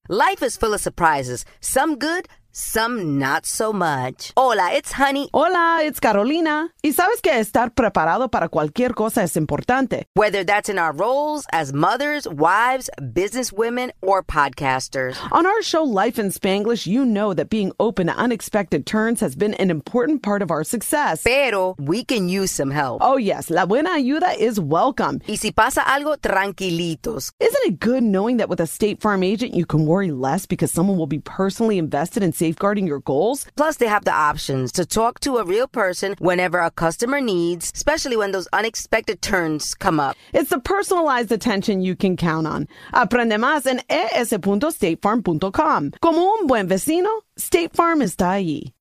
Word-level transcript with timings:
Life 0.08 0.40
is 0.40 0.56
full 0.56 0.72
of 0.72 0.80
surprises, 0.80 1.44
some 1.60 1.98
good, 1.98 2.28
some 2.56 3.18
not 3.18 3.44
so 3.44 3.70
much. 3.70 4.32
Hola, 4.34 4.72
it's 4.72 4.92
Honey. 4.92 5.28
Hola, 5.34 5.82
it's 5.84 6.00
Carolina. 6.00 6.72
Y 6.82 6.92
sabes 6.92 7.20
que 7.20 7.38
estar 7.38 7.74
preparado 7.74 8.30
para 8.30 8.48
cualquier 8.48 8.94
cosa 8.94 9.22
es 9.22 9.36
importante. 9.36 10.04
Whether 10.14 10.42
that's 10.42 10.70
in 10.70 10.78
our 10.78 10.94
roles 10.94 11.44
as 11.52 11.74
mothers, 11.74 12.26
wives, 12.26 12.88
businesswomen, 12.98 13.90
or 14.00 14.22
podcasters. 14.22 15.18
On 15.32 15.44
our 15.44 15.60
show 15.60 15.84
Life 15.84 16.18
in 16.18 16.30
Spanglish, 16.30 16.86
you 16.86 17.04
know 17.04 17.34
that 17.34 17.50
being 17.50 17.72
open 17.78 18.06
to 18.06 18.14
unexpected 18.16 18.86
turns 18.86 19.20
has 19.20 19.36
been 19.36 19.52
an 19.54 19.70
important 19.70 20.22
part 20.22 20.40
of 20.40 20.50
our 20.50 20.64
success. 20.64 21.24
Pero 21.24 21.76
we 21.78 22.04
can 22.04 22.30
use 22.30 22.50
some 22.50 22.70
help. 22.70 23.02
Oh 23.02 23.18
yes, 23.18 23.50
la 23.50 23.66
buena 23.66 23.90
ayuda 23.90 24.34
is 24.38 24.58
welcome. 24.58 25.20
Y 25.28 25.34
si 25.36 25.52
pasa 25.52 25.82
algo, 25.82 26.16
tranquilitos. 26.16 27.32
Isn't 27.38 27.66
it 27.66 27.80
good 27.80 28.02
knowing 28.02 28.38
that 28.38 28.48
with 28.48 28.60
a 28.60 28.66
State 28.66 29.02
Farm 29.02 29.22
agent 29.22 29.52
you 29.52 29.66
can 29.66 29.84
worry 29.84 30.10
less 30.10 30.46
because 30.46 30.72
someone 30.72 30.96
will 30.96 31.06
be 31.06 31.18
personally 31.18 31.76
invested 31.76 32.22
in 32.22 32.32
safeguarding 32.46 32.86
your 32.86 33.00
goals? 33.00 33.44
Plus, 33.56 33.76
they 33.76 33.86
have 33.88 34.04
the 34.04 34.12
options 34.12 34.70
to 34.72 34.86
talk 34.86 35.18
to 35.20 35.38
a 35.38 35.44
real 35.44 35.66
person 35.66 36.14
whenever 36.18 36.58
a 36.60 36.70
customer 36.70 37.20
needs, 37.20 37.72
especially 37.74 38.16
when 38.16 38.30
those 38.32 38.48
unexpected 38.52 39.20
turns 39.20 39.74
come 39.74 39.98
up. 39.98 40.16
It's 40.32 40.50
the 40.50 40.60
personalized 40.60 41.32
attention 41.32 41.80
you 41.82 41.96
can 41.96 42.16
count 42.16 42.46
on. 42.46 42.68
Aprende 42.92 43.36
más 43.38 43.66
en 43.66 43.80
es.statefarm.com. 43.88 45.92
Como 46.00 46.20
un 46.20 46.46
buen 46.46 46.68
vecino, 46.68 47.10
State 47.36 47.74
Farm 47.74 48.00
está 48.00 48.32
allí. 48.38 48.72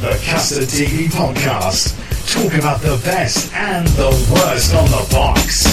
The 0.00 0.20
Custard 0.28 0.68
TV 0.68 1.08
Podcast. 1.08 1.94
Talk 2.34 2.54
about 2.54 2.80
the 2.80 3.00
best 3.04 3.52
and 3.54 3.86
the 3.88 4.10
worst 4.32 4.74
on 4.74 4.84
the 4.90 5.06
box. 5.10 5.64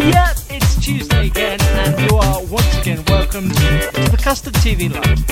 Yeah, 0.00 0.30
it's 0.48 0.82
Tuesday 0.82 1.26
again, 1.26 1.60
and 1.60 2.10
you 2.10 2.16
are 2.16 2.42
once 2.46 2.78
again 2.78 3.04
welcome 3.08 3.50
to 3.50 4.08
the 4.10 4.18
Custard 4.18 4.54
TV 4.54 4.90
Live. 4.90 5.22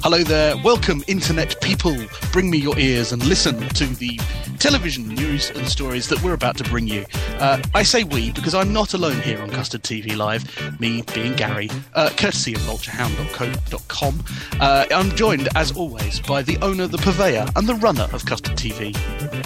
Hello 0.00 0.22
there, 0.22 0.56
welcome 0.58 1.02
internet 1.08 1.60
people. 1.60 1.96
Bring 2.30 2.50
me 2.50 2.58
your 2.58 2.78
ears 2.78 3.10
and 3.10 3.24
listen 3.26 3.58
to 3.70 3.86
the 3.86 4.20
television 4.60 5.08
news 5.08 5.50
and 5.50 5.66
stories 5.66 6.08
that 6.10 6.22
we're 6.22 6.34
about 6.34 6.56
to 6.58 6.64
bring 6.64 6.86
you. 6.86 7.04
Uh, 7.40 7.60
I 7.74 7.82
say 7.82 8.04
we 8.04 8.30
because 8.30 8.54
I'm 8.54 8.72
not 8.72 8.94
alone 8.94 9.20
here 9.22 9.42
on 9.42 9.50
Custard 9.50 9.82
TV 9.82 10.16
Live, 10.16 10.44
me 10.78 11.02
being 11.12 11.34
Gary, 11.34 11.68
uh, 11.94 12.10
courtesy 12.16 12.54
of 12.54 12.60
vulturehound.co.com. 12.60 14.24
Uh, 14.60 14.86
I'm 14.92 15.10
joined, 15.16 15.48
as 15.56 15.72
always, 15.76 16.20
by 16.20 16.42
the 16.42 16.58
owner, 16.58 16.86
the 16.86 16.98
purveyor, 16.98 17.46
and 17.56 17.68
the 17.68 17.74
runner 17.74 18.06
of 18.12 18.24
Custard 18.24 18.56
TV, 18.56 18.94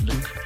Luke. 0.06 0.37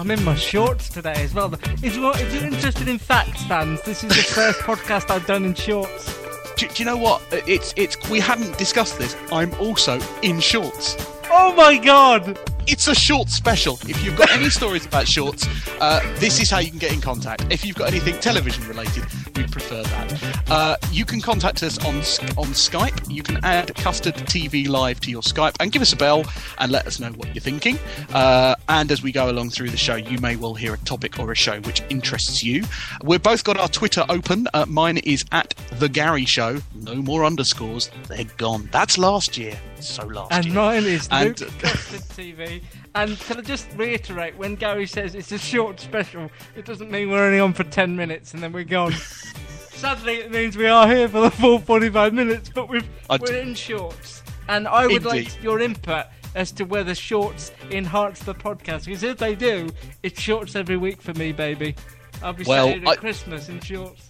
I'm 0.00 0.10
in 0.10 0.24
my 0.24 0.34
shorts 0.34 0.88
today 0.88 1.12
as 1.16 1.34
well. 1.34 1.52
If 1.82 1.94
you're, 1.94 2.16
if 2.16 2.32
you're 2.32 2.46
interested 2.46 2.88
in 2.88 2.96
facts, 2.96 3.44
fans, 3.44 3.82
this 3.82 4.02
is 4.02 4.08
the 4.08 4.22
first 4.22 4.58
podcast 4.60 5.10
I've 5.10 5.26
done 5.26 5.44
in 5.44 5.52
shorts. 5.52 6.18
Do, 6.56 6.66
do 6.68 6.82
you 6.82 6.86
know 6.86 6.96
what? 6.96 7.20
It's 7.30 7.74
it's 7.76 7.98
we 8.08 8.18
haven't 8.18 8.56
discussed 8.56 8.96
this. 8.98 9.14
I'm 9.30 9.52
also 9.56 10.00
in 10.22 10.40
shorts. 10.40 10.96
Oh 11.30 11.52
my 11.54 11.76
god! 11.76 12.38
It's 12.72 12.86
a 12.86 12.94
short 12.94 13.30
special. 13.30 13.80
If 13.88 14.04
you've 14.04 14.16
got 14.16 14.30
any 14.30 14.48
stories 14.48 14.86
about 14.86 15.08
shorts, 15.08 15.44
uh, 15.80 16.00
this 16.20 16.40
is 16.40 16.48
how 16.48 16.60
you 16.60 16.70
can 16.70 16.78
get 16.78 16.92
in 16.92 17.00
contact. 17.00 17.44
If 17.50 17.64
you've 17.64 17.74
got 17.74 17.88
anything 17.88 18.20
television 18.20 18.64
related, 18.68 19.02
we 19.34 19.42
prefer 19.48 19.82
that. 19.82 20.44
Uh, 20.48 20.76
you 20.92 21.04
can 21.04 21.20
contact 21.20 21.64
us 21.64 21.84
on 21.84 21.96
on 22.38 22.54
Skype. 22.54 23.10
You 23.12 23.24
can 23.24 23.44
add 23.44 23.74
Custard 23.74 24.14
TV 24.14 24.68
Live 24.68 25.00
to 25.00 25.10
your 25.10 25.22
Skype 25.22 25.56
and 25.58 25.72
give 25.72 25.82
us 25.82 25.92
a 25.92 25.96
bell 25.96 26.24
and 26.58 26.70
let 26.70 26.86
us 26.86 27.00
know 27.00 27.10
what 27.10 27.34
you're 27.34 27.42
thinking. 27.42 27.76
Uh, 28.14 28.54
and 28.68 28.92
as 28.92 29.02
we 29.02 29.10
go 29.10 29.28
along 29.28 29.50
through 29.50 29.70
the 29.70 29.76
show, 29.76 29.96
you 29.96 30.18
may 30.18 30.36
well 30.36 30.54
hear 30.54 30.72
a 30.72 30.78
topic 30.78 31.18
or 31.18 31.32
a 31.32 31.36
show 31.36 31.60
which 31.62 31.82
interests 31.90 32.44
you. 32.44 32.62
We've 33.02 33.20
both 33.22 33.42
got 33.42 33.58
our 33.58 33.68
Twitter 33.68 34.04
open. 34.08 34.46
Uh, 34.54 34.66
mine 34.68 34.98
is 34.98 35.24
at 35.32 35.56
the 35.80 35.88
Gary 35.88 36.24
Show. 36.24 36.60
No 36.76 36.94
more 36.94 37.24
underscores. 37.24 37.90
They're 38.06 38.24
gone. 38.36 38.68
That's 38.70 38.96
last 38.96 39.36
year. 39.36 39.58
So 39.80 40.06
last 40.06 40.32
And 40.32 40.54
mine 40.54 40.84
is 40.84 41.08
And- 41.10 41.38
Luke 41.40 41.50
Custard 41.58 42.00
TV. 42.00 42.62
And 42.94 43.18
can 43.20 43.38
I 43.38 43.40
just 43.42 43.68
reiterate, 43.76 44.36
when 44.36 44.54
Gary 44.56 44.86
says 44.86 45.14
it's 45.14 45.32
a 45.32 45.38
short 45.38 45.78
special, 45.80 46.30
it 46.56 46.64
doesn't 46.64 46.90
mean 46.90 47.10
we're 47.10 47.24
only 47.24 47.38
on 47.40 47.52
for 47.52 47.64
10 47.64 47.94
minutes 47.96 48.34
and 48.34 48.42
then 48.42 48.52
we're 48.52 48.64
gone. 48.64 48.92
Sadly, 49.70 50.16
it 50.16 50.30
means 50.30 50.56
we 50.56 50.66
are 50.66 50.86
here 50.86 51.08
for 51.08 51.20
the 51.20 51.30
full 51.30 51.58
45 51.58 52.12
minutes, 52.12 52.50
but 52.54 52.68
we've, 52.68 52.86
I 53.08 53.16
d- 53.16 53.24
we're 53.26 53.36
in 53.38 53.54
shorts. 53.54 54.22
And 54.48 54.66
I 54.68 54.86
would 54.86 54.96
Indeed. 55.04 55.08
like 55.08 55.42
your 55.42 55.60
input 55.60 56.06
as 56.34 56.52
to 56.52 56.64
whether 56.64 56.94
shorts 56.94 57.52
enhance 57.70 58.20
the 58.20 58.34
podcast. 58.34 58.84
Because 58.86 59.02
if 59.04 59.16
they 59.18 59.34
do, 59.34 59.70
it's 60.02 60.20
shorts 60.20 60.54
every 60.56 60.76
week 60.76 61.00
for 61.00 61.14
me, 61.14 61.32
baby. 61.32 61.76
I'll 62.22 62.32
be 62.34 62.44
Well, 62.44 62.66
sat 62.68 62.78
here 62.80 62.88
I- 62.88 62.96
Christmas 62.96 63.48
in 63.48 63.60
shorts. 63.60 64.06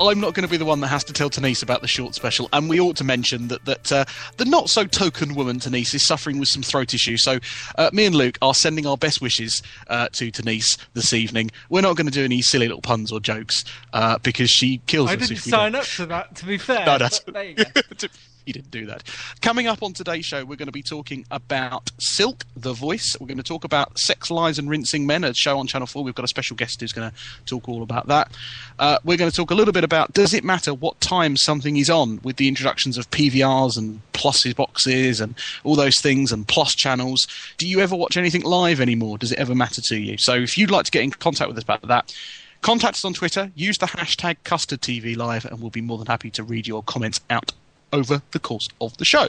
I'm 0.00 0.20
not 0.20 0.34
going 0.34 0.46
to 0.46 0.50
be 0.50 0.56
the 0.56 0.64
one 0.64 0.80
that 0.80 0.88
has 0.88 1.04
to 1.04 1.12
tell 1.12 1.28
Denise 1.28 1.62
about 1.62 1.80
the 1.82 1.88
short 1.88 2.14
special, 2.14 2.48
and 2.52 2.68
we 2.68 2.80
ought 2.80 2.96
to 2.96 3.04
mention 3.04 3.48
that 3.48 3.64
that 3.64 3.92
uh, 3.92 4.04
the 4.36 4.44
not 4.44 4.70
so 4.70 4.84
token 4.84 5.34
woman 5.34 5.58
Denise 5.58 5.94
is 5.94 6.06
suffering 6.06 6.38
with 6.38 6.48
some 6.48 6.62
throat 6.62 6.94
issues. 6.94 7.24
So 7.24 7.38
uh, 7.76 7.90
me 7.92 8.06
and 8.06 8.14
Luke 8.14 8.38
are 8.42 8.54
sending 8.54 8.86
our 8.86 8.96
best 8.96 9.20
wishes 9.20 9.62
uh, 9.88 10.08
to 10.12 10.30
Denise 10.30 10.76
this 10.94 11.12
evening. 11.12 11.50
We're 11.68 11.80
not 11.82 11.96
going 11.96 12.06
to 12.06 12.12
do 12.12 12.24
any 12.24 12.42
silly 12.42 12.68
little 12.68 12.82
puns 12.82 13.10
or 13.12 13.20
jokes 13.20 13.64
uh, 13.92 14.18
because 14.18 14.50
she 14.50 14.78
kills 14.86 15.10
I 15.10 15.14
us. 15.14 15.20
didn't 15.20 15.38
if 15.38 15.44
we 15.46 15.50
sign 15.50 15.72
don't. 15.72 15.80
up 15.82 15.86
to 15.86 16.06
that, 16.06 16.34
to 16.36 16.46
be 16.46 16.58
fair. 16.58 16.86
No, 16.86 16.98
that's 16.98 17.20
there 17.20 17.44
you 17.44 17.54
go. 17.54 17.64
you 18.48 18.54
didn't 18.54 18.70
do 18.70 18.86
that. 18.86 19.04
Coming 19.42 19.66
up 19.66 19.82
on 19.82 19.92
today's 19.92 20.24
show, 20.24 20.44
we're 20.44 20.56
going 20.56 20.66
to 20.66 20.72
be 20.72 20.82
talking 20.82 21.24
about 21.30 21.90
Silk, 21.98 22.44
the 22.56 22.72
voice. 22.72 23.14
We're 23.20 23.26
going 23.26 23.36
to 23.36 23.44
talk 23.44 23.62
about 23.62 23.98
Sex, 23.98 24.30
Lies, 24.30 24.58
and 24.58 24.68
Rinsing 24.68 25.06
Men, 25.06 25.22
a 25.22 25.34
show 25.34 25.58
on 25.58 25.66
Channel 25.66 25.86
4. 25.86 26.02
We've 26.02 26.14
got 26.14 26.24
a 26.24 26.28
special 26.28 26.56
guest 26.56 26.80
who's 26.80 26.92
going 26.92 27.10
to 27.10 27.16
talk 27.44 27.68
all 27.68 27.82
about 27.82 28.08
that. 28.08 28.32
Uh, 28.78 28.98
we're 29.04 29.18
going 29.18 29.30
to 29.30 29.36
talk 29.36 29.50
a 29.50 29.54
little 29.54 29.72
bit 29.72 29.84
about 29.84 30.14
does 30.14 30.32
it 30.32 30.42
matter 30.42 30.72
what 30.72 31.00
time 31.00 31.36
something 31.36 31.76
is 31.76 31.90
on 31.90 32.20
with 32.24 32.36
the 32.36 32.48
introductions 32.48 32.96
of 32.96 33.10
PVRs 33.10 33.76
and 33.76 34.00
pluses 34.14 34.56
boxes 34.56 35.20
and 35.20 35.34
all 35.62 35.76
those 35.76 36.00
things 36.00 36.32
and 36.32 36.48
plus 36.48 36.74
channels. 36.74 37.26
Do 37.58 37.68
you 37.68 37.80
ever 37.80 37.94
watch 37.94 38.16
anything 38.16 38.42
live 38.42 38.80
anymore? 38.80 39.18
Does 39.18 39.32
it 39.32 39.38
ever 39.38 39.54
matter 39.54 39.82
to 39.82 39.96
you? 39.96 40.16
So 40.18 40.34
if 40.34 40.56
you'd 40.56 40.70
like 40.70 40.86
to 40.86 40.90
get 40.90 41.02
in 41.02 41.10
contact 41.10 41.48
with 41.48 41.58
us 41.58 41.64
about 41.64 41.82
that, 41.82 42.14
Contact 42.60 42.96
us 42.96 43.04
on 43.04 43.14
Twitter, 43.14 43.52
use 43.54 43.78
the 43.78 43.86
hashtag 43.86 44.36
CustardTVLive, 44.44 45.44
and 45.44 45.60
we'll 45.60 45.70
be 45.70 45.80
more 45.80 45.96
than 45.96 46.08
happy 46.08 46.30
to 46.30 46.42
read 46.42 46.66
your 46.66 46.82
comments 46.82 47.20
out 47.30 47.52
over 47.92 48.22
the 48.32 48.38
course 48.38 48.68
of 48.80 48.96
the 48.98 49.04
show. 49.04 49.28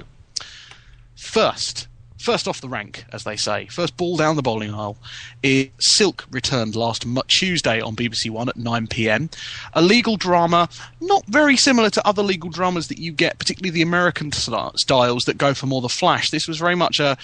First, 1.15 1.87
first 2.19 2.47
off 2.47 2.61
the 2.61 2.69
rank, 2.69 3.05
as 3.11 3.23
they 3.23 3.35
say, 3.35 3.65
first 3.67 3.95
ball 3.97 4.17
down 4.17 4.35
the 4.35 4.41
bowling 4.41 4.73
aisle, 4.73 4.97
is 5.41 5.69
Silk 5.79 6.25
returned 6.29 6.75
last 6.75 7.05
Tuesday 7.27 7.81
on 7.81 7.95
BBC 7.95 8.29
One 8.29 8.49
at 8.49 8.57
9 8.57 8.87
pm. 8.87 9.29
A 9.73 9.81
legal 9.81 10.17
drama, 10.17 10.69
not 11.01 11.25
very 11.27 11.57
similar 11.57 11.89
to 11.91 12.05
other 12.07 12.21
legal 12.21 12.49
dramas 12.49 12.87
that 12.89 12.99
you 12.99 13.11
get, 13.11 13.39
particularly 13.39 13.71
the 13.71 13.81
American 13.81 14.31
st- 14.31 14.79
styles 14.79 15.23
that 15.25 15.37
go 15.37 15.53
for 15.53 15.65
more 15.65 15.81
the 15.81 15.89
flash. 15.89 16.29
This 16.29 16.47
was 16.47 16.57
very 16.59 16.75
much 16.75 16.99
a 16.99 17.17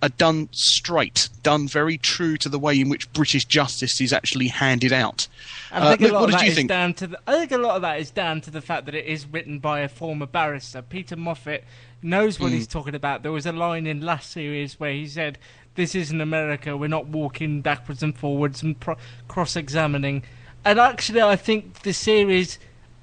a 0.00 0.08
done 0.10 0.48
straight, 0.52 1.28
done 1.42 1.66
very 1.66 1.98
true 1.98 2.36
to 2.36 2.48
the 2.48 2.58
way 2.58 2.80
in 2.80 2.88
which 2.88 3.12
British 3.12 3.44
justice 3.44 4.00
is 4.00 4.12
actually 4.12 4.46
handed 4.46 4.92
out. 4.92 5.26
I 5.72 5.78
Uh, 5.80 5.88
think 5.90 6.02
Luke, 6.02 6.10
a 6.10 6.14
lot 6.14 6.20
what 6.20 6.34
of 6.34 6.38
did 6.38 6.46
you 6.46 6.54
think? 6.54 6.68
down 6.68 6.94
to 6.94 7.08
the. 7.08 7.18
I 7.26 7.32
think 7.32 7.50
a 7.50 7.58
lot 7.58 7.74
of 7.74 7.82
that 7.82 7.98
is 7.98 8.12
down 8.12 8.40
to 8.42 8.50
the 8.52 8.60
fact 8.60 8.86
that 8.86 8.94
it 8.94 9.06
is 9.06 9.26
written 9.26 9.58
by 9.58 9.80
a 9.80 9.88
former 9.88 10.26
barrister. 10.26 10.82
Peter 10.82 11.16
Moffat 11.16 11.64
knows 12.02 12.38
what 12.38 12.48
Hmm. 12.50 12.54
he's 12.56 12.66
talking 12.66 12.94
about. 12.94 13.22
There 13.22 13.32
was 13.32 13.46
a 13.46 13.52
line 13.52 13.86
in 13.86 14.00
last 14.00 14.30
series 14.30 14.78
where 14.78 14.92
he 14.92 15.06
said, 15.06 15.38
"This 15.74 15.94
isn't 15.94 16.20
America. 16.20 16.76
We're 16.76 16.88
not 16.88 17.06
walking 17.06 17.60
backwards 17.60 18.02
and 18.02 18.16
forwards 18.16 18.62
and 18.62 18.78
pro- 18.78 18.96
cross-examining." 19.28 20.22
And 20.64 20.78
actually, 20.78 21.22
I 21.22 21.36
think 21.36 21.82
the 21.82 21.92
series 21.92 22.58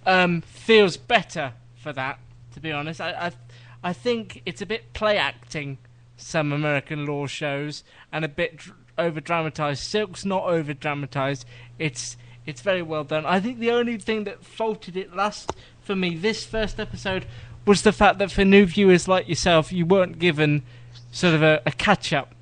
um, 0.06 0.42
feels 0.42 0.98
better 0.98 1.54
for 1.76 1.92
that. 1.94 2.20
To 2.54 2.60
be 2.60 2.72
honest, 2.72 3.02
I, 3.02 3.12
I 3.12 3.32
I 3.90 3.94
think 3.94 4.42
it's 4.46 4.62
a 4.62 4.66
bit 4.66 4.94
play 4.94 5.18
acting 5.18 5.78
some 6.18 6.52
American 6.54 7.06
law 7.06 7.28
shows 7.28 7.84
and 8.12 8.24
a 8.24 8.28
bit 8.28 8.58
dr- 8.58 8.78
over 8.98 9.20
dramatized. 9.20 9.84
Silk's 9.84 10.24
not 10.26 10.44
over 10.44 10.74
dramatized. 10.74 11.46
It's 11.80 12.18
it's 12.46 12.62
very 12.62 12.82
well 12.84 13.04
done. 13.04 13.26
I 13.26 13.40
think 13.40 13.60
the 13.60 13.72
only 13.72 13.98
thing 13.98 14.24
that 14.26 14.46
faulted 14.46 14.96
it 14.96 15.16
last 15.16 15.52
for 15.82 15.96
me 15.96 16.16
this 16.16 16.46
first 16.46 16.80
episode 16.80 17.26
was 17.66 17.82
the 17.82 17.92
fact 17.92 18.20
that 18.20 18.32
for 18.32 18.46
new 18.46 18.66
viewers 18.66 19.08
like 19.08 19.28
yourself, 19.28 19.72
you 19.72 19.86
weren't 19.86 20.20
given 20.20 20.64
sort 21.12 21.34
of 21.34 21.42
a, 21.42 21.62
a 21.66 21.72
catch 21.72 22.14
up 22.14 22.36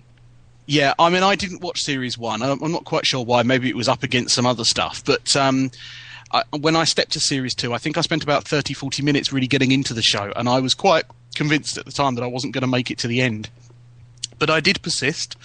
Yeah, 0.65 0.93
I 0.97 1.09
mean, 1.09 1.23
I 1.23 1.35
didn't 1.35 1.61
watch 1.61 1.81
series 1.81 2.17
one. 2.17 2.41
I'm 2.41 2.71
not 2.71 2.85
quite 2.85 3.05
sure 3.05 3.23
why. 3.23 3.43
Maybe 3.43 3.69
it 3.69 3.75
was 3.75 3.89
up 3.89 4.03
against 4.03 4.33
some 4.33 4.45
other 4.45 4.63
stuff. 4.63 5.03
But 5.05 5.35
um, 5.35 5.71
I, 6.31 6.43
when 6.57 6.75
I 6.75 6.85
stepped 6.85 7.11
to 7.13 7.19
series 7.19 7.53
two, 7.53 7.73
I 7.73 7.77
think 7.77 7.97
I 7.97 8.01
spent 8.01 8.23
about 8.23 8.45
30, 8.47 8.73
40 8.73 9.03
minutes 9.03 9.33
really 9.33 9.47
getting 9.47 9.71
into 9.71 9.93
the 9.93 10.01
show, 10.01 10.31
and 10.35 10.47
I 10.47 10.59
was 10.59 10.73
quite 10.73 11.03
convinced 11.35 11.77
at 11.77 11.85
the 11.85 11.91
time 11.91 12.15
that 12.15 12.23
I 12.23 12.27
wasn't 12.27 12.53
going 12.53 12.61
to 12.61 12.67
make 12.67 12.89
it 12.89 12.97
to 12.99 13.07
the 13.07 13.21
end. 13.21 13.49
But 14.39 14.49
I 14.49 14.59
did 14.59 14.81
persist, 14.81 15.35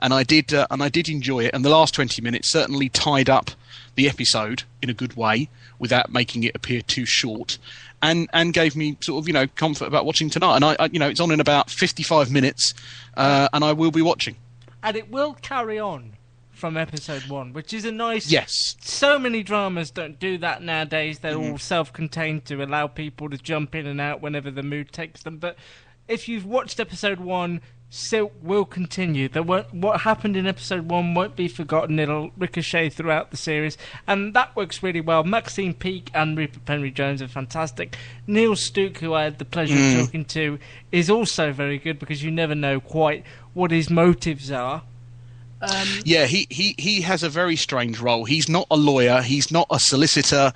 and 0.00 0.14
I 0.14 0.22
did, 0.22 0.54
uh, 0.54 0.66
and 0.70 0.82
I 0.82 0.88
did 0.88 1.08
enjoy 1.08 1.44
it. 1.44 1.54
And 1.54 1.64
the 1.64 1.70
last 1.70 1.94
twenty 1.94 2.22
minutes 2.22 2.50
certainly 2.50 2.88
tied 2.88 3.28
up 3.28 3.50
the 3.94 4.08
episode 4.08 4.62
in 4.80 4.88
a 4.88 4.94
good 4.94 5.16
way, 5.16 5.48
without 5.78 6.12
making 6.12 6.44
it 6.44 6.54
appear 6.54 6.82
too 6.82 7.04
short. 7.04 7.58
And, 8.00 8.28
and 8.32 8.54
gave 8.54 8.76
me 8.76 8.96
sort 9.00 9.22
of 9.22 9.26
you 9.26 9.32
know 9.34 9.48
comfort 9.56 9.86
about 9.86 10.06
watching 10.06 10.30
tonight, 10.30 10.54
and 10.54 10.64
I, 10.64 10.76
I 10.78 10.84
you 10.92 11.00
know 11.00 11.08
it's 11.08 11.18
on 11.18 11.32
in 11.32 11.40
about 11.40 11.68
fifty 11.68 12.04
five 12.04 12.30
minutes, 12.30 12.72
uh, 13.16 13.48
and 13.52 13.64
I 13.64 13.72
will 13.72 13.90
be 13.90 14.02
watching. 14.02 14.36
and 14.84 14.96
it 14.96 15.10
will 15.10 15.34
carry 15.34 15.80
on 15.80 16.12
from 16.52 16.76
episode 16.76 17.24
one, 17.28 17.52
which 17.52 17.72
is 17.72 17.84
a 17.84 17.92
nice. 17.92 18.30
Yes. 18.30 18.76
So 18.80 19.18
many 19.18 19.42
dramas 19.42 19.90
don't 19.90 20.18
do 20.18 20.38
that 20.38 20.62
nowadays. 20.62 21.18
They're 21.20 21.36
all 21.36 21.58
self-contained 21.58 22.44
to 22.46 22.62
allow 22.62 22.86
people 22.86 23.30
to 23.30 23.38
jump 23.38 23.74
in 23.74 23.86
and 23.86 24.00
out 24.00 24.20
whenever 24.20 24.50
the 24.50 24.62
mood 24.62 24.92
takes 24.92 25.22
them. 25.22 25.38
But 25.38 25.56
if 26.08 26.28
you've 26.28 26.46
watched 26.46 26.80
episode 26.80 27.20
one, 27.20 27.60
Silk 27.90 28.34
will 28.42 28.66
continue. 28.66 29.28
The 29.30 29.42
what 29.42 29.72
what 29.72 30.02
happened 30.02 30.36
in 30.36 30.46
episode 30.46 30.90
one 30.90 31.14
won't 31.14 31.36
be 31.36 31.48
forgotten. 31.48 31.98
It'll 31.98 32.30
ricochet 32.36 32.90
throughout 32.90 33.30
the 33.30 33.38
series, 33.38 33.78
and 34.06 34.34
that 34.34 34.54
works 34.54 34.82
really 34.82 35.00
well. 35.00 35.24
Maxine 35.24 35.72
Peake 35.72 36.10
and 36.12 36.36
Rupert 36.36 36.66
Penry 36.66 36.92
Jones 36.92 37.22
are 37.22 37.28
fantastic. 37.28 37.96
Neil 38.26 38.56
Stuke, 38.56 38.98
who 38.98 39.14
I 39.14 39.24
had 39.24 39.38
the 39.38 39.46
pleasure 39.46 39.74
of 39.74 40.04
talking 40.04 40.26
to, 40.26 40.58
is 40.92 41.08
also 41.08 41.50
very 41.50 41.78
good 41.78 41.98
because 41.98 42.22
you 42.22 42.30
never 42.30 42.54
know 42.54 42.78
quite 42.78 43.24
what 43.54 43.70
his 43.70 43.88
motives 43.88 44.50
are. 44.50 44.82
Um, 45.62 45.88
Yeah, 46.04 46.26
he, 46.26 46.46
he, 46.50 46.74
he 46.78 47.00
has 47.00 47.22
a 47.22 47.28
very 47.28 47.56
strange 47.56 48.00
role. 48.00 48.26
He's 48.26 48.48
not 48.48 48.66
a 48.70 48.76
lawyer. 48.76 49.22
He's 49.22 49.50
not 49.50 49.66
a 49.70 49.80
solicitor. 49.80 50.52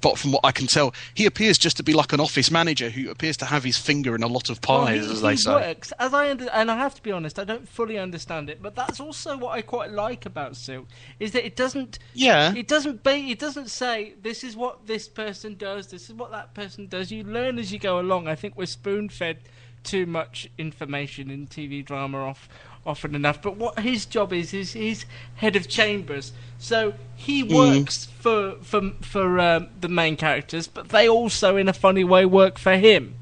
But 0.00 0.18
from 0.18 0.32
what 0.32 0.40
I 0.44 0.52
can 0.52 0.66
tell, 0.66 0.94
he 1.14 1.26
appears 1.26 1.58
just 1.58 1.76
to 1.78 1.82
be 1.82 1.92
like 1.92 2.12
an 2.12 2.20
office 2.20 2.50
manager 2.50 2.90
who 2.90 3.10
appears 3.10 3.36
to 3.38 3.46
have 3.46 3.64
his 3.64 3.76
finger 3.76 4.14
in 4.14 4.22
a 4.22 4.26
lot 4.26 4.50
of 4.50 4.60
Well, 4.68 4.86
pies, 4.86 5.06
he, 5.06 5.12
as 5.12 5.20
they 5.22 5.30
he 5.32 5.36
say. 5.38 5.52
works 5.52 5.92
as 5.98 6.14
I 6.14 6.30
under, 6.30 6.48
and 6.50 6.70
I 6.70 6.76
have 6.76 6.94
to 6.94 7.02
be 7.02 7.12
honest, 7.12 7.38
I 7.38 7.44
don't 7.44 7.68
fully 7.68 7.98
understand 7.98 8.50
it, 8.50 8.62
but 8.62 8.74
that's 8.74 9.00
also 9.00 9.36
what 9.36 9.52
I 9.56 9.62
quite 9.62 9.90
like 9.90 10.26
about 10.26 10.56
Silk 10.56 10.86
is 11.18 11.32
that 11.32 11.44
it 11.44 11.56
doesn't. 11.56 11.98
Yeah. 12.14 12.54
It 12.54 12.68
doesn't. 12.68 13.02
Be, 13.02 13.30
it 13.30 13.38
doesn't 13.38 13.70
say 13.70 14.14
this 14.22 14.44
is 14.44 14.56
what 14.56 14.86
this 14.86 15.08
person 15.08 15.56
does. 15.56 15.88
This 15.88 16.08
is 16.08 16.14
what 16.14 16.30
that 16.30 16.54
person 16.54 16.86
does. 16.86 17.10
You 17.10 17.24
learn 17.24 17.58
as 17.58 17.72
you 17.72 17.78
go 17.78 17.98
along. 17.98 18.28
I 18.28 18.34
think 18.34 18.56
we're 18.56 18.66
spoon 18.66 19.08
fed 19.08 19.38
too 19.82 20.06
much 20.06 20.48
information 20.58 21.30
in 21.30 21.46
TV 21.48 21.84
drama 21.84 22.18
off 22.18 22.48
often 22.86 23.14
enough. 23.14 23.40
But 23.42 23.56
what 23.56 23.78
his 23.80 24.06
job 24.06 24.32
is 24.32 24.52
is 24.54 24.72
he's 24.72 25.06
head 25.36 25.56
of 25.56 25.68
chambers, 25.68 26.32
so 26.58 26.94
he 27.16 27.44
Mm. 27.44 27.54
works 27.78 28.06
for 28.18 28.56
for 28.62 28.92
for 29.00 29.38
um, 29.40 29.68
the 29.80 29.88
main 29.88 30.16
characters, 30.16 30.66
but 30.66 30.88
they 30.90 31.08
also, 31.08 31.56
in 31.56 31.68
a 31.68 31.72
funny 31.72 32.04
way, 32.04 32.24
work 32.24 32.58
for 32.58 32.76
him. 32.76 33.14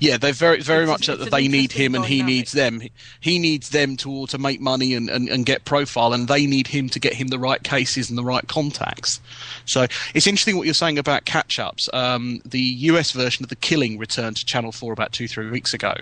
Yeah, 0.00 0.16
they're 0.16 0.32
very, 0.32 0.60
very 0.60 0.84
It's- 0.84 0.88
much 0.88 1.08
it's 1.08 1.18
that 1.24 1.30
they 1.30 1.48
need 1.48 1.72
him 1.72 1.94
and 1.94 2.04
he 2.04 2.16
dynamic. 2.18 2.34
needs 2.34 2.52
them. 2.52 2.82
He- 3.20 3.38
needs 3.38 3.70
them 3.70 3.96
to 3.98 4.26
to 4.28 4.38
make 4.38 4.60
money 4.60 4.94
and, 4.94 5.10
and, 5.10 5.28
and 5.28 5.44
get 5.44 5.64
profile, 5.64 6.12
and 6.12 6.28
they 6.28 6.46
need 6.46 6.66
him 6.68 6.88
to 6.90 6.98
get 6.98 7.14
him 7.14 7.28
the 7.28 7.38
right 7.38 7.62
cases 7.62 8.08
and 8.08 8.16
the 8.16 8.24
right 8.24 8.46
contacts. 8.48 9.20
So 9.66 9.86
it's 10.14 10.26
interesting 10.26 10.56
what 10.56 10.64
you're 10.66 10.74
saying 10.74 10.98
about 10.98 11.24
catch 11.24 11.58
ups. 11.58 11.88
Um, 11.92 12.40
the 12.44 12.60
US 12.60 13.10
version 13.10 13.42
of 13.44 13.48
The 13.50 13.56
Killing 13.56 13.98
returned 13.98 14.36
to 14.36 14.44
Channel 14.46 14.72
4 14.72 14.92
about 14.92 15.12
two, 15.12 15.26
three 15.28 15.50
weeks 15.50 15.74
ago. 15.74 15.94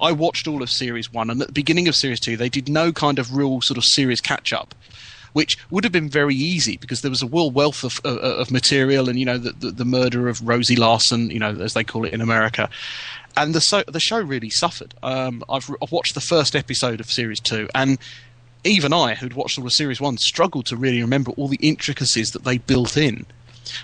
I 0.00 0.12
watched 0.12 0.48
all 0.48 0.62
of 0.62 0.70
Series 0.70 1.12
1, 1.12 1.30
and 1.30 1.40
at 1.42 1.48
the 1.48 1.52
beginning 1.52 1.86
of 1.86 1.94
Series 1.94 2.20
2, 2.20 2.36
they 2.36 2.48
did 2.48 2.68
no 2.68 2.92
kind 2.92 3.18
of 3.18 3.36
real 3.36 3.60
sort 3.60 3.78
of 3.78 3.84
series 3.84 4.20
catch 4.20 4.52
up 4.52 4.74
which 5.32 5.56
would 5.70 5.84
have 5.84 5.92
been 5.92 6.08
very 6.08 6.34
easy 6.34 6.76
because 6.76 7.02
there 7.02 7.10
was 7.10 7.22
a 7.22 7.26
real 7.26 7.50
wealth 7.50 7.84
of, 7.84 8.00
of, 8.04 8.18
of 8.18 8.50
material 8.50 9.08
and 9.08 9.18
you 9.18 9.24
know 9.24 9.38
the, 9.38 9.52
the, 9.52 9.70
the 9.70 9.84
murder 9.84 10.28
of 10.28 10.46
Rosie 10.46 10.76
Larsen, 10.76 11.30
you 11.30 11.38
know 11.38 11.50
as 11.60 11.74
they 11.74 11.84
call 11.84 12.04
it 12.04 12.12
in 12.12 12.20
America, 12.20 12.68
and 13.36 13.54
the 13.54 13.60
so, 13.60 13.82
the 13.86 14.00
show 14.00 14.20
really 14.20 14.50
suffered. 14.50 14.94
Um, 15.02 15.42
I've, 15.48 15.70
I've 15.82 15.92
watched 15.92 16.14
the 16.14 16.20
first 16.20 16.56
episode 16.56 17.00
of 17.00 17.10
series 17.10 17.40
two, 17.40 17.68
and 17.74 17.98
even 18.64 18.92
I, 18.92 19.14
who'd 19.14 19.32
watched 19.34 19.58
all 19.58 19.64
of 19.66 19.72
series 19.72 20.00
one, 20.00 20.18
struggled 20.18 20.66
to 20.66 20.76
really 20.76 21.00
remember 21.00 21.30
all 21.32 21.48
the 21.48 21.58
intricacies 21.62 22.30
that 22.32 22.44
they 22.44 22.58
built 22.58 22.96
in, 22.96 23.24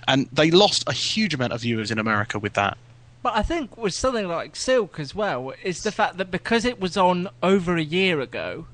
and 0.07 0.29
they 0.33 0.51
lost 0.51 0.85
a 0.87 0.93
huge 0.93 1.33
amount 1.33 1.53
of 1.53 1.61
viewers 1.63 1.91
in 1.91 1.99
America 1.99 2.39
with 2.39 2.55
that. 2.55 2.77
But 3.23 3.35
I 3.35 3.43
think 3.43 3.77
with 3.77 3.95
something 3.95 4.29
like 4.29 4.55
Silk 4.55 5.01
as 5.01 5.15
well, 5.15 5.53
is 5.65 5.83
the 5.83 5.91
fact 5.91 6.17
that 6.19 6.31
because 6.31 6.65
it 6.65 6.79
was 6.81 6.97
on 6.97 7.29
over 7.43 7.77
a 7.77 7.83
year 7.83 8.21
ago, 8.21 8.67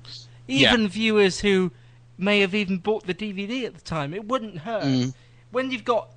even 0.48 0.82
Yeah. 0.82 0.88
viewers 0.88 1.40
who 1.40 1.70
may 2.22 2.40
have 2.40 2.54
even 2.54 2.78
bought 2.78 3.06
the 3.06 3.14
DVD 3.14 3.64
at 3.64 3.74
the 3.74 3.80
time, 3.80 4.14
it 4.14 4.26
wouldn't 4.26 4.58
hurt. 4.58 4.84
Mm. 4.84 5.14
When 5.50 5.70
you've 5.70 5.84
got 5.84 6.08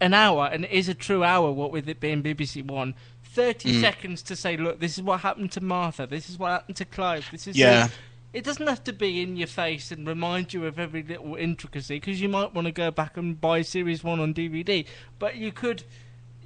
an 0.00 0.14
hour, 0.14 0.48
and 0.52 0.64
it 0.64 0.70
is 0.70 0.88
a 0.88 0.94
true 0.94 1.22
hour, 1.22 1.52
what 1.52 1.70
with 1.72 1.88
it 1.88 2.00
being 2.00 2.22
BBC 2.22 2.62
One, 2.64 2.94
30 3.24 3.74
Mm. 3.74 3.80
seconds 3.80 4.22
to 4.22 4.36
say, 4.36 4.56
look, 4.56 4.80
this 4.80 4.98
is 4.98 5.02
what 5.02 5.20
happened 5.20 5.52
to 5.52 5.60
Martha, 5.60 6.06
this 6.06 6.28
is 6.28 6.38
what 6.38 6.50
happened 6.50 6.76
to 6.76 6.84
Clive, 6.84 7.28
this 7.30 7.46
is. 7.46 7.56
Yeah. 7.56 7.86
the-" 7.86 7.92
It 8.32 8.44
doesn't 8.44 8.66
have 8.66 8.84
to 8.84 8.92
be 8.92 9.22
in 9.22 9.36
your 9.36 9.48
face 9.48 9.90
and 9.90 10.06
remind 10.06 10.52
you 10.54 10.64
of 10.66 10.78
every 10.78 11.02
little 11.02 11.34
intricacy, 11.34 11.96
because 11.96 12.20
you 12.20 12.28
might 12.28 12.54
want 12.54 12.66
to 12.66 12.72
go 12.72 12.90
back 12.90 13.16
and 13.16 13.40
buy 13.40 13.62
Series 13.62 14.04
1 14.04 14.20
on 14.20 14.32
DVD, 14.34 14.86
but 15.18 15.36
you 15.36 15.52
could 15.52 15.84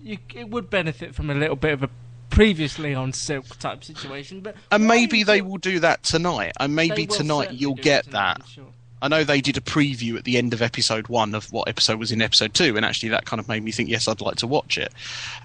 you, 0.02 0.18
it 0.34 0.50
would 0.50 0.68
benefit 0.68 1.14
from 1.14 1.30
a 1.30 1.34
little 1.34 1.56
bit 1.56 1.72
of 1.72 1.82
a 1.82 1.88
previously 2.28 2.94
on 2.94 3.12
Silk 3.12 3.58
type 3.58 3.82
situation. 3.82 4.40
But 4.40 4.54
And 4.70 4.86
maybe 4.86 5.22
they 5.22 5.40
will 5.40 5.56
do 5.56 5.78
that 5.80 6.02
tonight, 6.02 6.52
and 6.60 6.74
maybe 6.74 7.06
tonight 7.06 7.52
you'll 7.52 7.74
get 7.74 8.04
tonight, 8.04 8.38
that. 8.38 8.48
Sure. 8.48 8.66
I 9.02 9.08
know 9.08 9.24
they 9.24 9.40
did 9.40 9.56
a 9.56 9.60
preview 9.60 10.16
at 10.16 10.24
the 10.24 10.38
end 10.38 10.54
of 10.54 10.62
episode 10.62 11.08
one 11.08 11.34
of 11.34 11.52
what 11.52 11.68
episode 11.68 11.98
was 11.98 12.10
in 12.10 12.22
episode 12.22 12.54
two, 12.54 12.76
and 12.76 12.84
actually 12.84 13.10
that 13.10 13.26
kind 13.26 13.40
of 13.40 13.48
made 13.48 13.62
me 13.62 13.72
think, 13.72 13.88
yes, 13.88 14.08
I'd 14.08 14.20
like 14.20 14.36
to 14.36 14.46
watch 14.46 14.78
it. 14.78 14.92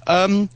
Um, 0.07 0.49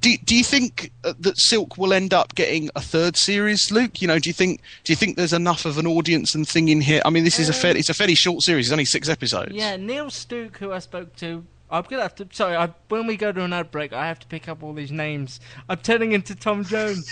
do, 0.00 0.16
do 0.24 0.34
you 0.34 0.44
think 0.44 0.92
uh, 1.04 1.12
that 1.20 1.38
Silk 1.38 1.76
will 1.76 1.92
end 1.92 2.14
up 2.14 2.34
getting 2.34 2.70
a 2.74 2.80
third 2.80 3.16
series, 3.16 3.70
Luke? 3.70 4.00
You 4.00 4.08
know, 4.08 4.18
do 4.18 4.28
you 4.28 4.34
think 4.34 4.62
do 4.84 4.92
you 4.92 4.96
think 4.96 5.16
there's 5.16 5.32
enough 5.32 5.64
of 5.64 5.78
an 5.78 5.86
audience 5.86 6.34
and 6.34 6.48
thing 6.48 6.68
in 6.68 6.80
here? 6.80 7.02
I 7.04 7.10
mean, 7.10 7.24
this 7.24 7.38
is 7.38 7.48
a 7.48 7.52
fair, 7.52 7.76
it's 7.76 7.90
a 7.90 7.94
fairly 7.94 8.14
short 8.14 8.42
series. 8.42 8.66
It's 8.66 8.72
only 8.72 8.84
six 8.84 9.08
episodes. 9.08 9.52
Yeah, 9.52 9.76
Neil 9.76 10.10
Stuke, 10.10 10.56
who 10.56 10.72
I 10.72 10.78
spoke 10.78 11.14
to. 11.16 11.44
I'm 11.70 11.84
gonna 11.88 12.02
have 12.02 12.14
to. 12.16 12.28
Sorry, 12.32 12.56
I, 12.56 12.70
when 12.88 13.06
we 13.06 13.16
go 13.16 13.30
to 13.30 13.44
an 13.44 13.52
ad 13.52 13.70
break, 13.70 13.92
I 13.92 14.06
have 14.06 14.18
to 14.20 14.26
pick 14.26 14.48
up 14.48 14.62
all 14.62 14.72
these 14.72 14.90
names. 14.90 15.38
I'm 15.68 15.78
turning 15.78 16.12
into 16.12 16.34
Tom 16.34 16.64
Jones. 16.64 17.08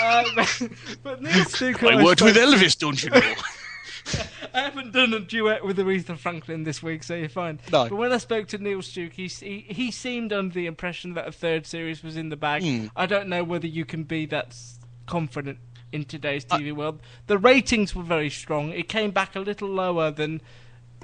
uh, 0.00 0.24
but, 1.02 1.22
Neil 1.22 1.44
Stuke, 1.44 1.78
who 1.78 1.88
I 1.88 2.02
worked 2.02 2.20
spoke 2.20 2.34
with 2.34 2.36
Elvis, 2.36 2.76
don't 2.78 3.02
you 3.02 3.10
know? 3.10 3.20
I 4.54 4.60
haven't 4.60 4.92
done 4.92 5.14
a 5.14 5.20
duet 5.20 5.64
with 5.64 5.78
Aretha 5.78 6.18
Franklin 6.18 6.64
this 6.64 6.82
week, 6.82 7.02
so 7.04 7.14
you're 7.14 7.28
fine. 7.28 7.60
No. 7.70 7.88
But 7.88 7.96
when 7.96 8.12
I 8.12 8.18
spoke 8.18 8.48
to 8.48 8.58
Neil 8.58 8.82
Stuke, 8.82 9.12
he, 9.14 9.26
he 9.28 9.60
he 9.68 9.90
seemed 9.90 10.32
under 10.32 10.52
the 10.54 10.66
impression 10.66 11.14
that 11.14 11.26
a 11.28 11.32
third 11.32 11.66
series 11.66 12.02
was 12.02 12.16
in 12.16 12.28
the 12.28 12.36
bag. 12.36 12.62
Hmm. 12.62 12.86
I 12.96 13.06
don't 13.06 13.28
know 13.28 13.44
whether 13.44 13.66
you 13.66 13.84
can 13.84 14.04
be 14.04 14.26
that 14.26 14.56
confident 15.06 15.58
in 15.92 16.04
today's 16.04 16.44
Uh, 16.50 16.58
TV 16.58 16.72
world. 16.72 17.00
The 17.26 17.38
ratings 17.38 17.94
were 17.94 18.02
very 18.02 18.30
strong. 18.30 18.70
It 18.70 18.88
came 18.88 19.10
back 19.10 19.36
a 19.36 19.40
little 19.40 19.68
lower 19.68 20.10
than 20.10 20.40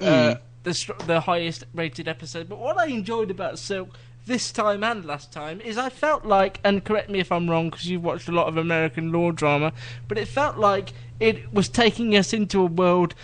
uh, 0.01 0.33
Hmm. 0.35 0.39
the 0.63 0.93
the 1.07 1.19
highest 1.21 1.63
rated 1.73 2.07
episode. 2.07 2.49
But 2.49 2.59
what 2.59 2.77
I 2.77 2.87
enjoyed 2.87 3.31
about 3.31 3.59
Silk 3.59 3.95
this 4.25 4.51
time 4.51 4.83
and 4.83 5.05
last 5.05 5.31
time 5.31 5.59
is 5.61 5.77
I 5.77 5.89
felt 5.89 6.25
like, 6.25 6.59
and 6.63 6.83
correct 6.83 7.09
me 7.09 7.19
if 7.19 7.31
I'm 7.31 7.49
wrong 7.49 7.69
because 7.69 7.87
you've 7.89 8.03
watched 8.03 8.27
a 8.27 8.31
lot 8.31 8.47
of 8.47 8.57
American 8.57 9.11
law 9.11 9.31
drama, 9.31 9.73
but 10.07 10.17
it 10.17 10.27
felt 10.27 10.57
like 10.57 10.93
it 11.19 11.53
was 11.53 11.67
taking 11.67 12.15
us 12.15 12.33
into 12.33 12.61
a 12.61 12.65
world 12.65 13.15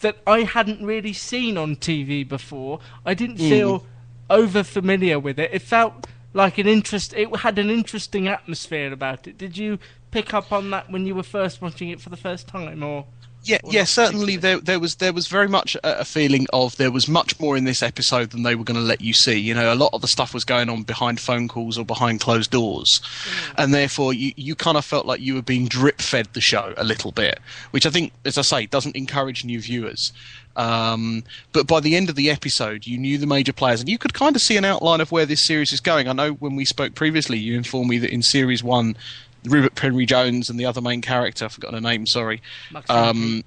that 0.00 0.16
I 0.26 0.42
hadn't 0.42 0.84
really 0.84 1.12
seen 1.12 1.56
on 1.56 1.76
TV 1.76 2.26
before. 2.26 2.80
I 3.06 3.14
didn't 3.14 3.38
hmm. 3.38 3.48
feel 3.48 3.86
over 4.30 4.62
familiar 4.62 5.18
with 5.18 5.38
it. 5.38 5.50
It 5.52 5.62
felt 5.62 6.06
like 6.32 6.58
an 6.58 6.66
interest. 6.66 7.14
It 7.14 7.34
had 7.36 7.58
an 7.58 7.70
interesting 7.70 8.28
atmosphere 8.28 8.92
about 8.92 9.26
it. 9.26 9.38
Did 9.38 9.56
you 9.56 9.78
pick 10.10 10.34
up 10.34 10.52
on 10.52 10.70
that 10.70 10.90
when 10.90 11.06
you 11.06 11.14
were 11.14 11.22
first 11.22 11.62
watching 11.62 11.90
it 11.90 12.00
for 12.00 12.10
the 12.10 12.16
first 12.16 12.48
time, 12.48 12.82
or? 12.82 13.06
Yeah, 13.44 13.58
yeah, 13.64 13.84
certainly 13.84 14.36
there 14.36 14.58
there 14.58 14.80
was 14.80 14.96
there 14.96 15.12
was 15.12 15.28
very 15.28 15.48
much 15.48 15.76
a, 15.76 16.00
a 16.00 16.04
feeling 16.04 16.46
of 16.52 16.76
there 16.76 16.90
was 16.90 17.06
much 17.08 17.38
more 17.38 17.56
in 17.56 17.64
this 17.64 17.82
episode 17.82 18.30
than 18.30 18.42
they 18.42 18.54
were 18.54 18.64
going 18.64 18.78
to 18.80 18.82
let 18.82 19.00
you 19.00 19.12
see. 19.12 19.38
You 19.38 19.54
know, 19.54 19.72
a 19.72 19.76
lot 19.76 19.90
of 19.92 20.00
the 20.00 20.08
stuff 20.08 20.32
was 20.32 20.44
going 20.44 20.68
on 20.70 20.82
behind 20.82 21.20
phone 21.20 21.46
calls 21.48 21.76
or 21.78 21.84
behind 21.84 22.20
closed 22.20 22.50
doors, 22.50 22.88
Mm. 23.04 23.54
and 23.58 23.74
therefore 23.74 24.14
you 24.14 24.32
you 24.36 24.54
kind 24.54 24.76
of 24.76 24.84
felt 24.84 25.04
like 25.06 25.20
you 25.20 25.34
were 25.34 25.42
being 25.42 25.66
drip 25.68 26.00
fed 26.00 26.28
the 26.32 26.40
show 26.40 26.72
a 26.76 26.84
little 26.84 27.12
bit, 27.12 27.38
which 27.70 27.84
I 27.86 27.90
think, 27.90 28.12
as 28.24 28.38
I 28.38 28.42
say, 28.42 28.66
doesn't 28.66 28.96
encourage 28.96 29.44
new 29.44 29.60
viewers. 29.60 30.12
Um, 30.56 31.24
but 31.52 31.66
by 31.66 31.80
the 31.80 31.96
end 31.96 32.08
of 32.08 32.14
the 32.14 32.30
episode, 32.30 32.86
you 32.86 32.96
knew 32.96 33.18
the 33.18 33.26
major 33.26 33.52
players, 33.52 33.80
and 33.80 33.88
you 33.88 33.98
could 33.98 34.14
kind 34.14 34.36
of 34.36 34.42
see 34.42 34.56
an 34.56 34.64
outline 34.64 35.00
of 35.00 35.10
where 35.10 35.26
this 35.26 35.44
series 35.46 35.72
is 35.72 35.80
going. 35.80 36.06
I 36.08 36.12
know 36.12 36.32
when 36.34 36.54
we 36.54 36.64
spoke 36.64 36.94
previously, 36.94 37.38
you 37.38 37.56
informed 37.56 37.90
me 37.90 37.98
that 37.98 38.10
in 38.10 38.22
series 38.22 38.62
one, 38.62 38.96
Rupert 39.44 39.74
Penry 39.74 40.06
Jones 40.06 40.48
and 40.50 40.58
the 40.58 40.66
other 40.66 40.80
main 40.80 41.00
character, 41.00 41.44
I've 41.44 41.52
forgotten 41.52 41.74
her 41.76 41.80
name, 41.90 42.06
sorry. 42.06 42.40
Um, 42.88 43.42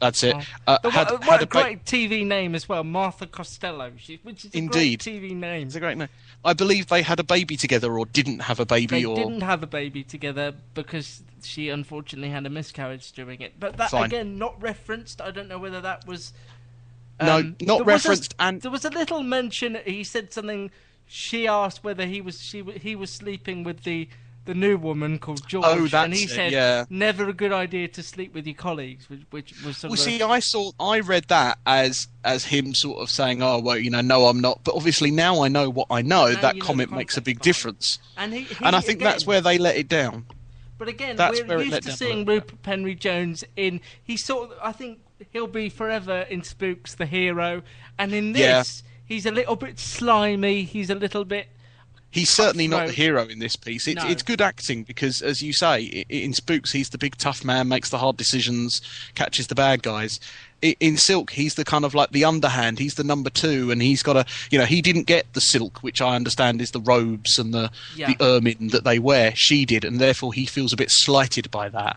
That's 0.00 0.22
it. 0.24 0.34
Uh, 0.66 0.78
had, 0.90 1.10
what, 1.10 1.22
had 1.22 1.40
a 1.40 1.44
a 1.44 1.46
ba- 1.46 1.62
great 1.62 1.84
TV 1.84 2.26
name 2.26 2.54
as 2.54 2.68
well, 2.68 2.82
Martha 2.84 3.26
Costello, 3.26 3.92
she, 3.98 4.18
which 4.24 4.44
is 4.44 4.54
a 4.54 4.58
Indeed. 4.58 5.02
great 5.02 5.22
TV 5.22 5.34
name. 5.34 5.66
It's 5.68 5.76
a 5.76 5.80
great 5.80 5.96
name. 5.96 6.08
I 6.44 6.54
believe 6.54 6.88
they 6.88 7.02
had 7.02 7.20
a 7.20 7.24
baby 7.24 7.56
together, 7.56 7.96
or 7.96 8.04
didn't 8.06 8.40
have 8.40 8.58
a 8.58 8.66
baby, 8.66 9.00
They 9.00 9.04
or 9.04 9.14
didn't 9.14 9.42
have 9.42 9.62
a 9.62 9.66
baby 9.68 10.02
together 10.02 10.52
because 10.74 11.22
she 11.44 11.68
unfortunately 11.68 12.30
had 12.30 12.44
a 12.46 12.50
miscarriage 12.50 13.12
during 13.12 13.40
it. 13.40 13.60
But 13.60 13.76
that 13.76 13.90
Fine. 13.90 14.06
again, 14.06 14.38
not 14.38 14.60
referenced. 14.60 15.20
I 15.20 15.30
don't 15.30 15.48
know 15.48 15.58
whether 15.60 15.80
that 15.80 16.04
was. 16.06 16.32
No, 17.20 17.36
um, 17.36 17.56
not 17.60 17.76
there 17.76 17.84
was 17.84 18.04
a- 18.04 18.08
referenced, 18.08 18.34
and- 18.40 18.60
there 18.60 18.72
was 18.72 18.84
a 18.84 18.90
little 18.90 19.22
mention. 19.22 19.78
He 19.84 20.02
said 20.02 20.32
something. 20.32 20.72
She 21.06 21.46
asked 21.46 21.84
whether 21.84 22.06
he 22.06 22.20
was 22.20 22.40
she 22.42 22.62
he 22.80 22.96
was 22.96 23.10
sleeping 23.10 23.62
with 23.62 23.84
the 23.84 24.08
the 24.44 24.54
new 24.54 24.76
woman 24.76 25.18
called 25.18 25.46
George, 25.46 25.64
Oh, 25.66 25.88
and 25.98 26.12
he 26.12 26.24
it, 26.24 26.30
said, 26.30 26.52
yeah. 26.52 26.84
"Never 26.90 27.28
a 27.28 27.32
good 27.32 27.52
idea 27.52 27.88
to 27.88 28.02
sleep 28.02 28.34
with 28.34 28.46
your 28.46 28.56
colleagues," 28.56 29.08
which, 29.08 29.22
which 29.30 29.62
was 29.64 29.76
sort 29.76 29.90
Well, 29.90 29.96
see, 29.96 30.20
I 30.22 30.40
saw, 30.40 30.72
I 30.80 31.00
read 31.00 31.28
that 31.28 31.58
as 31.66 32.08
as 32.24 32.44
him 32.46 32.74
sort 32.74 33.00
of 33.00 33.10
saying, 33.10 33.42
"Oh, 33.42 33.60
well, 33.60 33.78
you 33.78 33.90
know, 33.90 34.00
no, 34.00 34.26
I'm 34.26 34.40
not." 34.40 34.64
But 34.64 34.74
obviously, 34.74 35.10
now 35.10 35.42
I 35.42 35.48
know 35.48 35.70
what 35.70 35.86
I 35.90 36.02
know. 36.02 36.32
Now 36.32 36.40
that 36.40 36.54
you 36.56 36.60
know 36.60 36.66
comment 36.66 36.92
makes 36.92 37.16
a 37.16 37.20
big 37.20 37.40
difference, 37.40 37.98
and 38.16 38.32
he, 38.34 38.42
he 38.42 38.64
and 38.64 38.74
I 38.74 38.80
think 38.80 39.00
that's 39.00 39.26
where 39.26 39.40
they 39.40 39.58
let 39.58 39.76
it 39.76 39.88
down. 39.88 40.26
But 40.78 40.88
again, 40.88 41.14
That's 41.14 41.40
we're 41.44 41.62
used 41.62 41.82
to 41.84 41.92
seeing. 41.92 42.24
Rupert 42.24 42.62
Penry 42.62 42.98
Jones 42.98 43.44
in. 43.54 43.80
He 44.02 44.16
sort 44.16 44.50
of. 44.50 44.58
I 44.60 44.72
think 44.72 44.98
he'll 45.32 45.46
be 45.46 45.68
forever 45.68 46.22
in 46.28 46.42
Spooks, 46.42 46.96
the 46.96 47.06
hero, 47.06 47.62
and 47.96 48.12
in 48.12 48.34
Yeah. 48.34 48.58
this, 48.58 48.82
he's 49.06 49.24
a 49.24 49.30
little 49.30 49.54
bit 49.54 49.78
slimy. 49.78 50.64
He's 50.64 50.90
a 50.90 50.96
little 50.96 51.24
bit. 51.24 51.46
He's 52.12 52.30
certainly 52.30 52.68
not 52.68 52.86
the 52.86 52.92
hero 52.92 53.26
in 53.26 53.38
this 53.40 53.56
piece. 53.56 53.88
It's 53.88 54.02
No. 54.04 54.08
it's 54.08 54.22
good 54.22 54.40
acting 54.40 54.84
because, 54.84 55.22
as 55.22 55.40
you 55.42 55.52
say, 55.52 56.04
in 56.08 56.34
Spooks 56.34 56.70
he's 56.72 56.90
the 56.90 56.98
big 56.98 57.16
tough 57.16 57.42
man, 57.44 57.68
makes 57.68 57.88
the 57.88 57.98
hard 57.98 58.16
decisions, 58.18 58.80
catches 59.14 59.46
the 59.48 59.54
bad 59.54 59.82
guys. 59.82 60.20
In 60.60 60.96
Silk, 60.96 61.32
he's 61.32 61.54
the 61.54 61.64
kind 61.64 61.84
of 61.84 61.92
like 61.94 62.10
the 62.12 62.24
underhand. 62.24 62.78
He's 62.78 62.94
the 62.94 63.02
number 63.02 63.30
two, 63.30 63.70
and 63.72 63.82
he's 63.82 64.02
got 64.02 64.16
a 64.16 64.24
you 64.50 64.58
know 64.58 64.64
he 64.66 64.80
didn't 64.82 65.04
get 65.06 65.32
the 65.32 65.40
silk, 65.40 65.78
which 65.82 66.00
I 66.00 66.14
understand 66.14 66.60
is 66.60 66.70
the 66.70 66.80
robes 66.80 67.38
and 67.38 67.52
the 67.52 67.70
Yeah. 67.96 68.12
the 68.12 68.22
ermine 68.22 68.68
that 68.68 68.84
they 68.84 68.98
wear. 69.00 69.32
She 69.34 69.64
did, 69.64 69.82
and 69.84 69.98
therefore 69.98 70.32
he 70.34 70.46
feels 70.46 70.72
a 70.72 70.76
bit 70.76 70.90
slighted 70.90 71.50
by 71.50 71.68
that. 71.70 71.96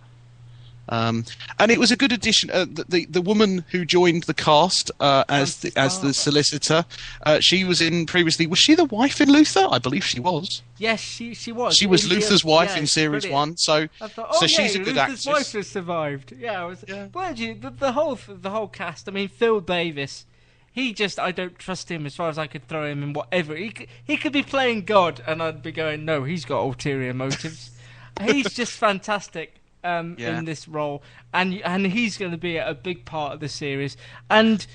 Um, 0.89 1.25
and 1.59 1.71
it 1.71 1.79
was 1.79 1.91
a 1.91 1.95
good 1.95 2.11
addition. 2.11 2.51
Uh, 2.51 2.65
the, 2.65 2.85
the 2.87 3.05
the 3.05 3.21
woman 3.21 3.65
who 3.71 3.85
joined 3.85 4.23
the 4.23 4.33
cast 4.33 4.91
uh, 4.99 5.23
as 5.29 5.57
the, 5.57 5.71
as 5.75 5.99
the 6.01 6.13
solicitor, 6.13 6.85
uh, 7.25 7.39
she 7.39 7.63
was 7.63 7.81
in 7.81 8.05
previously. 8.05 8.45
Was 8.47 8.59
she 8.59 8.75
the 8.75 8.85
wife 8.85 9.19
in 9.19 9.31
Luther? 9.31 9.67
I 9.69 9.79
believe 9.79 10.05
she 10.05 10.19
was. 10.19 10.61
Yes, 10.77 10.99
she 10.99 11.33
she 11.33 11.51
was. 11.51 11.75
She 11.75 11.87
was 11.87 12.07
Luther's 12.07 12.45
wife 12.45 12.71
yeah, 12.73 12.81
in 12.81 12.87
series 12.87 13.23
brilliant. 13.23 13.33
one, 13.33 13.57
so 13.57 13.87
thought, 13.99 14.35
so 14.35 14.43
oh, 14.43 14.47
she's 14.47 14.75
a 14.75 14.79
good 14.79 14.87
Luther's 14.95 14.97
actress. 14.97 15.25
wife 15.25 15.51
has 15.53 15.69
survived. 15.69 16.33
Yeah, 16.37 16.61
I 16.61 16.65
was. 16.65 16.85
Yeah. 16.87 17.07
Well, 17.13 17.33
you, 17.33 17.55
the, 17.55 17.71
the 17.71 17.91
whole 17.93 18.19
the 18.27 18.51
whole 18.51 18.67
cast. 18.67 19.09
I 19.09 19.11
mean, 19.11 19.27
Phil 19.27 19.61
Davis. 19.61 20.25
He 20.71 20.91
just, 20.91 21.21
I 21.21 21.31
don't 21.31 21.57
trust 21.57 21.89
him 21.89 22.05
as 22.05 22.17
far 22.17 22.27
as 22.27 22.37
I 22.37 22.47
could 22.47 22.67
throw 22.67 22.85
him 22.85 23.01
in 23.01 23.13
whatever. 23.13 23.55
He 23.55 23.69
could, 23.69 23.87
he 24.03 24.17
could 24.17 24.33
be 24.33 24.43
playing 24.43 24.83
God, 24.83 25.23
and 25.25 25.41
I'd 25.41 25.63
be 25.63 25.71
going, 25.71 26.03
no, 26.03 26.25
he's 26.25 26.43
got 26.43 26.59
ulterior 26.59 27.13
motives. 27.13 27.71
he's 28.21 28.53
just 28.53 28.73
fantastic 28.73 29.61
um, 29.85 30.15
Yeah. 30.19 30.37
in 30.37 30.45
this 30.45 30.67
role, 30.67 31.01
and 31.33 31.61
and 31.63 31.85
he's 31.87 32.17
going 32.17 32.31
to 32.31 32.37
be 32.37 32.57
a 32.57 32.73
big 32.73 33.05
part 33.05 33.33
of 33.33 33.39
the 33.39 33.49
series. 33.49 33.95
And 34.29 34.65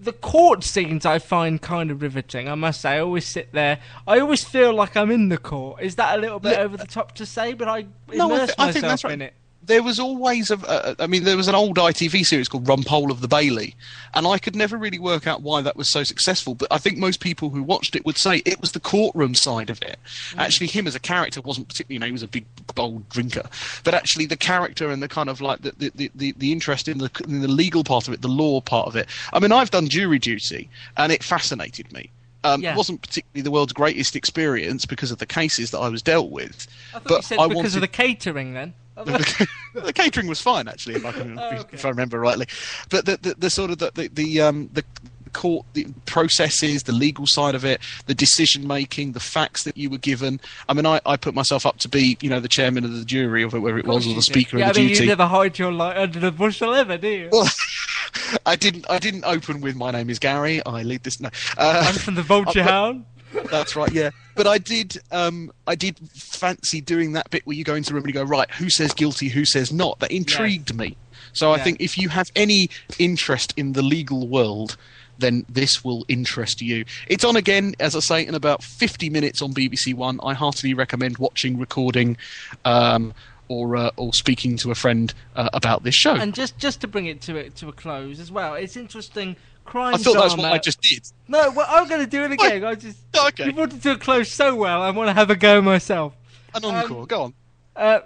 the 0.00 0.12
court 0.12 0.62
scenes 0.62 1.04
I 1.04 1.18
find 1.18 1.60
kind 1.60 1.90
of 1.90 2.02
riveting. 2.02 2.48
I 2.48 2.54
must 2.54 2.80
say, 2.82 2.90
I 2.90 3.00
always 3.00 3.26
sit 3.26 3.50
there. 3.52 3.80
I 4.06 4.20
always 4.20 4.44
feel 4.44 4.72
like 4.72 4.96
I'm 4.96 5.10
in 5.10 5.28
the 5.28 5.38
court. 5.38 5.82
Is 5.82 5.96
that 5.96 6.16
a 6.16 6.20
little 6.20 6.38
bit 6.38 6.52
Yeah. 6.52 6.62
over 6.64 6.76
the 6.76 6.86
top 6.86 7.16
to 7.16 7.26
say? 7.26 7.52
But 7.54 7.66
I 7.66 7.86
No, 8.12 8.30
I, 8.30 8.36
immerse 8.36 8.50
thi- 8.50 8.54
I 8.58 8.66
myself 8.66 8.72
think 8.74 8.82
that's 8.84 9.04
right. 9.04 9.12
in 9.14 9.22
it. 9.22 9.34
There 9.68 9.82
was 9.82 10.00
always 10.00 10.50
a. 10.50 10.58
Uh, 10.58 11.06
mean, 11.06 11.24
there 11.24 11.36
was 11.36 11.46
an 11.46 11.54
old 11.54 11.76
ITV 11.76 12.24
series 12.24 12.48
called 12.48 12.64
Rumpole 12.64 13.10
of 13.10 13.20
the 13.20 13.28
Bailey, 13.28 13.76
and 14.14 14.26
I 14.26 14.38
could 14.38 14.56
never 14.56 14.76
really 14.76 14.98
work 14.98 15.26
out 15.26 15.42
why 15.42 15.60
that 15.60 15.76
was 15.76 15.90
so 15.90 16.02
successful. 16.04 16.54
But 16.54 16.68
I 16.70 16.78
think 16.78 16.96
most 16.98 17.20
people 17.20 17.50
who 17.50 17.62
watched 17.62 17.94
it 17.94 18.04
would 18.04 18.16
say 18.16 18.38
it 18.44 18.60
was 18.60 18.72
the 18.72 18.80
courtroom 18.80 19.34
side 19.34 19.70
of 19.70 19.80
it. 19.82 19.98
Mm. 20.30 20.38
Actually, 20.38 20.66
him 20.68 20.86
as 20.86 20.94
a 20.94 21.00
character 21.00 21.40
wasn't 21.40 21.68
particularly. 21.68 21.94
You 21.94 22.00
know, 22.00 22.06
he 22.06 22.12
was 22.12 22.22
a 22.22 22.28
big, 22.28 22.46
bold 22.74 23.08
drinker, 23.10 23.48
but 23.84 23.94
actually 23.94 24.26
the 24.26 24.36
character 24.36 24.90
and 24.90 25.02
the 25.02 25.08
kind 25.08 25.28
of 25.28 25.40
like 25.40 25.62
the 25.62 25.92
the, 25.94 26.10
the, 26.14 26.34
the, 26.36 26.52
interest 26.52 26.88
in 26.88 26.98
the 26.98 27.10
in 27.28 27.42
the 27.42 27.48
legal 27.48 27.84
part 27.84 28.08
of 28.08 28.14
it, 28.14 28.22
the 28.22 28.28
law 28.28 28.60
part 28.60 28.88
of 28.88 28.96
it. 28.96 29.06
I 29.32 29.38
mean, 29.38 29.52
I've 29.52 29.70
done 29.70 29.88
jury 29.88 30.18
duty, 30.18 30.68
and 30.96 31.12
it 31.12 31.22
fascinated 31.22 31.92
me. 31.92 32.10
Um, 32.44 32.62
Yeah. 32.62 32.72
It 32.72 32.76
wasn't 32.76 33.02
particularly 33.02 33.42
the 33.42 33.50
world's 33.50 33.72
greatest 33.72 34.16
experience 34.16 34.86
because 34.86 35.10
of 35.10 35.18
the 35.18 35.26
cases 35.26 35.72
that 35.72 35.78
I 35.78 35.88
was 35.88 36.02
dealt 36.02 36.30
with. 36.30 36.66
I 36.94 37.00
thought 37.00 37.04
but 37.04 37.16
you 37.16 37.22
said 37.22 37.38
I 37.38 37.48
because 37.48 37.56
wanted 37.56 37.74
of 37.74 37.80
the 37.82 37.88
catering 37.88 38.54
then. 38.54 38.74
the 39.74 39.92
catering 39.94 40.26
was 40.26 40.40
fine 40.40 40.68
actually, 40.68 40.96
if 40.96 41.04
I 41.04 41.12
can, 41.12 41.38
Oh, 41.38 41.42
okay. 41.58 41.68
if 41.72 41.84
I 41.84 41.88
remember 41.90 42.18
rightly. 42.18 42.46
But 42.90 43.06
the, 43.06 43.16
the, 43.16 43.34
the 43.38 43.50
sort 43.50 43.70
of 43.70 43.78
the 43.78 43.90
the, 43.94 44.08
the 44.08 44.40
um 44.40 44.70
the 44.72 44.84
court 45.32 45.66
the 45.74 45.86
processes, 46.06 46.84
the 46.84 46.92
legal 46.92 47.26
side 47.26 47.54
of 47.54 47.64
it, 47.64 47.80
the 48.06 48.14
decision 48.14 48.66
making, 48.66 49.12
the 49.12 49.20
facts 49.20 49.64
that 49.64 49.76
you 49.76 49.90
were 49.90 49.98
given. 49.98 50.40
I 50.68 50.72
mean, 50.74 50.86
I, 50.86 51.00
I 51.04 51.16
put 51.16 51.34
myself 51.34 51.66
up 51.66 51.78
to 51.78 51.88
be 51.88 52.16
you 52.20 52.30
know 52.30 52.40
the 52.40 52.48
chairman 52.48 52.84
of 52.84 52.92
the 52.92 53.04
jury 53.04 53.42
or 53.42 53.48
whatever 53.48 53.78
it 53.78 53.86
was, 53.86 54.06
or 54.06 54.14
the 54.14 54.22
speaker 54.22 54.58
yeah, 54.58 54.68
of 54.70 54.74
the 54.74 54.80
I 54.80 54.82
mean, 54.82 54.88
duty. 54.94 55.04
you 55.04 55.08
never 55.10 55.26
hide 55.26 55.58
your 55.58 55.72
light 55.72 55.96
under 55.96 56.18
the 56.18 56.32
bushel 56.32 56.74
ever, 56.74 56.96
do 56.96 57.08
you? 57.08 57.28
Well, 57.30 57.48
I 58.46 58.56
didn't. 58.56 58.86
I 58.90 58.98
didn't 58.98 59.24
open 59.24 59.60
with 59.60 59.76
"My 59.76 59.90
name 59.90 60.10
is 60.10 60.18
Gary. 60.18 60.64
I 60.64 60.82
lead 60.82 61.02
this." 61.02 61.20
No, 61.20 61.28
uh, 61.56 61.84
I'm 61.86 61.94
from 61.94 62.14
the 62.14 62.22
Vulture 62.22 62.62
Hound. 62.74 63.04
That's 63.50 63.76
right, 63.76 63.92
yeah. 63.92 64.10
But 64.34 64.46
I 64.46 64.58
did, 64.58 64.98
um, 65.10 65.50
I 65.66 65.74
did 65.74 65.98
fancy 66.14 66.80
doing 66.80 67.12
that 67.12 67.30
bit 67.30 67.46
where 67.46 67.56
you 67.56 67.64
go 67.64 67.74
into 67.74 67.90
the 67.90 67.94
room 67.94 68.04
and 68.04 68.14
you 68.14 68.20
go, 68.20 68.24
right, 68.24 68.50
who 68.52 68.70
says 68.70 68.92
guilty, 68.92 69.28
who 69.28 69.44
says 69.44 69.72
not? 69.72 69.98
That 70.00 70.12
intrigued 70.12 70.74
me. 70.76 70.96
So 71.32 71.52
I 71.52 71.58
think 71.58 71.80
if 71.80 71.98
you 71.98 72.08
have 72.08 72.30
any 72.34 72.70
interest 72.98 73.52
in 73.56 73.72
the 73.72 73.82
legal 73.82 74.28
world, 74.28 74.76
then 75.18 75.44
this 75.48 75.84
will 75.84 76.04
interest 76.08 76.60
you. 76.62 76.84
It's 77.08 77.24
on 77.24 77.36
again, 77.36 77.74
as 77.80 77.94
I 77.96 78.00
say, 78.00 78.26
in 78.26 78.34
about 78.34 78.62
50 78.62 79.10
minutes 79.10 79.42
on 79.42 79.52
BBC 79.52 79.94
One. 79.94 80.20
I 80.22 80.34
heartily 80.34 80.74
recommend 80.74 81.18
watching, 81.18 81.58
recording, 81.58 82.16
um, 82.64 83.12
or 83.48 83.76
uh, 83.76 83.90
or 83.96 84.12
speaking 84.14 84.56
to 84.58 84.70
a 84.70 84.74
friend 84.74 85.12
uh, 85.34 85.48
about 85.52 85.82
this 85.82 85.94
show. 85.94 86.14
And 86.14 86.34
just 86.34 86.58
just 86.58 86.80
to 86.82 86.88
bring 86.88 87.06
it 87.06 87.20
to 87.22 87.36
it 87.36 87.56
to 87.56 87.68
a 87.68 87.72
close 87.72 88.20
as 88.20 88.30
well, 88.30 88.54
it's 88.54 88.76
interesting. 88.76 89.36
Crime 89.68 89.94
I 89.94 89.98
thought 89.98 90.12
drama. 90.14 90.28
that's 90.28 90.36
what 90.42 90.52
I 90.52 90.58
just 90.58 90.80
did. 90.80 91.06
No, 91.28 91.50
well, 91.50 91.66
I'm 91.68 91.86
going 91.88 92.00
to 92.00 92.06
do 92.06 92.24
it 92.24 92.32
again. 92.32 92.64
I 92.64 92.74
just 92.74 92.98
Okay. 93.28 93.44
you 93.46 93.52
brought 93.52 93.74
it 93.74 93.82
to 93.82 93.92
a 93.92 93.98
close 93.98 94.30
so 94.32 94.54
well. 94.56 94.80
I 94.80 94.90
want 94.90 95.08
to 95.08 95.12
have 95.12 95.28
a 95.28 95.36
go 95.36 95.60
myself. 95.60 96.14
An 96.54 96.64
encore. 96.64 97.06
go 97.06 97.22
on. 97.24 97.34
Uh, 97.76 98.00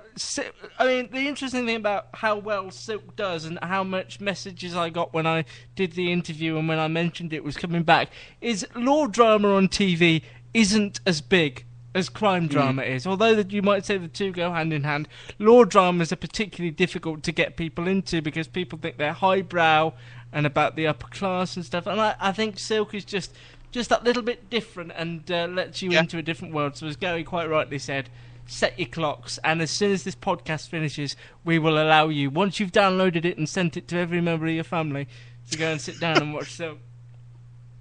I 0.78 0.86
mean, 0.86 1.08
the 1.12 1.28
interesting 1.28 1.64
thing 1.64 1.76
about 1.76 2.08
how 2.14 2.36
well 2.36 2.70
Silk 2.72 3.14
does 3.16 3.44
and 3.44 3.58
how 3.62 3.84
much 3.84 4.20
messages 4.20 4.76
I 4.76 4.90
got 4.90 5.14
when 5.14 5.26
I 5.26 5.44
did 5.76 5.92
the 5.92 6.12
interview 6.12 6.58
and 6.58 6.68
when 6.68 6.78
I 6.80 6.88
mentioned 6.88 7.32
it 7.32 7.42
was 7.44 7.56
coming 7.56 7.82
back 7.84 8.10
is 8.40 8.66
law 8.74 9.06
drama 9.06 9.54
on 9.54 9.68
TV 9.68 10.22
isn't 10.52 11.00
as 11.06 11.20
big 11.22 11.64
as 11.94 12.08
crime 12.08 12.48
drama 12.48 12.82
is. 12.82 13.06
Although 13.06 13.34
that 13.34 13.52
you 13.52 13.62
might 13.62 13.84
say 13.84 13.98
the 13.98 14.08
two 14.08 14.32
go 14.32 14.50
hand 14.52 14.72
in 14.72 14.84
hand, 14.84 15.08
law 15.38 15.64
dramas 15.64 16.12
are 16.12 16.16
particularly 16.16 16.70
difficult 16.70 17.22
to 17.24 17.32
get 17.32 17.56
people 17.56 17.86
into 17.86 18.22
because 18.22 18.48
people 18.48 18.78
think 18.78 18.96
they're 18.96 19.12
highbrow 19.12 19.92
and 20.32 20.46
about 20.46 20.76
the 20.76 20.86
upper 20.86 21.08
class 21.08 21.56
and 21.56 21.64
stuff. 21.64 21.86
And 21.86 22.00
I, 22.00 22.14
I 22.20 22.32
think 22.32 22.58
Silk 22.58 22.94
is 22.94 23.04
just 23.04 23.34
just 23.70 23.88
that 23.88 24.04
little 24.04 24.22
bit 24.22 24.50
different 24.50 24.92
and 24.96 25.30
uh, 25.30 25.46
lets 25.46 25.80
you 25.82 25.90
Yeah. 25.92 26.00
into 26.00 26.18
a 26.18 26.22
different 26.22 26.52
world. 26.52 26.76
So 26.76 26.86
as 26.86 26.96
Gary 26.96 27.24
quite 27.24 27.48
rightly 27.48 27.78
said, 27.78 28.10
set 28.46 28.78
your 28.78 28.88
clocks, 28.88 29.38
and 29.44 29.62
as 29.62 29.70
soon 29.70 29.92
as 29.92 30.02
this 30.04 30.14
podcast 30.14 30.68
finishes, 30.68 31.16
we 31.42 31.58
will 31.58 31.78
allow 31.82 32.08
you, 32.08 32.28
once 32.28 32.60
you've 32.60 32.72
downloaded 32.72 33.24
it 33.24 33.38
and 33.38 33.48
sent 33.48 33.78
it 33.78 33.88
to 33.88 33.96
every 33.96 34.20
member 34.20 34.46
of 34.46 34.52
your 34.52 34.64
family, 34.64 35.08
to 35.50 35.56
go 35.56 35.70
and 35.70 35.80
sit 35.80 35.98
down 36.00 36.20
and 36.20 36.34
watch 36.34 36.50
Silk. 36.56 36.78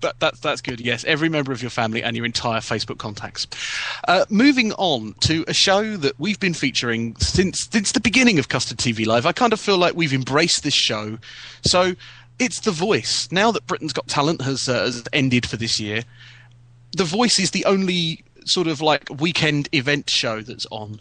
That, 0.01 0.19
that's 0.19 0.39
that's 0.39 0.61
good. 0.61 0.81
Yes, 0.81 1.03
every 1.05 1.29
member 1.29 1.51
of 1.51 1.61
your 1.61 1.69
family 1.69 2.03
and 2.03 2.15
your 2.15 2.25
entire 2.25 2.59
Facebook 2.59 2.97
contacts. 2.97 3.47
Uh, 4.07 4.25
moving 4.29 4.73
on 4.73 5.13
to 5.21 5.45
a 5.47 5.53
show 5.53 5.95
that 5.97 6.19
we've 6.19 6.39
been 6.39 6.53
featuring 6.53 7.15
since 7.17 7.67
since 7.71 7.91
the 7.91 7.99
beginning 7.99 8.39
of 8.39 8.49
Custard 8.49 8.77
TV 8.77 9.05
Live. 9.05 9.25
I 9.25 9.31
kind 9.31 9.53
of 9.53 9.59
feel 9.59 9.77
like 9.77 9.95
we've 9.95 10.13
embraced 10.13 10.63
this 10.63 10.73
show. 10.73 11.17
So 11.63 11.95
it's 12.39 12.61
The 12.61 12.71
Voice. 12.71 13.27
Now 13.31 13.51
that 13.51 13.67
Britain's 13.67 13.93
Got 13.93 14.07
Talent 14.07 14.41
has, 14.41 14.67
uh, 14.67 14.85
has 14.85 15.03
ended 15.13 15.45
for 15.45 15.57
this 15.57 15.79
year, 15.79 16.03
The 16.97 17.03
Voice 17.03 17.39
is 17.39 17.51
the 17.51 17.65
only 17.65 18.23
sort 18.45 18.65
of 18.65 18.81
like 18.81 19.07
weekend 19.19 19.69
event 19.71 20.09
show 20.09 20.41
that's 20.41 20.65
on. 20.71 20.99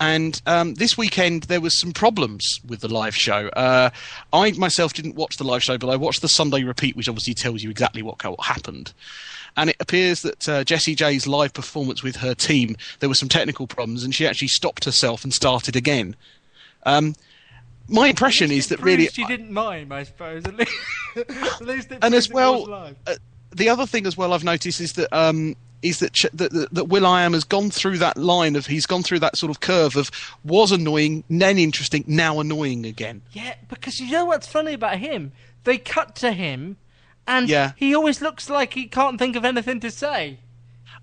And 0.00 0.40
um, 0.46 0.74
this 0.74 0.98
weekend 0.98 1.44
there 1.44 1.60
was 1.60 1.78
some 1.80 1.92
problems 1.92 2.60
with 2.66 2.80
the 2.80 2.92
live 2.92 3.16
show. 3.16 3.48
Uh, 3.48 3.90
I 4.32 4.52
myself 4.52 4.92
didn't 4.92 5.14
watch 5.14 5.36
the 5.36 5.44
live 5.44 5.62
show, 5.62 5.78
but 5.78 5.88
I 5.88 5.96
watched 5.96 6.20
the 6.20 6.28
Sunday 6.28 6.64
repeat, 6.64 6.96
which 6.96 7.08
obviously 7.08 7.34
tells 7.34 7.62
you 7.62 7.70
exactly 7.70 8.02
what, 8.02 8.22
what 8.22 8.44
happened. 8.44 8.92
And 9.56 9.70
it 9.70 9.76
appears 9.78 10.22
that 10.22 10.48
uh, 10.48 10.64
Jessie 10.64 10.96
J's 10.96 11.26
live 11.26 11.52
performance 11.52 12.02
with 12.02 12.16
her 12.16 12.34
team, 12.34 12.76
there 12.98 13.08
were 13.08 13.14
some 13.14 13.28
technical 13.28 13.66
problems, 13.66 14.02
and 14.02 14.14
she 14.14 14.26
actually 14.26 14.48
stopped 14.48 14.84
herself 14.84 15.22
and 15.22 15.32
started 15.32 15.76
again. 15.76 16.16
Um, 16.84 17.14
my 17.88 18.08
impression 18.08 18.50
is 18.50 18.68
that 18.68 18.80
really, 18.80 19.06
she 19.08 19.24
didn't 19.26 19.52
mime, 19.52 19.92
I 19.92 20.02
suppose. 20.02 20.44
At 20.44 20.56
least, 20.56 20.72
at 21.16 21.60
least 21.60 21.92
it 21.92 21.98
and 22.02 22.14
as 22.14 22.28
well, 22.28 22.94
uh, 23.06 23.14
the 23.52 23.68
other 23.68 23.86
thing 23.86 24.06
as 24.06 24.16
well 24.16 24.32
I've 24.32 24.44
noticed 24.44 24.80
is 24.80 24.94
that 24.94 25.12
um, 25.16 25.54
is 25.84 25.98
that, 26.00 26.12
Ch- 26.14 26.26
that 26.32 26.50
that 26.52 26.72
that 26.74 26.84
will.i.am 26.86 27.32
has 27.34 27.44
gone 27.44 27.70
through 27.70 27.98
that 27.98 28.16
line 28.16 28.56
of 28.56 28.66
he's 28.66 28.86
gone 28.86 29.02
through 29.02 29.20
that 29.20 29.36
sort 29.36 29.50
of 29.50 29.60
curve 29.60 29.96
of 29.96 30.10
was 30.44 30.72
annoying, 30.72 31.22
then 31.30 31.58
interesting, 31.58 32.02
now 32.06 32.40
annoying 32.40 32.84
again. 32.86 33.22
Yeah, 33.32 33.54
because 33.68 34.00
you 34.00 34.10
know 34.10 34.24
what's 34.24 34.46
funny 34.46 34.72
about 34.72 34.98
him? 34.98 35.32
They 35.64 35.78
cut 35.78 36.16
to 36.16 36.32
him, 36.32 36.76
and 37.26 37.48
Yeah. 37.48 37.72
he 37.76 37.94
always 37.94 38.20
looks 38.20 38.50
like 38.50 38.74
he 38.74 38.86
can't 38.86 39.18
think 39.18 39.36
of 39.36 39.44
anything 39.44 39.80
to 39.80 39.90
say. 39.90 40.38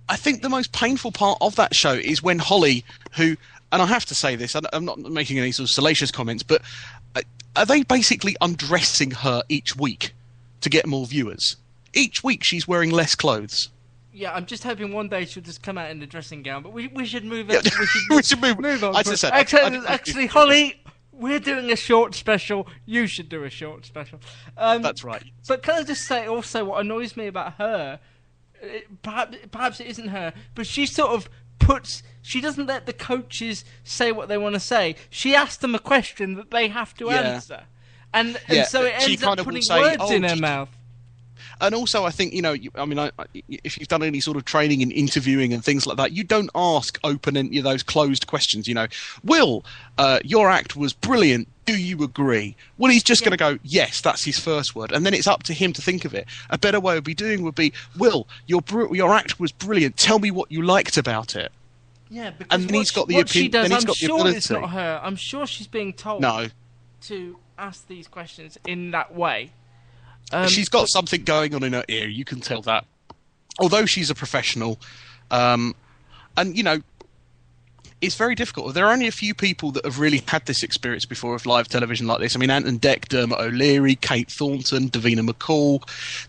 I 0.10 0.16
think 0.18 0.42
the 0.42 0.50
most 0.50 0.72
painful 0.74 1.12
part 1.12 1.38
of 1.42 1.56
that 1.56 1.74
show 1.76 1.94
is 1.94 2.22
when 2.22 2.40
Holly, 2.40 2.84
who, 3.14 3.38
and 3.72 3.82
I 3.82 3.86
have 3.86 4.06
to 4.06 4.16
say 4.16 4.36
this, 4.36 4.56
I'm 4.56 4.84
not 4.86 5.00
making 5.00 5.40
any 5.40 5.52
sort 5.52 5.70
of 5.70 5.74
salacious 5.74 6.12
comments, 6.12 6.44
but 6.44 6.62
uh, 7.16 7.22
are 7.56 7.66
they 7.66 7.84
basically 7.84 8.36
undressing 8.42 9.12
her 9.12 9.44
each 9.48 9.76
week 9.76 10.12
to 10.62 10.70
get 10.70 10.86
more 10.86 11.06
viewers? 11.06 11.56
Each 11.94 12.24
week 12.24 12.44
she's 12.44 12.68
wearing 12.68 12.90
less 12.90 13.16
clothes. 13.16 13.70
Yeah, 14.14 14.34
I'm 14.34 14.46
just 14.46 14.64
hoping 14.64 14.94
one 14.94 15.08
day 15.08 15.26
she'll 15.26 15.44
just 15.44 15.64
come 15.64 15.78
out 15.78 15.90
in 15.90 16.02
a 16.02 16.08
dressing 16.08 16.44
gown. 16.44 16.64
But 16.64 16.74
we 16.74 16.88
we 16.88 17.06
should 17.06 17.24
move 17.24 17.50
Yeah, 17.50 17.60
it. 17.60 17.64
We 17.80 17.86
should, 17.86 18.02
we 18.18 18.24
should 18.24 18.42
move- 18.42 18.60
move 18.60 18.84
on. 18.84 18.96
I 18.96 19.04
said, 19.04 19.32
I- 19.32 19.40
actually, 19.40 19.62
I- 19.62 19.86
actually, 19.94 20.28
Holly, 20.28 20.82
we're 21.14 21.40
doing 21.40 21.72
a 21.72 21.76
short 21.76 22.14
special. 22.16 22.68
You 22.86 23.08
should 23.08 23.30
do 23.30 23.44
a 23.44 23.50
short 23.50 23.86
special. 23.86 24.20
Um, 24.58 24.82
That's 24.82 25.04
right. 25.04 25.24
But 25.48 25.64
can 25.64 25.76
I 25.76 25.84
just 25.84 26.06
say 26.08 26.26
also 26.28 26.66
what 26.66 26.82
annoys 26.82 27.16
me 27.16 27.28
about 27.28 27.54
her? 27.54 28.00
It, 28.62 29.02
perhaps, 29.02 29.38
perhaps 29.52 29.80
it 29.80 29.88
isn't 29.88 30.10
her, 30.10 30.34
but 30.56 30.68
she 30.68 30.86
sort 30.86 31.12
of 31.12 31.30
puts. 31.60 32.04
She 32.22 32.42
doesn't 32.42 32.68
let 32.68 32.86
the 32.86 32.94
coaches 32.94 33.64
say 33.84 34.12
what 34.12 34.28
they 34.28 34.38
want 34.38 34.54
to 34.56 34.60
say. 34.60 34.96
She 35.10 35.34
asks 35.36 35.58
them 35.58 35.74
a 35.74 35.80
question 35.80 36.36
that 36.36 36.52
they 36.52 36.68
have 36.68 36.94
to 36.98 37.06
Yeah. 37.06 37.22
answer, 37.22 37.64
and, 38.14 38.36
and 38.48 38.58
Yeah, 38.58 38.64
so 38.66 38.84
it 38.86 38.94
ends 39.02 39.22
kind 39.24 39.40
up 39.40 39.46
putting 39.46 39.62
say, 39.64 39.80
words 39.80 39.98
"Oh, 40.00 40.12
in 40.14 40.24
her 40.24 40.30
just- 40.30 40.42
mouth. 40.42 40.70
And 41.62 41.74
also 41.76 42.04
I 42.04 42.10
think 42.12 42.34
you 42.34 42.42
know, 42.42 42.52
you, 42.54 42.72
I 42.76 42.86
mean, 42.86 43.00
I, 43.00 43.12
I, 43.18 43.26
if 43.48 43.78
you've 43.80 43.88
done 43.88 44.04
any 44.04 44.20
sort 44.20 44.36
of 44.38 44.46
training 44.46 44.82
in 44.82 44.92
interviewing 44.92 45.54
and 45.54 45.64
things 45.64 45.86
like 45.88 45.98
that, 45.98 46.12
you 46.12 46.24
don't 46.24 46.50
ask 46.56 47.00
open 47.04 47.38
and 47.38 47.54
you 47.54 47.62
know, 47.62 47.70
those 47.70 47.84
closed 47.84 48.28
questions. 48.28 48.68
You 48.68 48.76
know, 48.76 48.88
Will, 49.24 49.64
uh, 49.98 50.20
your 50.24 50.50
act 50.50 50.76
was 50.76 50.94
brilliant. 50.94 51.48
Do 51.66 51.78
you 51.78 52.04
agree? 52.04 52.56
Well, 52.80 52.92
he's 52.92 53.04
just 53.04 53.22
going 53.24 53.32
to 53.32 53.38
go, 53.38 53.60
yes, 53.64 54.02
that's 54.02 54.24
his 54.24 54.40
first 54.40 54.76
word, 54.76 54.92
and 54.92 55.06
then 55.06 55.14
it's 55.14 55.28
up 55.28 55.44
to 55.44 55.54
him 55.54 55.72
to 55.74 55.82
think 55.82 56.06
of 56.06 56.14
it. 56.14 56.26
A 56.50 56.58
better 56.58 56.80
way 56.80 56.98
of 56.98 57.04
be 57.04 57.14
doing 57.14 57.44
would 57.44 57.56
be, 57.56 57.72
Will, 57.98 58.28
your 58.48 58.62
br- 58.64 58.94
your 58.96 59.14
act 59.14 59.40
was 59.40 59.52
brilliant. 59.52 59.96
Tell 59.98 60.18
me 60.20 60.32
what 60.32 60.52
you 60.52 60.64
liked 60.64 60.98
about 60.98 61.36
it. 61.36 61.52
Yeah, 62.10 62.32
because 62.32 62.48
And 62.60 62.68
then 62.68 62.74
he's 62.80 62.90
she- 62.90 62.96
got 62.96 63.08
the 63.08 63.14
what 63.16 63.30
she 63.30 63.46
opinion- 63.48 63.70
does, 63.70 63.86
I'm 63.86 63.94
sure 63.94 64.28
it's 64.28 64.50
not 64.50 64.72
her. 64.72 65.00
I'm 65.04 65.16
sure 65.16 65.46
she's 65.46 65.68
being 65.68 65.94
told 65.94 66.22
No, 66.22 66.48
to 67.04 67.38
ask 67.58 67.88
these 67.88 68.08
questions 68.08 68.58
in 68.68 68.92
that 68.92 69.16
way. 69.16 69.52
Um, 70.32 70.48
she's 70.48 70.70
got 70.70 70.88
something 70.90 71.24
going 71.24 71.54
on 71.56 71.64
in 71.64 71.74
her 71.74 71.86
ear. 71.88 72.08
You 72.08 72.26
can 72.26 72.40
tell 72.40 72.62
that. 72.64 72.86
Although 73.60 73.86
she's 73.86 74.10
a 74.10 74.16
professional, 74.16 74.80
um, 75.30 75.76
and 76.38 76.58
you 76.58 76.64
know, 76.64 76.82
it's 78.02 78.16
very 78.16 78.34
difficult. 78.34 78.74
There 78.74 78.88
are 78.88 78.94
only 78.94 79.08
a 79.08 79.12
few 79.12 79.34
people 79.34 79.72
that 79.74 79.86
have 79.86 80.00
really 80.00 80.24
had 80.28 80.46
this 80.46 80.64
experience 80.64 81.06
before 81.06 81.36
of 81.36 81.46
live 81.46 81.68
television 81.68 82.08
like 82.08 82.20
this. 82.20 82.36
I 82.36 82.40
mean, 82.40 82.50
Ant 82.50 82.66
and 82.66 82.82
Dec, 82.82 83.10
Dermot 83.10 83.40
O'Leary, 83.40 83.96
Kate 83.96 84.30
Thornton, 84.30 84.90
Davina 84.90 85.28
McCall. 85.28 85.84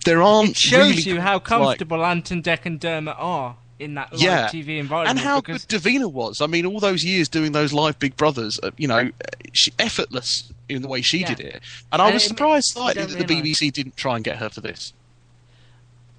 There 0.04 0.22
aren't. 0.22 0.50
it 0.50 0.56
shows 0.56 0.96
really 0.96 1.02
you 1.02 1.20
how 1.20 1.34
like- 1.34 1.44
comfortable 1.44 2.04
Ant 2.04 2.30
and 2.30 2.44
Dec 2.44 2.66
and 2.66 2.78
Dermot 2.78 3.16
are 3.18 3.56
in 3.78 3.94
that 3.94 4.12
live 4.12 4.22
yeah, 4.22 4.48
TV 4.48 4.78
environment. 4.78 5.18
and 5.18 5.18
how 5.18 5.40
good 5.40 5.56
Davina 5.62 6.10
was. 6.10 6.40
I 6.40 6.46
mean, 6.46 6.66
all 6.66 6.78
those 6.78 7.02
years 7.02 7.28
doing 7.28 7.52
those 7.52 7.72
live 7.72 7.98
Big 7.98 8.16
Brothers, 8.16 8.60
uh, 8.62 8.70
you 8.76 8.86
know, 8.86 9.10
she, 9.52 9.72
effortless 9.78 10.52
in 10.76 10.82
the 10.82 10.88
way 10.88 11.00
she 11.02 11.18
Yeah. 11.20 11.34
did 11.34 11.40
it. 11.40 11.62
And 11.92 12.00
I 12.02 12.10
was 12.12 12.24
surprised 12.24 12.68
slightly 12.72 13.02
that 13.04 13.10
the 13.18 13.24
realise. 13.26 13.58
BBC 13.58 13.72
didn't 13.72 13.96
try 13.96 14.16
and 14.16 14.24
get 14.24 14.38
her 14.38 14.48
for 14.48 14.60
this. 14.60 14.92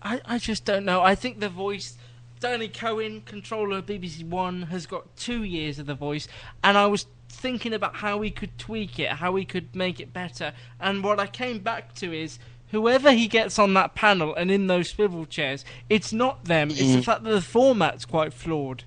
I, 0.01 0.21
I 0.25 0.37
just 0.37 0.65
don't 0.65 0.85
know. 0.85 1.01
I 1.01 1.15
think 1.15 1.39
the 1.39 1.49
voice. 1.49 1.97
Danny 2.39 2.67
Cohen, 2.67 3.21
controller 3.25 3.77
of 3.77 3.85
BBC 3.85 4.27
One, 4.27 4.63
has 4.63 4.85
got 4.85 5.15
two 5.15 5.43
years 5.43 5.79
of 5.79 5.85
the 5.85 5.95
voice, 5.95 6.27
and 6.61 6.77
I 6.77 6.87
was 6.87 7.05
thinking 7.29 7.73
about 7.73 7.95
how 7.95 8.17
we 8.17 8.31
could 8.31 8.57
tweak 8.59 8.99
it, 8.99 9.09
how 9.13 9.31
we 9.31 9.45
could 9.45 9.73
make 9.73 10.01
it 10.01 10.11
better. 10.11 10.51
And 10.79 11.03
what 11.05 11.21
I 11.21 11.27
came 11.27 11.59
back 11.59 11.95
to 11.95 12.11
is 12.13 12.39
whoever 12.71 13.13
he 13.13 13.29
gets 13.29 13.57
on 13.57 13.73
that 13.75 13.95
panel 13.95 14.35
and 14.35 14.51
in 14.51 14.67
those 14.67 14.89
swivel 14.89 15.25
chairs, 15.25 15.63
it's 15.89 16.11
not 16.11 16.43
them. 16.45 16.69
It's 16.69 16.81
Mm. 16.81 16.95
the 16.95 17.01
fact 17.03 17.23
that 17.23 17.29
the 17.31 17.41
format's 17.41 18.03
quite 18.03 18.33
flawed. 18.33 18.83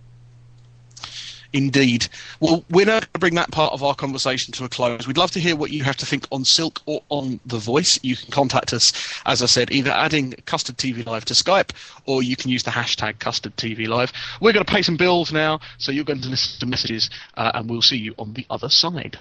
Indeed. 1.53 2.09
Well, 2.41 2.65
we're 2.71 2.87
now 2.87 3.01
going 3.01 3.13
to 3.15 3.19
bring 3.19 3.35
that 3.37 3.51
part 3.51 3.73
of 3.73 3.83
our 3.83 3.95
conversation 3.95 4.53
to 4.55 4.65
a 4.65 4.69
close. 4.69 5.07
We'd 5.07 5.17
love 5.17 5.31
to 5.33 5.41
hear 5.41 5.57
what 5.57 5.71
you 5.71 5.85
have 5.85 5.97
to 5.99 6.07
think 6.07 6.27
on 6.33 6.45
Silk 6.45 6.81
or 6.87 7.03
on 7.09 7.41
The 7.47 7.59
Voice. 7.59 7.99
You 8.03 8.17
can 8.17 8.31
contact 8.31 8.73
us, 8.73 8.93
as 9.27 9.43
I 9.43 9.47
said, 9.47 9.71
either 9.71 9.91
adding 9.91 10.35
Custard 10.47 10.77
TV 10.77 11.05
Live 11.05 11.25
to 11.27 11.35
Skype 11.35 11.71
or 12.07 12.23
you 12.23 12.37
can 12.37 12.51
use 12.51 12.63
the 12.63 12.71
hashtag 12.71 13.19
Custard 13.19 13.57
TV 13.57 13.87
Live. 13.87 14.13
We're 14.41 14.53
going 14.53 14.65
to 14.65 14.73
pay 14.73 14.83
some 14.83 14.97
bills 14.97 15.33
now, 15.33 15.61
so 15.79 15.93
you're 15.93 16.05
going 16.05 16.21
to 16.23 16.29
listen 16.29 16.61
to 16.61 16.67
messages, 16.67 17.11
uh, 17.37 17.53
and 17.55 17.69
we'll 17.69 17.83
see 17.83 17.97
you 17.97 18.15
on 18.19 18.33
the 18.35 18.47
other 18.51 18.69
side. 18.69 19.19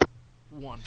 One. 0.52 0.82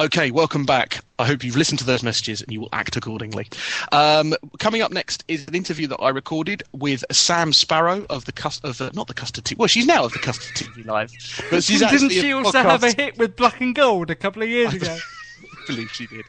Okay, 0.00 0.32
welcome 0.32 0.66
back. 0.66 1.04
I 1.20 1.26
hope 1.26 1.44
you've 1.44 1.54
listened 1.54 1.78
to 1.78 1.84
those 1.84 2.02
messages 2.02 2.42
and 2.42 2.50
you 2.50 2.60
will 2.60 2.68
act 2.72 2.96
accordingly. 2.96 3.46
Um, 3.92 4.34
coming 4.58 4.82
up 4.82 4.90
next 4.90 5.22
is 5.28 5.46
an 5.46 5.54
interview 5.54 5.86
that 5.86 5.98
I 5.98 6.08
recorded 6.08 6.64
with 6.72 7.04
Sam 7.12 7.52
Sparrow 7.52 8.04
of 8.10 8.24
the 8.24 8.32
cust- 8.32 8.64
of 8.64 8.78
the, 8.78 8.90
not 8.92 9.06
the 9.06 9.14
Custard 9.14 9.44
TV. 9.44 9.56
Well, 9.56 9.68
she's 9.68 9.86
now 9.86 10.04
of 10.04 10.12
the 10.12 10.18
Custard 10.18 10.56
TV 10.56 10.84
Live, 10.84 11.12
but 11.48 11.62
she's 11.62 11.78
Didn't 11.90 12.10
she 12.10 12.32
also 12.32 12.58
have 12.58 12.82
a 12.82 12.90
hit 12.90 13.16
with 13.18 13.36
Black 13.36 13.60
and 13.60 13.72
Gold 13.72 14.10
a 14.10 14.16
couple 14.16 14.42
of 14.42 14.48
years 14.48 14.74
ago? 14.74 14.96
I 14.96 15.66
believe 15.68 15.92
she 15.92 16.08
did. 16.08 16.24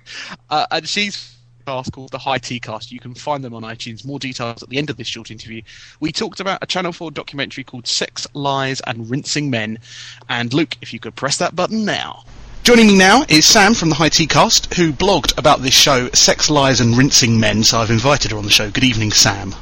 Uh, 0.51 0.67
and 0.69 0.87
she's 0.87 1.35
a 1.61 1.63
cast 1.65 1.91
called 1.91 2.11
the 2.11 2.19
High 2.19 2.37
Tea 2.37 2.59
Cast. 2.59 2.91
You 2.91 2.99
can 2.99 3.15
find 3.15 3.43
them 3.43 3.55
on 3.55 3.63
iTunes. 3.63 4.05
More 4.05 4.19
details 4.19 4.61
at 4.61 4.69
the 4.69 4.77
end 4.77 4.91
of 4.91 4.97
this 4.97 5.07
short 5.07 5.31
interview. 5.31 5.63
We 5.99 6.11
talked 6.11 6.39
about 6.39 6.59
a 6.61 6.67
Channel 6.67 6.91
4 6.91 7.09
documentary 7.09 7.63
called 7.63 7.87
Sex, 7.87 8.27
Lies 8.35 8.79
and 8.81 9.09
Rinsing 9.09 9.49
Men. 9.49 9.79
And 10.29 10.53
Luke, 10.53 10.77
if 10.83 10.93
you 10.93 10.99
could 10.99 11.15
press 11.15 11.37
that 11.37 11.55
button 11.55 11.83
now. 11.83 12.25
Joining 12.65 12.87
me 12.87 12.97
now 12.97 13.23
is 13.29 13.45
Sam 13.45 13.75
from 13.75 13.89
the 13.89 13.95
High 13.95 14.09
Tea 14.09 14.25
Cast, 14.25 14.73
who 14.73 14.91
blogged 14.91 15.37
about 15.37 15.61
this 15.61 15.75
show, 15.75 16.09
Sex, 16.15 16.49
Lies 16.49 16.81
and 16.81 16.97
Rinsing 16.97 17.39
Men. 17.39 17.63
So 17.63 17.77
I've 17.77 17.91
invited 17.91 18.31
her 18.31 18.39
on 18.39 18.43
the 18.43 18.49
show. 18.49 18.71
Good 18.71 18.83
evening, 18.83 19.11
Sam. 19.11 19.53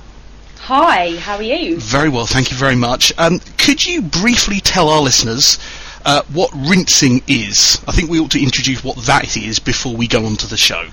Hi, 0.62 1.18
how 1.18 1.36
are 1.36 1.44
you? 1.44 1.82
Very 1.82 2.08
well, 2.08 2.26
thank 2.26 2.50
you 2.50 2.56
very 2.56 2.78
much. 2.78 3.12
Um, 3.18 3.42
could 3.58 3.86
you 3.86 4.04
briefly 4.04 4.62
tell 4.62 4.88
our 4.88 5.02
listeners 5.02 5.60
uh, 6.06 6.22
what 6.32 6.50
rinsing 6.56 7.24
is? 7.28 7.84
I 7.90 7.92
think 7.92 8.10
we 8.10 8.22
ought 8.22 8.32
to 8.32 8.42
introduce 8.42 8.86
what 8.86 8.96
that 9.06 9.36
is 9.36 9.60
before 9.60 9.94
we 9.94 10.08
go 10.08 10.26
on 10.26 10.38
to 10.38 10.48
the 10.48 10.56
show. 10.56 10.88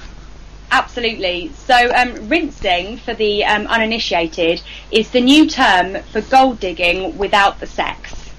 Absolutely. 0.72 1.52
So, 1.54 1.94
um, 1.94 2.28
rinsing 2.28 2.96
for 2.96 3.14
the 3.14 3.44
um, 3.44 3.68
uninitiated 3.68 4.62
is 4.90 5.10
the 5.10 5.20
new 5.20 5.48
term 5.48 6.02
for 6.10 6.22
gold 6.22 6.58
digging 6.58 7.16
without 7.18 7.60
the 7.60 7.68
sex. 7.68 8.29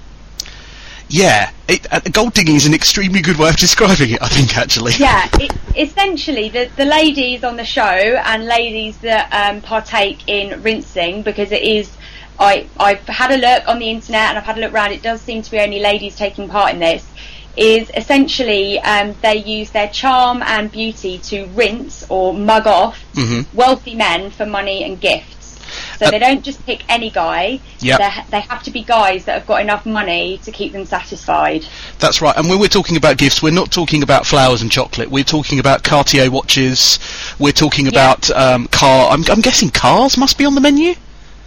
Yeah, 1.12 1.50
it, 1.68 1.86
uh, 1.92 2.00
gold 2.10 2.32
digging 2.32 2.56
is 2.56 2.64
an 2.64 2.72
extremely 2.72 3.20
good 3.20 3.36
way 3.36 3.50
of 3.50 3.56
describing 3.56 4.12
it, 4.12 4.22
I 4.22 4.28
think, 4.28 4.56
actually. 4.56 4.92
Yeah, 4.92 5.28
it, 5.34 5.52
essentially, 5.76 6.48
the, 6.48 6.70
the 6.76 6.86
ladies 6.86 7.44
on 7.44 7.56
the 7.56 7.66
show 7.66 7.82
and 7.82 8.46
ladies 8.46 8.96
that 9.00 9.28
um, 9.30 9.60
partake 9.60 10.26
in 10.26 10.62
rinsing, 10.62 11.22
because 11.22 11.52
it 11.52 11.60
is, 11.60 11.94
I, 12.38 12.66
I've 12.78 13.06
had 13.06 13.30
a 13.30 13.36
look 13.36 13.68
on 13.68 13.78
the 13.78 13.90
internet 13.90 14.30
and 14.30 14.38
I've 14.38 14.44
had 14.44 14.56
a 14.56 14.60
look 14.62 14.72
around, 14.72 14.92
it 14.92 15.02
does 15.02 15.20
seem 15.20 15.42
to 15.42 15.50
be 15.50 15.60
only 15.60 15.80
ladies 15.80 16.16
taking 16.16 16.48
part 16.48 16.72
in 16.72 16.78
this, 16.80 17.06
is 17.58 17.90
essentially 17.94 18.80
um, 18.80 19.14
they 19.20 19.36
use 19.36 19.70
their 19.70 19.88
charm 19.88 20.42
and 20.42 20.72
beauty 20.72 21.18
to 21.18 21.44
rinse 21.48 22.06
or 22.08 22.32
mug 22.32 22.66
off 22.66 23.04
Mhm. 23.12 23.44
wealthy 23.52 23.94
men 23.94 24.30
for 24.30 24.46
money 24.46 24.82
and 24.82 24.98
gifts. 24.98 25.41
So 26.02 26.08
Uh, 26.08 26.10
they 26.10 26.18
don't 26.18 26.42
just 26.42 26.64
pick 26.66 26.82
any 26.90 27.10
guy. 27.10 27.60
Yep. 27.80 27.98
They, 27.98 28.10
they 28.30 28.40
have 28.40 28.62
to 28.64 28.70
be 28.70 28.82
guys 28.82 29.24
that 29.26 29.34
have 29.38 29.46
got 29.46 29.60
enough 29.60 29.86
money 29.86 30.38
to 30.38 30.50
keep 30.50 30.72
them 30.72 30.84
satisfied. 30.84 31.64
That's 32.00 32.20
right. 32.20 32.36
And 32.36 32.48
when 32.48 32.58
we're 32.58 32.68
talking 32.68 32.96
about 32.96 33.18
gifts, 33.18 33.42
we're 33.42 33.52
not 33.52 33.70
talking 33.70 34.02
about 34.02 34.26
flowers 34.26 34.62
and 34.62 34.70
chocolate. 34.72 35.10
We're 35.10 35.22
talking 35.24 35.58
about 35.60 35.84
Cartier 35.84 36.30
watches. 36.30 36.98
We're 37.38 37.52
talking 37.52 37.86
about 37.86 38.30
um, 38.30 38.66
car. 38.68 39.10
I'm, 39.10 39.22
I'm 39.30 39.40
guessing 39.40 39.70
cars 39.70 40.16
must 40.16 40.38
be 40.38 40.44
on 40.44 40.54
the 40.56 40.60
menu. 40.60 40.94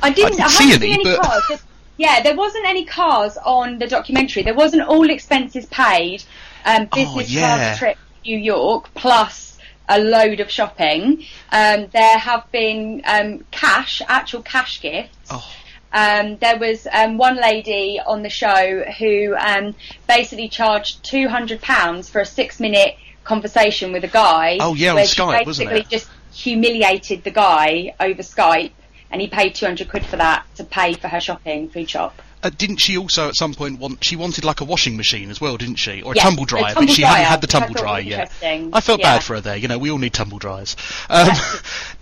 I 0.01 0.09
didn't, 0.11 0.31
didn't 0.37 0.45
I 0.45 0.47
see 0.49 0.71
any, 0.71 0.79
seen 0.79 0.93
any 0.93 1.03
but- 1.03 1.21
cars. 1.21 1.63
Yeah, 1.97 2.21
there 2.21 2.35
wasn't 2.35 2.65
any 2.65 2.83
cars 2.83 3.37
on 3.37 3.77
the 3.77 3.87
documentary. 3.87 4.43
There 4.43 4.53
wasn't 4.53 4.83
all 4.83 5.09
expenses 5.09 5.65
paid 5.67 6.23
um, 6.65 6.89
Oh, 6.91 6.95
business 6.95 7.31
yeah. 7.31 7.41
class 7.41 7.79
trip 7.79 7.97
to 7.97 8.29
New 8.29 8.37
York 8.37 8.89
plus 8.95 9.44
a 9.87 9.99
load 9.99 10.39
of 10.39 10.49
shopping. 10.49 11.25
Um, 11.51 11.87
there 11.93 12.17
have 12.17 12.51
been 12.51 13.01
um, 13.05 13.45
cash, 13.51 14.01
actual 14.07 14.41
cash 14.41 14.81
gifts. 14.81 15.17
Oh. 15.29 15.47
Um, 15.93 16.37
there 16.37 16.57
was 16.57 16.87
um, 16.91 17.17
one 17.17 17.37
lady 17.37 18.01
on 18.05 18.21
the 18.21 18.29
show 18.29 18.83
who 18.99 19.33
um, 19.37 19.75
basically 20.07 20.49
charged 20.49 21.03
two 21.03 21.29
hundred 21.29 21.61
pounds 21.61 22.09
for 22.09 22.19
a 22.19 22.25
six-minute 22.25 22.97
conversation 23.23 23.93
with 23.93 24.03
a 24.03 24.09
guy. 24.09 24.57
Oh, 24.59 24.75
yeah, 24.75 24.91
on 24.91 24.97
Skype, 24.97 25.45
wasn't 25.45 25.69
basically 25.69 25.81
it? 25.81 25.89
just 25.89 26.09
humiliated 26.33 27.23
the 27.23 27.31
guy 27.31 27.95
over 27.99 28.21
Skype, 28.21 28.73
and 29.09 29.21
he 29.21 29.27
paid 29.27 29.55
two 29.55 29.65
hundred 29.65 29.89
quid 29.89 30.05
for 30.05 30.17
that 30.17 30.45
to 30.55 30.65
pay 30.65 30.93
for 30.95 31.07
her 31.07 31.21
shopping 31.21 31.69
food 31.69 31.89
shop. 31.89 32.21
Uh, 32.45 32.51
didn't 32.59 32.77
she 32.77 32.95
also 32.95 33.27
at 33.27 33.35
some 33.35 33.55
point 33.55 33.79
want? 33.79 34.03
She 34.03 34.15
wanted 34.15 34.45
like 34.45 34.61
a 34.61 34.65
washing 34.65 34.95
machine 34.95 35.31
as 35.31 35.41
well, 35.41 35.57
didn't 35.57 35.77
she, 35.77 36.03
or 36.03 36.13
a 36.13 36.15
Yeah, 36.15 36.21
tumble 36.21 36.43
a 36.43 36.45
dryer? 36.45 36.73
tumble 36.75 36.85
but 36.85 36.95
she 36.95 37.01
hadn't 37.01 37.25
had 37.25 37.41
the 37.41 37.47
tumble 37.47 37.73
dryer 37.73 38.01
yet. 38.01 38.31
I 38.43 38.81
felt 38.81 38.99
Yeah. 38.99 39.15
bad 39.15 39.23
for 39.23 39.33
her 39.33 39.41
there. 39.41 39.57
You 39.57 39.67
know, 39.67 39.79
we 39.79 39.89
all 39.89 39.97
need 39.97 40.13
tumble 40.13 40.37
dryers. 40.37 40.75
Um, 41.09 41.29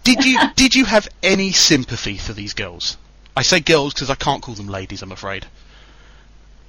did 0.03 0.25
you 0.25 0.37
did 0.55 0.75
you 0.75 0.83
have 0.83 1.07
any 1.21 1.51
sympathy 1.53 2.17
for 2.17 2.33
these 2.33 2.53
girls? 2.53 2.97
I 3.37 3.41
say 3.41 3.61
girls 3.61 3.93
because 3.93 4.09
I 4.09 4.15
can't 4.15 4.41
call 4.41 4.55
them 4.55 4.67
ladies. 4.67 5.01
I'm 5.01 5.13
afraid. 5.13 5.45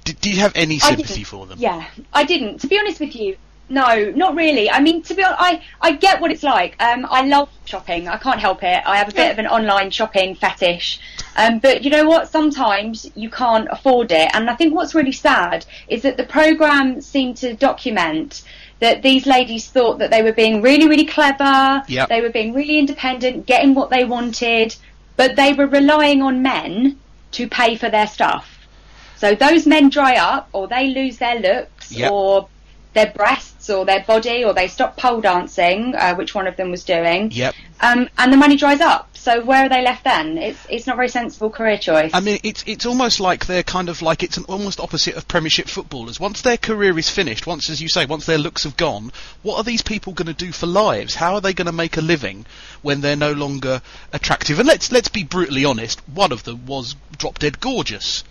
Did, 0.05 0.21
do 0.21 0.29
you 0.29 0.39
have 0.39 0.53
any 0.55 0.79
sympathy 0.79 1.25
for 1.25 1.45
them? 1.45 1.59
Yeah, 1.59 1.85
I 2.13 2.23
didn't. 2.23 2.59
To 2.59 2.67
be 2.67 2.79
honest 2.79 3.01
with 3.01 3.13
you, 3.15 3.35
no, 3.69 4.11
not 4.15 4.35
really. 4.35 4.69
I 4.69 4.79
mean, 4.79 5.01
to 5.03 5.15
be 5.15 5.23
honest, 5.23 5.41
I, 5.41 5.61
I 5.81 5.91
get 5.93 6.21
what 6.21 6.31
it's 6.31 6.43
like. 6.43 6.75
Um, 6.81 7.05
I 7.09 7.25
love 7.25 7.49
shopping. 7.65 8.07
I 8.07 8.17
can't 8.17 8.39
help 8.39 8.63
it. 8.63 8.83
I 8.85 8.97
have 8.97 9.09
a 9.09 9.13
bit 9.13 9.31
of 9.31 9.39
an 9.39 9.47
online 9.47 9.89
shopping 9.89 10.35
fetish. 10.35 10.99
Um, 11.35 11.59
but 11.59 11.83
you 11.83 11.89
know 11.89 12.05
what? 12.07 12.29
Sometimes 12.29 13.09
you 13.15 13.29
can't 13.29 13.67
afford 13.71 14.11
it. 14.11 14.29
And 14.33 14.49
I 14.49 14.55
think 14.55 14.75
what's 14.75 14.93
really 14.93 15.11
sad 15.11 15.65
is 15.87 16.03
that 16.03 16.17
the 16.17 16.25
programme 16.25 17.01
seemed 17.01 17.37
to 17.37 17.55
document 17.55 18.43
that 18.79 19.01
these 19.01 19.25
ladies 19.25 19.67
thought 19.67 19.99
that 19.99 20.11
they 20.11 20.21
were 20.21 20.33
being 20.33 20.61
really, 20.61 20.87
really 20.87 21.05
clever. 21.05 21.83
Yep. 21.87 22.09
They 22.09 22.21
were 22.21 22.29
being 22.29 22.53
really 22.53 22.77
independent, 22.77 23.45
getting 23.45 23.73
what 23.73 23.89
they 23.89 24.03
wanted, 24.05 24.75
but 25.17 25.35
they 25.35 25.53
were 25.53 25.67
relying 25.67 26.21
on 26.21 26.41
men 26.41 26.99
to 27.31 27.47
pay 27.47 27.75
for 27.77 27.89
their 27.89 28.07
stuff. 28.07 28.67
So 29.15 29.33
those 29.33 29.65
men 29.65 29.89
dry 29.89 30.17
up, 30.17 30.49
or 30.51 30.67
they 30.67 30.87
lose 30.89 31.17
their 31.17 31.39
looks, 31.39 31.91
Yep. 31.91 32.11
or 32.11 32.47
their 32.93 33.11
breasts, 33.11 33.54
or 33.69 33.85
their 33.85 34.03
body, 34.03 34.43
or 34.43 34.53
they 34.53 34.67
stop 34.67 34.97
pole 34.97 35.21
dancing, 35.21 35.95
uh, 35.95 36.15
which 36.15 36.35
one 36.35 36.47
of 36.47 36.55
them 36.57 36.71
was 36.71 36.83
doing. 36.83 37.31
Yep. 37.31 37.55
Um, 37.81 38.09
and 38.17 38.31
the 38.31 38.37
money 38.37 38.55
dries 38.55 38.81
up. 38.81 39.09
So 39.13 39.43
where 39.43 39.65
are 39.65 39.69
they 39.69 39.81
left 39.81 40.03
then? 40.03 40.37
It's 40.37 40.59
it's 40.69 40.85
not 40.85 40.93
a 40.93 40.97
very 40.97 41.09
sensible 41.09 41.49
career 41.49 41.79
choice. 41.79 42.11
I 42.13 42.19
mean, 42.19 42.39
it's 42.43 42.63
it's 42.67 42.85
almost 42.85 43.19
like 43.19 43.47
they're 43.47 43.63
kind 43.63 43.89
of 43.89 44.03
like 44.03 44.21
it's 44.21 44.37
an 44.37 44.45
almost 44.47 44.79
opposite 44.79 45.15
of 45.15 45.27
Premiership 45.27 45.67
footballers. 45.67 46.19
Once 46.19 46.41
their 46.41 46.57
career 46.57 46.97
is 46.99 47.09
finished, 47.09 47.47
once, 47.47 47.69
as 47.69 47.81
you 47.81 47.89
say, 47.89 48.05
once 48.05 48.27
their 48.27 48.37
looks 48.37 48.63
have 48.65 48.77
gone, 48.77 49.11
what 49.41 49.57
are 49.57 49.63
these 49.63 49.81
people 49.81 50.13
going 50.13 50.27
to 50.27 50.33
do 50.33 50.51
for 50.51 50.67
lives? 50.67 51.15
How 51.15 51.33
are 51.33 51.41
they 51.41 51.53
going 51.53 51.65
to 51.65 51.71
make 51.71 51.97
a 51.97 52.01
living 52.01 52.45
when 52.83 53.01
they're 53.01 53.15
no 53.15 53.31
longer 53.31 53.81
attractive? 54.13 54.59
And 54.59 54.67
let's 54.67 54.91
let's 54.91 55.09
be 55.09 55.23
brutally 55.23 55.65
honest. 55.65 56.07
One 56.07 56.31
of 56.31 56.43
them 56.43 56.67
was 56.67 56.95
drop 57.17 57.39
dead 57.39 57.59
gorgeous. 57.59 58.23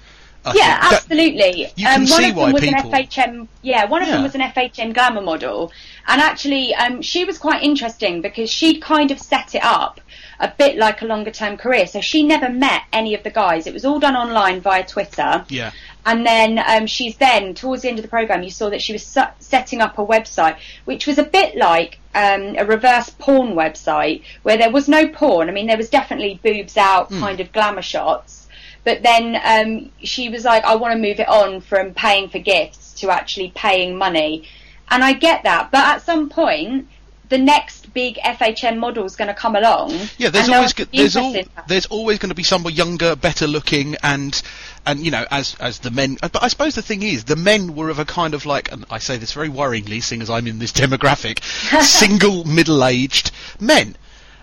I 0.46 0.52
yeah, 0.54 0.80
that- 0.80 0.92
absolutely. 0.92 1.72
you 1.76 1.84
can 1.86 2.02
um, 2.02 2.06
one 2.06 2.06
see 2.06 2.28
of 2.30 2.34
them 2.34 2.44
why 2.44 2.52
was 2.52 2.62
people- 2.62 2.92
an 2.94 3.04
FHM. 3.06 3.48
Yeah, 3.62 3.84
one 3.86 4.02
of 4.02 4.08
Yeah. 4.08 4.14
them 4.14 4.22
was 4.24 4.34
an 4.34 4.40
FHM 4.42 4.92
glamour 4.92 5.22
model, 5.22 5.72
and 6.06 6.20
actually, 6.20 6.74
um, 6.74 7.00
she 7.02 7.24
was 7.24 7.38
quite 7.38 7.62
interesting 7.62 8.20
because 8.20 8.50
she'd 8.50 8.80
kind 8.82 9.10
of 9.10 9.18
set 9.18 9.54
it 9.54 9.64
up 9.64 10.00
a 10.40 10.48
bit 10.48 10.76
like 10.76 11.00
a 11.00 11.06
longer 11.06 11.30
term 11.30 11.56
career. 11.56 11.86
So 11.86 12.00
she 12.00 12.22
never 12.24 12.48
met 12.50 12.82
any 12.92 13.14
of 13.14 13.22
the 13.22 13.30
guys. 13.30 13.66
It 13.66 13.72
was 13.72 13.84
all 13.84 13.98
done 14.00 14.16
online 14.16 14.60
via 14.60 14.84
Twitter. 14.84 15.44
Yeah. 15.48 15.70
And 16.06 16.26
then 16.26 16.62
um, 16.66 16.86
she's 16.86 17.16
then, 17.16 17.54
towards 17.54 17.80
the 17.82 17.88
end 17.88 17.98
of 17.98 18.02
the 18.02 18.08
program, 18.10 18.42
you 18.42 18.50
saw 18.50 18.68
that 18.68 18.82
she 18.82 18.92
was 18.92 19.06
su- 19.06 19.22
setting 19.38 19.80
up 19.80 19.98
a 19.98 20.04
website, 20.04 20.56
which 20.84 21.06
was 21.06 21.16
a 21.18 21.22
bit 21.22 21.56
like 21.56 21.98
um, 22.14 22.56
a 22.58 22.64
reverse 22.66 23.08
porn 23.10 23.54
website, 23.54 24.22
where 24.42 24.58
there 24.58 24.70
was 24.70 24.86
no 24.88 25.08
porn. 25.08 25.48
I 25.48 25.52
mean, 25.52 25.66
there 25.66 25.78
was 25.78 25.88
definitely 25.88 26.38
boobs 26.42 26.76
out, 26.76 27.08
kind 27.10 27.40
of 27.40 27.50
glamour 27.52 27.80
shots. 27.80 28.43
But 28.84 29.02
then 29.02 29.40
um, 29.42 29.90
she 30.02 30.28
was 30.28 30.44
like, 30.44 30.64
I 30.64 30.76
want 30.76 30.92
to 30.92 30.98
move 30.98 31.20
it 31.20 31.28
on 31.28 31.60
from 31.60 31.94
paying 31.94 32.28
for 32.28 32.38
gifts 32.38 32.94
to 33.00 33.10
actually 33.10 33.52
paying 33.54 33.96
money. 33.96 34.46
And 34.90 35.02
I 35.02 35.14
get 35.14 35.44
that. 35.44 35.70
But 35.70 35.84
at 35.86 36.02
some 36.02 36.28
point, 36.28 36.88
the 37.30 37.38
next 37.38 37.92
big 37.94 38.16
FHM 38.16 38.78
model 38.78 39.04
is 39.04 39.16
going 39.16 39.28
to 39.28 39.34
come 39.34 39.56
along. 39.56 39.92
Yeah, 40.18 40.28
there's 40.28 40.48
always 40.48 40.74
there's 40.74 41.16
al- 41.16 41.24
interested 41.24 41.46
in 41.46 41.48
that. 41.56 41.68
there's 41.68 41.86
always 41.86 42.18
going 42.18 42.28
to 42.28 42.34
be 42.34 42.42
someone 42.42 42.74
younger, 42.74 43.16
better 43.16 43.46
looking, 43.46 43.96
and 44.02 44.40
and 44.86 45.00
you 45.00 45.10
know 45.10 45.24
as 45.30 45.56
as 45.58 45.78
the 45.78 45.90
men. 45.90 46.18
But 46.20 46.42
I 46.42 46.48
suppose 46.48 46.74
the 46.74 46.82
thing 46.82 47.02
is, 47.02 47.24
the 47.24 47.36
men 47.36 47.74
were 47.74 47.88
of 47.88 47.98
a 47.98 48.04
kind 48.04 48.34
of 48.34 48.44
like, 48.44 48.70
and 48.70 48.84
I 48.90 48.98
say 48.98 49.16
this 49.16 49.32
very 49.32 49.48
worryingly, 49.48 50.02
seeing 50.02 50.20
as 50.20 50.28
I'm 50.28 50.46
in 50.46 50.58
this 50.58 50.72
demographic, 50.72 51.42
single 51.82 52.44
middle-aged 52.44 53.30
men. 53.58 53.96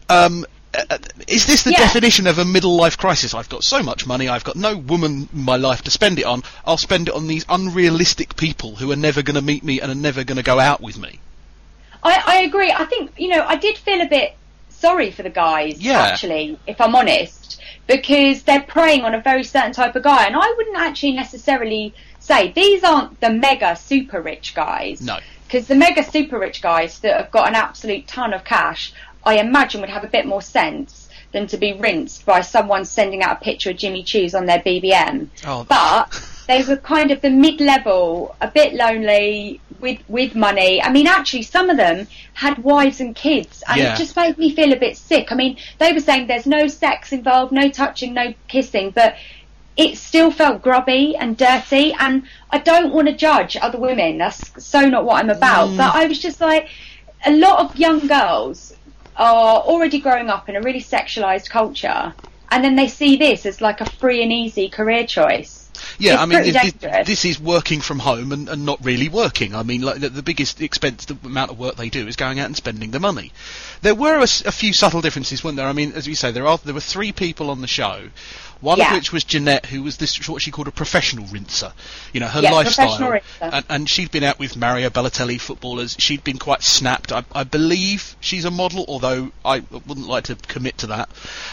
Um, 0.10 0.46
uh, 0.74 0.84
uh, 0.90 0.98
is 1.28 1.46
this 1.46 1.64
the 1.64 1.72
Yeah. 1.72 1.80
definition 1.80 2.28
of 2.28 2.38
a 2.40 2.46
middle 2.46 2.76
life 2.76 2.98
crisis? 2.98 3.34
I've 3.34 3.50
got 3.50 3.64
so 3.64 3.84
much 3.84 4.06
money, 4.08 4.30
I've 4.30 4.44
got 4.44 4.56
no 4.56 4.78
woman 4.78 5.28
in 5.34 5.44
my 5.44 5.58
life 5.58 5.82
to 5.84 5.92
spend 5.92 6.20
it 6.20 6.26
on. 6.26 6.44
I'll 6.66 6.78
spend 6.78 7.08
it 7.10 7.14
on 7.14 7.28
these 7.28 7.46
unrealistic 7.50 8.36
people 8.36 8.76
who 8.76 8.92
are 8.92 8.96
never 8.96 9.22
going 9.22 9.36
to 9.36 9.42
meet 9.42 9.64
me 9.64 9.82
and 9.82 9.92
are 9.92 9.96
never 9.96 10.24
going 10.24 10.38
to 10.38 10.44
go 10.44 10.60
out 10.60 10.82
with 10.82 10.98
me. 10.98 11.20
I, 12.04 12.24
I 12.26 12.36
agree. 12.44 12.72
I 12.72 12.86
think 12.86 13.12
you 13.18 13.28
know 13.30 13.44
I 13.46 13.56
did 13.58 13.78
feel 13.78 14.02
a 14.02 14.08
bit 14.08 14.36
sorry 14.70 15.12
for 15.12 15.24
the 15.24 15.30
guys. 15.30 15.80
Yeah. 15.80 16.00
Actually, 16.02 16.58
if 16.66 16.82
I'm 16.82 16.96
honest, 16.96 17.62
because 17.88 18.44
they're 18.44 18.64
preying 18.64 19.04
on 19.04 19.14
a 19.14 19.22
very 19.22 19.44
certain 19.44 19.74
type 19.74 19.96
of 19.96 20.04
guy, 20.04 20.26
and 20.26 20.36
I 20.36 20.54
wouldn't 20.58 20.78
actually 20.78 21.14
necessarily 21.14 21.94
say 22.20 22.52
these 22.52 22.84
aren't 22.84 23.20
the 23.20 23.30
mega 23.30 23.76
super 23.76 24.22
rich 24.22 24.54
guys. 24.56 25.02
No. 25.02 25.20
Because 25.46 25.68
the 25.68 25.76
mega 25.76 26.04
super 26.10 26.40
rich 26.40 26.62
guys 26.62 27.00
that 27.00 27.18
have 27.18 27.32
got 27.32 27.48
an 27.50 27.56
absolute 27.56 28.08
ton 28.08 28.34
of 28.34 28.44
cash, 28.46 28.94
I 29.24 29.38
imagine 29.40 29.82
would 29.82 29.90
have 29.90 30.04
a 30.04 30.08
bit 30.08 30.26
more 30.26 30.42
sense 30.42 31.10
than 31.32 31.48
to 31.48 31.58
be 31.58 31.74
rinsed 31.74 32.26
by 32.26 32.42
someone 32.42 32.84
sending 32.86 33.24
out 33.24 33.38
a 33.42 33.44
picture 33.44 33.70
of 33.70 33.78
Jimmy 33.78 34.04
Choo's 34.04 34.36
on 34.36 34.46
their 34.46 34.60
BBM. 34.60 35.30
Oh. 35.46 35.66
But 35.68 36.22
they 36.48 36.64
were 36.64 36.76
kind 36.76 37.12
of 37.12 37.22
the 37.22 37.30
mid-level, 37.30 38.36
a 38.42 38.50
bit 38.50 38.74
lonely, 38.74 39.62
with 39.80 40.00
with 40.08 40.36
money. 40.36 40.82
I 40.82 40.92
mean, 40.92 41.08
actually, 41.08 41.44
some 41.44 41.70
of 41.70 41.78
them 41.78 42.08
had 42.34 42.58
wives 42.60 43.00
and 43.00 43.16
kids, 43.16 43.64
and 43.68 43.80
Yeah. 43.80 43.94
it 43.94 43.98
just 43.98 44.16
made 44.16 44.38
me 44.38 44.54
feel 44.54 44.74
a 44.74 44.76
bit 44.76 44.98
sick. 44.98 45.32
I 45.32 45.36
mean, 45.36 45.58
they 45.78 45.94
were 45.94 46.00
saying 46.00 46.28
there's 46.28 46.46
no 46.46 46.68
sex 46.68 47.12
involved, 47.12 47.52
no 47.52 47.70
touching, 47.70 48.14
no 48.14 48.34
kissing, 48.48 48.92
but 48.92 49.16
it 49.78 49.98
still 49.98 50.32
felt 50.32 50.62
grubby 50.62 51.16
and 51.18 51.38
dirty. 51.38 51.94
And 51.98 52.24
I 52.52 52.58
don't 52.60 52.94
want 52.94 53.08
to 53.08 53.14
judge 53.14 53.56
other 53.62 53.80
women. 53.80 54.18
That's 54.18 54.64
so 54.64 54.82
not 54.90 55.06
what 55.06 55.24
I'm 55.24 55.30
about. 55.30 55.70
Mm. 55.70 55.78
But 55.78 55.96
I 55.96 56.06
was 56.06 56.20
just 56.20 56.42
like, 56.42 56.68
a 57.26 57.32
lot 57.32 57.60
of 57.60 57.78
young 57.78 58.06
girls 58.08 58.76
are 59.16 59.60
already 59.62 60.00
growing 60.00 60.30
up 60.30 60.50
in 60.50 60.56
a 60.56 60.62
really 60.62 60.82
sexualized 60.82 61.50
culture, 61.50 62.16
and 62.50 62.64
then 62.64 62.76
they 62.76 62.88
see 62.88 63.18
this 63.18 63.46
as 63.46 63.62
like 63.62 63.82
a 63.82 63.86
free 63.86 64.22
and 64.24 64.32
easy 64.32 64.70
career 64.70 65.06
choice. 65.06 65.58
Yeah, 65.98 66.14
It's 66.14 66.22
I 66.22 66.26
mean, 66.26 66.40
it- 66.44 67.06
this 67.06 67.26
is 67.26 67.40
working 67.40 67.82
from 67.82 68.00
home 68.00 68.32
and, 68.32 68.48
and 68.50 68.66
not 68.66 68.84
really 68.86 69.10
working. 69.10 69.56
I 69.56 69.64
mean, 69.64 69.82
like 69.82 70.00
the, 70.00 70.10
the 70.10 70.22
biggest 70.22 70.62
expense, 70.62 71.06
the 71.06 71.18
amount 71.24 71.52
of 71.52 71.58
work 71.60 71.76
they 71.76 71.90
do 71.90 72.08
is 72.08 72.16
going 72.16 72.40
out 72.40 72.46
and 72.46 72.56
spending 72.56 72.92
the 72.92 73.00
money. 73.00 73.32
There 73.82 73.96
were 73.96 74.20
a 74.20 74.28
few 74.28 74.74
subtle 74.74 75.02
differences, 75.02 75.44
weren't 75.44 75.58
there? 75.58 75.68
I 75.68 75.74
mean, 75.74 75.94
as 75.94 76.08
you 76.08 76.16
say, 76.16 76.32
there 76.32 76.48
are 76.48 76.58
there 76.60 76.74
were 76.74 76.80
three 76.82 77.12
people 77.12 77.50
on 77.50 77.62
the 77.62 77.68
show. 77.68 78.10
One 78.62 78.80
of 78.80 78.92
which 78.92 79.12
was 79.12 79.24
Jeanette, 79.24 79.66
who 79.66 79.82
was 79.84 79.98
this 79.98 80.28
what 80.30 80.42
she 80.42 80.52
called 80.52 80.68
a 80.68 80.72
professional 80.72 81.26
rinser. 81.26 81.74
You 82.14 82.20
know, 82.20 82.28
her 82.28 82.42
Yeah, 82.42 82.52
lifestyle, 82.52 83.20
and, 83.42 83.66
and 83.70 83.90
she'd 83.90 84.12
been 84.12 84.24
out 84.24 84.38
with 84.40 84.56
Mario 84.56 84.90
Balotelli 84.90 85.40
footballers. 85.42 85.96
She'd 86.00 86.24
been 86.24 86.38
quite 86.38 86.62
snapped. 86.62 87.12
I, 87.12 87.24
I 87.34 87.44
believe 87.44 88.16
she's 88.20 88.46
a 88.46 88.52
model, 88.52 88.86
although 88.88 89.32
I 89.44 89.64
wouldn't 89.72 90.08
like 90.08 90.26
to 90.26 90.36
commit 90.36 90.78
to 90.80 90.88
that. 90.88 91.10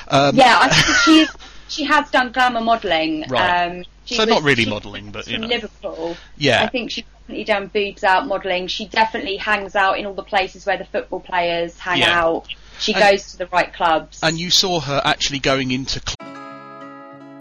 Um, 0.09 0.37
Yeah, 0.37 0.59
I 0.61 0.68
think 0.68 0.97
she 1.05 1.27
she 1.68 1.85
has 1.85 2.11
done 2.11 2.33
glamour 2.33 2.61
modelling. 2.61 3.25
Right. 3.29 3.66
Um, 3.66 3.85
she 4.05 4.14
So 4.14 4.25
not 4.25 4.42
really 4.42 4.64
modelling, 4.66 5.11
but, 5.11 5.27
you 5.27 5.37
know. 5.38 5.47
Liverpool. 5.47 6.16
Yeah. 6.38 6.62
I 6.62 6.68
think 6.68 6.90
she's 6.90 7.05
definitely 7.05 7.44
done 7.44 7.66
boobs 7.66 8.05
out 8.05 8.27
modelling. 8.27 8.66
She 8.68 8.87
definitely 8.87 9.37
hangs 9.37 9.77
out 9.77 9.99
in 9.99 10.07
all 10.07 10.14
the 10.14 10.23
places 10.23 10.64
where 10.64 10.79
the 10.79 10.87
football 10.87 11.21
players 11.21 11.79
hang 11.79 11.99
Yeah. 12.01 12.18
out. 12.23 12.47
She 12.79 12.94
And- 12.94 13.03
goes 13.03 13.33
to 13.33 13.38
the 13.38 13.47
right 13.49 13.71
clubs. 13.73 14.21
and 14.23 14.38
you 14.40 14.51
saw 14.51 14.81
her 14.81 15.03
actually 15.05 15.40
going 15.40 15.71
into. 15.73 16.01
Cl- 16.01 16.16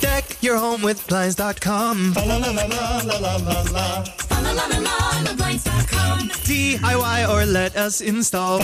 Deck 0.00 0.36
your 0.42 0.58
home 0.58 0.82
with 0.82 1.06
Blinds.com. 1.06 2.14
DIY 6.46 7.28
or 7.28 7.46
let 7.46 7.76
us 7.76 8.00
install. 8.00 8.60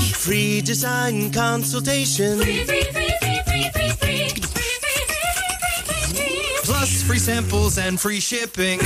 Free 0.00 0.60
design 0.60 1.30
consultation. 1.32 2.40
Plus 6.62 7.02
free 7.02 7.18
samples 7.18 7.78
and 7.78 8.00
free 8.00 8.20
shipping. 8.20 8.80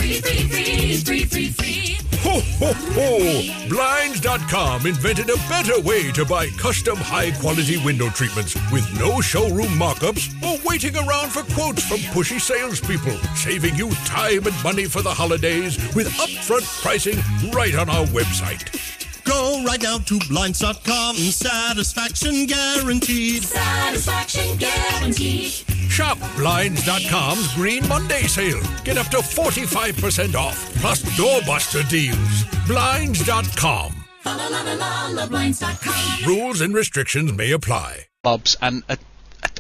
Ho, 2.23 2.41
ho, 2.59 2.73
ho! 2.95 3.69
Blinds.com 3.69 4.87
invented 4.87 5.31
a 5.31 5.37
better 5.49 5.81
way 5.83 6.11
to 6.13 6.25
buy 6.25 6.49
custom 6.51 6.97
high 6.97 7.31
quality 7.31 7.77
window 7.79 8.09
treatments 8.09 8.55
with 8.73 8.87
no 8.99 9.21
showroom 9.21 9.69
markups 9.79 10.29
or 10.43 10.61
waiting 10.69 10.97
around 10.97 11.31
for 11.31 11.43
quotes 11.55 11.87
from 11.87 11.99
pushy 12.13 12.41
salespeople, 12.41 13.17
saving 13.37 13.77
you 13.77 13.91
time 14.05 14.47
and 14.47 14.65
money 14.65 14.87
for 14.87 15.03
the 15.03 15.13
holidays 15.13 15.77
with 15.95 16.09
upfront 16.19 16.67
pricing 16.83 17.19
right 17.53 17.75
on 17.77 17.89
our 17.89 18.07
website. 18.07 19.08
Go 19.29 19.63
right 19.65 19.83
now 19.83 19.99
to 19.99 20.19
Blinds.com. 20.29 21.17
Satisfaction 21.17 22.47
guaranteed. 22.47 23.43
Satisfaction 23.43 24.57
guaranteed. 24.57 25.51
Shop 25.91 26.17
Blinds.com's 26.37 27.55
Green 27.55 27.87
Monday 27.89 28.23
sale. 28.23 28.61
Get 28.85 28.97
up 28.97 29.07
to 29.09 29.19
45% 29.19 30.35
off, 30.35 30.75
plus 30.77 31.03
doorbuster 31.19 31.87
deals. 31.89 32.45
Blinds.com. 32.67 33.95
La 34.25 34.35
la 34.37 34.49
la 34.49 34.73
la 34.75 35.09
la 35.09 35.27
blinds.com. 35.27 36.25
Rules 36.27 36.61
and 36.61 36.75
restrictions 36.75 37.33
may 37.33 37.53
apply. 37.53 38.07
clubs 38.25 38.57
and 38.61 38.83
at- 38.89 38.99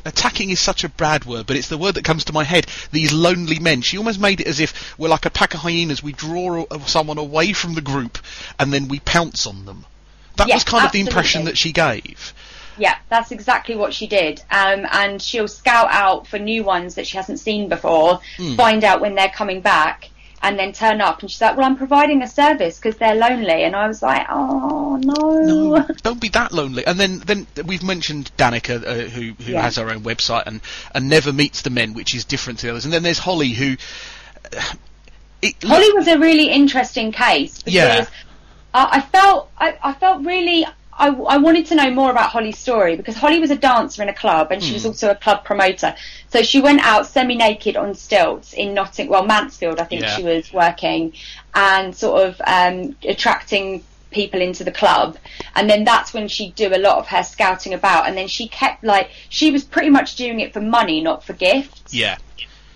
attacking 0.05 0.51
is 0.51 0.61
such 0.61 0.85
a 0.85 0.89
bad 0.89 1.25
word, 1.25 1.47
but 1.47 1.57
it's 1.57 1.69
the 1.69 1.79
word 1.79 1.95
that 1.97 2.05
comes 2.05 2.25
to 2.25 2.33
my 2.33 2.45
head. 2.45 2.67
These 2.93 3.13
lonely 3.13 3.59
men. 3.59 3.83
She 3.83 3.99
almost 3.99 4.21
made 4.21 4.41
it 4.41 4.47
as 4.47 4.61
if 4.61 4.99
we're 4.99 5.09
like 5.09 5.27
a 5.27 5.31
pack 5.31 5.55
of 5.55 5.61
hyenas. 5.61 6.03
We 6.03 6.13
draw 6.13 6.65
someone 6.87 7.19
away 7.19 7.53
from 7.53 7.75
the 7.75 7.81
group 7.81 8.19
and 8.59 8.73
then 8.73 8.89
we 8.89 9.01
pounce 9.01 9.47
on 9.47 9.65
them. 9.67 9.85
That 10.37 10.49
Yeah, 10.49 10.55
was 10.55 10.65
kind 10.65 10.87
of 10.87 10.93
the 10.93 11.01
impression 11.01 11.45
that 11.45 11.59
she 11.59 11.73
gave. 11.73 12.33
Yeah, 12.79 12.97
that's 13.09 13.33
exactly 13.33 13.75
what 13.75 13.93
she 13.93 14.07
did. 14.07 14.41
Um, 14.53 14.87
and 14.93 15.21
she'll 15.21 15.49
scout 15.49 15.89
out 15.91 16.29
for 16.29 16.39
new 16.39 16.63
ones 16.63 16.95
that 16.95 17.09
she 17.09 17.17
hasn't 17.17 17.41
seen 17.41 17.69
before, 17.69 18.21
Hmm. 18.37 18.55
find 18.55 18.85
out 18.85 19.01
when 19.01 19.17
they're 19.17 19.29
coming 19.29 19.61
back, 19.61 20.11
and 20.43 20.59
then 20.59 20.73
turn 20.73 21.01
up. 21.01 21.21
And 21.21 21.31
she's 21.31 21.41
like, 21.41 21.57
"Well, 21.57 21.67
I'm 21.67 21.77
providing 21.77 22.23
a 22.23 22.29
service 22.29 22.79
because 22.79 22.97
they're 22.97 23.15
lonely." 23.15 23.65
And 23.65 23.75
I 23.77 23.89
was 23.89 24.03
like, 24.03 24.27
"Oh 24.31 24.97
no." 25.03 25.87
Don't 26.03 26.21
be 26.21 26.29
that 26.31 26.53
lonely. 26.53 26.87
And 26.87 26.99
then, 26.99 27.19
then 27.21 27.47
we've 27.67 27.83
mentioned 27.83 28.31
Danica, 28.37 28.85
uh, 28.87 28.95
who 29.09 29.33
who 29.43 29.53
Yeah. 29.53 29.63
has 29.63 29.77
her 29.77 29.91
own 29.91 30.03
website 30.03 30.45
and 30.47 30.61
and 30.95 31.09
never 31.09 31.33
meets 31.33 31.63
the 31.63 31.71
men, 31.71 31.95
which 31.95 32.15
is 32.15 32.25
different 32.25 32.59
to 32.61 32.67
the 32.67 32.73
others. 32.73 32.85
And 32.85 32.93
then 32.93 33.03
there's 33.03 33.19
Holly, 33.19 33.51
who. 33.51 33.77
It, 35.41 35.55
Holly 35.63 35.93
was 35.93 36.09
a 36.09 36.19
really 36.19 36.51
interesting 36.51 37.13
case 37.13 37.59
because 37.63 37.75
Yeah. 37.75 38.07
I, 38.75 38.89
I 38.99 39.01
felt 39.01 39.51
I, 39.59 39.79
I 39.83 39.93
felt 39.95 40.25
really 40.25 40.67
I, 40.99 41.09
I 41.09 41.37
wanted 41.39 41.67
to 41.67 41.75
know 41.77 41.91
more 41.91 42.11
about 42.11 42.31
Holly's 42.31 42.59
story 42.59 42.97
because 42.97 43.15
Holly 43.17 43.39
was 43.39 43.51
a 43.51 43.57
dancer 43.57 44.03
in 44.03 44.09
a 44.09 44.15
club 44.15 44.51
and 44.51 44.63
she 44.63 44.73
was 44.73 44.83
Hmm. 44.83 44.89
also 44.89 45.11
a 45.11 45.15
club 45.15 45.45
promoter. 45.45 45.95
So 46.31 46.43
she 46.43 46.61
went 46.61 46.81
out 46.81 47.07
semi-naked 47.07 47.77
on 47.77 47.95
stilts 47.95 48.53
in 48.53 48.75
Notting, 48.75 49.09
well 49.09 49.25
Mansfield, 49.25 49.79
I 49.81 49.85
think 49.85 50.03
Yeah. 50.03 50.17
she 50.17 50.23
was 50.25 50.53
working, 50.53 51.13
and 51.55 51.95
sort 51.95 52.27
of 52.29 52.41
um, 52.47 52.97
attracting 53.07 53.85
people 54.11 54.41
into 54.41 54.65
the 54.65 54.73
club. 54.73 55.19
And 55.55 55.69
then 55.71 55.85
that's 55.85 56.13
when 56.15 56.29
she'd 56.29 56.55
do 56.55 56.69
a 56.75 56.79
lot 56.79 56.99
of 56.99 57.07
her 57.09 57.23
scouting 57.23 57.75
about. 57.75 58.07
And 58.09 58.17
then 58.17 58.27
she 58.29 58.49
kept 58.49 58.83
like 58.83 59.11
she 59.29 59.51
was 59.51 59.65
pretty 59.65 59.91
much 59.91 60.17
doing 60.17 60.41
it 60.41 60.53
for 60.53 60.61
money, 60.61 61.01
not 61.01 61.23
for 61.25 61.33
gifts. 61.35 61.95
yeah. 61.95 62.17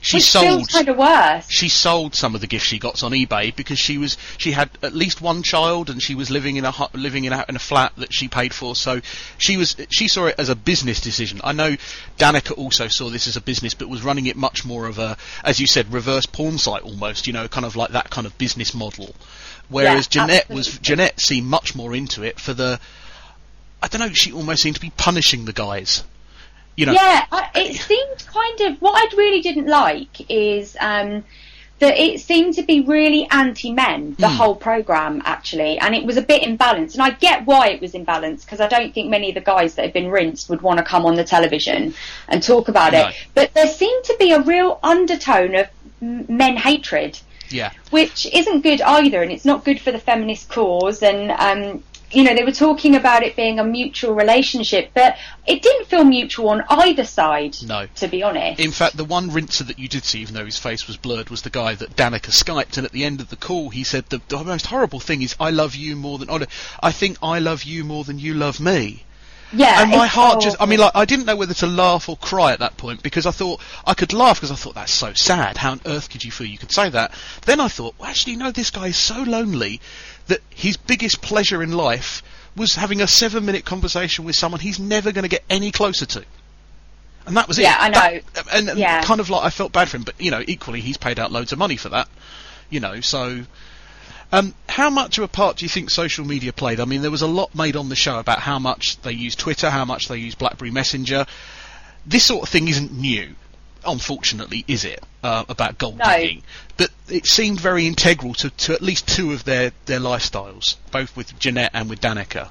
She 0.02 0.16
which 0.16 0.24
sold. 0.24 0.68
kind 0.68 0.88
of 0.88 0.96
worse. 0.96 1.48
she 1.48 1.68
sold 1.68 2.16
some 2.16 2.34
of 2.34 2.40
the 2.40 2.48
gifts 2.48 2.64
she 2.64 2.80
got 2.80 3.04
on 3.04 3.12
eBay 3.12 3.54
because 3.54 3.78
she 3.78 3.98
was 3.98 4.18
she 4.36 4.50
had 4.50 4.68
at 4.82 4.94
least 4.94 5.20
one 5.20 5.44
child 5.44 5.88
and 5.88 6.02
she 6.02 6.16
was 6.16 6.28
living 6.28 6.56
in 6.56 6.64
a 6.64 6.72
hu- 6.72 6.98
living 6.98 7.24
in 7.24 7.32
a, 7.32 7.44
in 7.48 7.54
a 7.54 7.60
flat 7.60 7.92
that 7.96 8.12
she 8.12 8.26
paid 8.26 8.52
for. 8.52 8.74
So 8.74 9.00
she 9.38 9.56
was 9.56 9.76
she 9.90 10.08
saw 10.08 10.26
it 10.26 10.34
as 10.38 10.48
a 10.48 10.56
business 10.56 11.00
decision. 11.00 11.40
I 11.44 11.52
know 11.52 11.76
Danica 12.18 12.58
also 12.58 12.88
saw 12.88 13.10
this 13.10 13.28
as 13.28 13.36
a 13.36 13.40
business, 13.40 13.74
but 13.74 13.88
was 13.88 14.02
running 14.02 14.26
it 14.26 14.36
much 14.36 14.64
more 14.64 14.86
of 14.86 14.98
a, 14.98 15.16
as 15.44 15.60
you 15.60 15.68
said, 15.68 15.92
reverse 15.92 16.26
porn 16.26 16.58
site 16.58 16.82
almost. 16.82 17.28
You 17.28 17.32
know, 17.32 17.46
kind 17.46 17.64
of 17.64 17.76
like 17.76 17.90
that 17.92 18.10
kind 18.10 18.26
of 18.26 18.36
business 18.38 18.74
model. 18.74 19.14
Whereas 19.68 20.08
Yeah, 20.12 20.26
Jeanette 20.26 20.50
was. 20.50 20.78
Jeanette 20.78 21.20
seemed 21.20 21.46
much 21.46 21.76
more 21.76 21.94
into 21.94 22.24
it 22.24 22.40
for 22.40 22.52
the. 22.52 22.80
I 23.80 23.86
don't 23.86 24.00
know. 24.00 24.12
She 24.12 24.32
almost 24.32 24.62
seemed 24.62 24.74
to 24.76 24.80
be 24.80 24.90
punishing 24.90 25.44
the 25.44 25.52
guys. 25.52 26.02
You 26.76 26.86
know. 26.86 26.92
yeah, 26.92 27.26
it 27.54 27.76
seemed 27.76 28.26
kind 28.26 28.60
of 28.62 28.80
what 28.80 28.94
I 28.96 29.14
really 29.16 29.40
didn't 29.42 29.66
like 29.66 30.30
is 30.30 30.76
um, 30.80 31.22
that 31.80 31.98
it 31.98 32.20
seemed 32.20 32.54
to 32.54 32.62
be 32.62 32.80
really 32.80 33.28
anti-men 33.30 34.16
the 34.18 34.28
Hmm. 34.28 34.36
whole 34.36 34.54
program 34.56 35.20
actually, 35.26 35.78
and 35.78 35.94
it 35.94 36.04
was 36.04 36.16
a 36.16 36.22
bit 36.22 36.42
imbalanced. 36.42 36.94
And 36.94 37.02
I 37.02 37.10
get 37.10 37.44
why 37.44 37.68
it 37.68 37.80
was 37.82 37.92
imbalanced 37.92 38.42
because 38.46 38.60
I 38.60 38.68
don't 38.68 38.94
think 38.94 39.10
many 39.10 39.28
of 39.28 39.34
the 39.34 39.40
guys 39.42 39.74
that 39.74 39.84
have 39.84 39.92
been 39.92 40.10
rinsed 40.10 40.48
would 40.48 40.62
want 40.62 40.78
to 40.78 40.84
come 40.84 41.04
on 41.04 41.14
the 41.14 41.24
television 41.24 41.94
and 42.28 42.42
talk 42.42 42.68
about 42.68 42.92
No. 42.92 43.08
it. 43.08 43.14
But 43.34 43.52
there 43.54 43.66
seemed 43.66 44.04
to 44.04 44.16
be 44.18 44.32
a 44.32 44.40
real 44.40 44.78
undertone 44.82 45.54
of 45.54 45.66
men 46.00 46.56
hatred 46.56 47.18
Yeah. 47.50 47.70
which 47.90 48.26
isn't 48.32 48.62
good 48.62 48.80
either, 48.80 49.22
and 49.22 49.30
it's 49.30 49.44
not 49.44 49.64
good 49.64 49.78
for 49.80 49.92
the 49.92 49.98
feminist 49.98 50.48
cause. 50.48 51.02
And 51.02 51.30
um, 51.32 51.82
you 52.12 52.24
know, 52.24 52.34
they 52.34 52.44
were 52.44 52.52
talking 52.52 52.94
about 52.94 53.22
it 53.22 53.36
being 53.36 53.58
a 53.58 53.64
mutual 53.64 54.14
relationship, 54.14 54.90
but 54.94 55.16
it 55.46 55.62
didn't 55.62 55.86
feel 55.86 56.04
mutual 56.04 56.50
on 56.50 56.62
either 56.68 57.04
side. 57.04 57.56
No. 57.64 57.86
to 57.96 58.08
be 58.08 58.22
honest. 58.22 58.60
In 58.60 58.70
fact, 58.70 58.96
the 58.96 59.04
one 59.04 59.30
rinser 59.30 59.64
that 59.64 59.78
you 59.78 59.88
did 59.88 60.04
see, 60.04 60.20
even 60.20 60.34
though 60.34 60.44
his 60.44 60.58
face 60.58 60.86
was 60.86 60.96
blurred, 60.96 61.30
was 61.30 61.42
the 61.42 61.50
guy 61.50 61.74
that 61.74 61.96
Danica 61.96 62.30
skyped, 62.30 62.76
and 62.76 62.86
at 62.86 62.92
the 62.92 63.04
end 63.04 63.20
of 63.20 63.30
the 63.30 63.36
call, 63.36 63.70
he 63.70 63.84
said 63.84 64.06
the, 64.06 64.20
the 64.28 64.44
most 64.44 64.66
horrible 64.66 65.00
thing 65.00 65.22
is, 65.22 65.34
"I 65.40 65.50
love 65.50 65.74
you 65.74 65.96
more 65.96 66.18
than 66.18 66.28
I 66.82 66.92
think 66.92 67.18
I 67.22 67.38
love 67.38 67.64
you 67.64 67.84
more 67.84 68.04
than 68.04 68.18
you 68.18 68.34
love 68.34 68.60
me." 68.60 69.04
yeah, 69.52 69.82
and 69.82 69.90
my 69.90 70.06
heart 70.06 70.40
just—I 70.40 70.66
mean, 70.66 70.78
like, 70.78 70.92
I 70.94 71.04
didn't 71.04 71.26
know 71.26 71.36
whether 71.36 71.54
to 71.54 71.66
laugh 71.66 72.08
or 72.08 72.16
cry 72.16 72.52
at 72.52 72.60
that 72.60 72.76
point 72.76 73.02
because 73.02 73.26
I 73.26 73.32
thought 73.32 73.60
I 73.86 73.94
could 73.94 74.12
laugh 74.12 74.36
because 74.36 74.50
I 74.50 74.54
thought 74.54 74.74
that's 74.74 74.92
so 74.92 75.12
sad. 75.12 75.56
How 75.56 75.72
on 75.72 75.80
earth 75.84 76.08
could 76.08 76.24
you 76.24 76.30
feel 76.30 76.46
you 76.46 76.58
could 76.58 76.72
say 76.72 76.88
that? 76.88 77.12
Then 77.44 77.60
I 77.60 77.68
thought, 77.68 77.94
well, 77.98 78.08
actually, 78.08 78.36
no, 78.36 78.50
this 78.50 78.70
guy 78.70 78.88
is 78.88 78.96
so 78.96 79.22
lonely 79.22 79.80
that 80.28 80.40
his 80.50 80.76
biggest 80.76 81.22
pleasure 81.22 81.62
in 81.62 81.72
life 81.72 82.22
was 82.56 82.74
having 82.74 83.00
a 83.00 83.06
seven-minute 83.06 83.64
conversation 83.64 84.24
with 84.24 84.36
someone 84.36 84.60
he's 84.60 84.78
never 84.78 85.10
going 85.12 85.22
to 85.24 85.28
get 85.28 85.42
any 85.48 85.70
closer 85.70 86.06
to. 86.06 86.24
And 87.26 87.36
that 87.36 87.48
was 87.48 87.58
it. 87.58 87.62
Yeah, 87.62 87.76
I 87.78 87.88
know. 87.88 88.20
That- 88.34 88.46
and 88.52 88.68
and 88.68 88.78
Yeah. 88.78 89.02
kind 89.02 89.20
of 89.20 89.30
like 89.30 89.44
I 89.44 89.50
felt 89.50 89.72
bad 89.72 89.88
for 89.88 89.96
him, 89.96 90.02
but 90.02 90.14
you 90.20 90.30
know, 90.30 90.42
equally 90.46 90.80
he's 90.80 90.96
paid 90.96 91.18
out 91.18 91.30
loads 91.32 91.52
of 91.52 91.58
money 91.58 91.76
for 91.76 91.88
that. 91.90 92.08
You 92.68 92.80
know, 92.80 93.00
so 93.00 93.44
um, 94.32 94.54
how 94.68 94.90
much 94.90 95.18
of 95.18 95.24
a 95.24 95.28
part 95.28 95.58
do 95.58 95.64
you 95.64 95.68
think 95.68 95.90
social 95.90 96.24
media 96.24 96.52
played? 96.52 96.80
I 96.80 96.84
mean, 96.84 97.02
there 97.02 97.10
was 97.10 97.22
a 97.22 97.26
lot 97.26 97.54
made 97.54 97.76
on 97.76 97.88
the 97.90 97.96
show 97.96 98.18
about 98.18 98.40
how 98.40 98.58
much 98.58 99.00
they 99.02 99.12
use 99.12 99.36
Twitter, 99.36 99.70
how 99.70 99.84
much 99.84 100.08
they 100.08 100.16
use 100.16 100.34
BlackBerry 100.34 100.70
Messenger. 100.70 101.26
This 102.06 102.24
sort 102.24 102.42
of 102.42 102.48
thing 102.48 102.66
isn't 102.68 102.92
new, 102.92 103.34
unfortunately, 103.86 104.64
is 104.68 104.84
it? 104.84 105.02
Uh, 105.22 105.44
about 105.48 105.78
gold 105.78 105.98
No. 105.98 106.04
digging, 106.16 106.42
but 106.76 106.90
it 107.08 107.26
seemed 107.26 107.60
very 107.60 107.86
integral 107.86 108.34
to, 108.34 108.50
to 108.50 108.72
at 108.72 108.82
least 108.82 109.06
two 109.06 109.32
of 109.32 109.44
their 109.44 109.70
their 109.86 110.00
lifestyles, 110.00 110.76
both 110.90 111.16
with 111.16 111.38
Jeanette 111.38 111.70
and 111.74 111.88
with 111.88 112.00
Danica. 112.00 112.50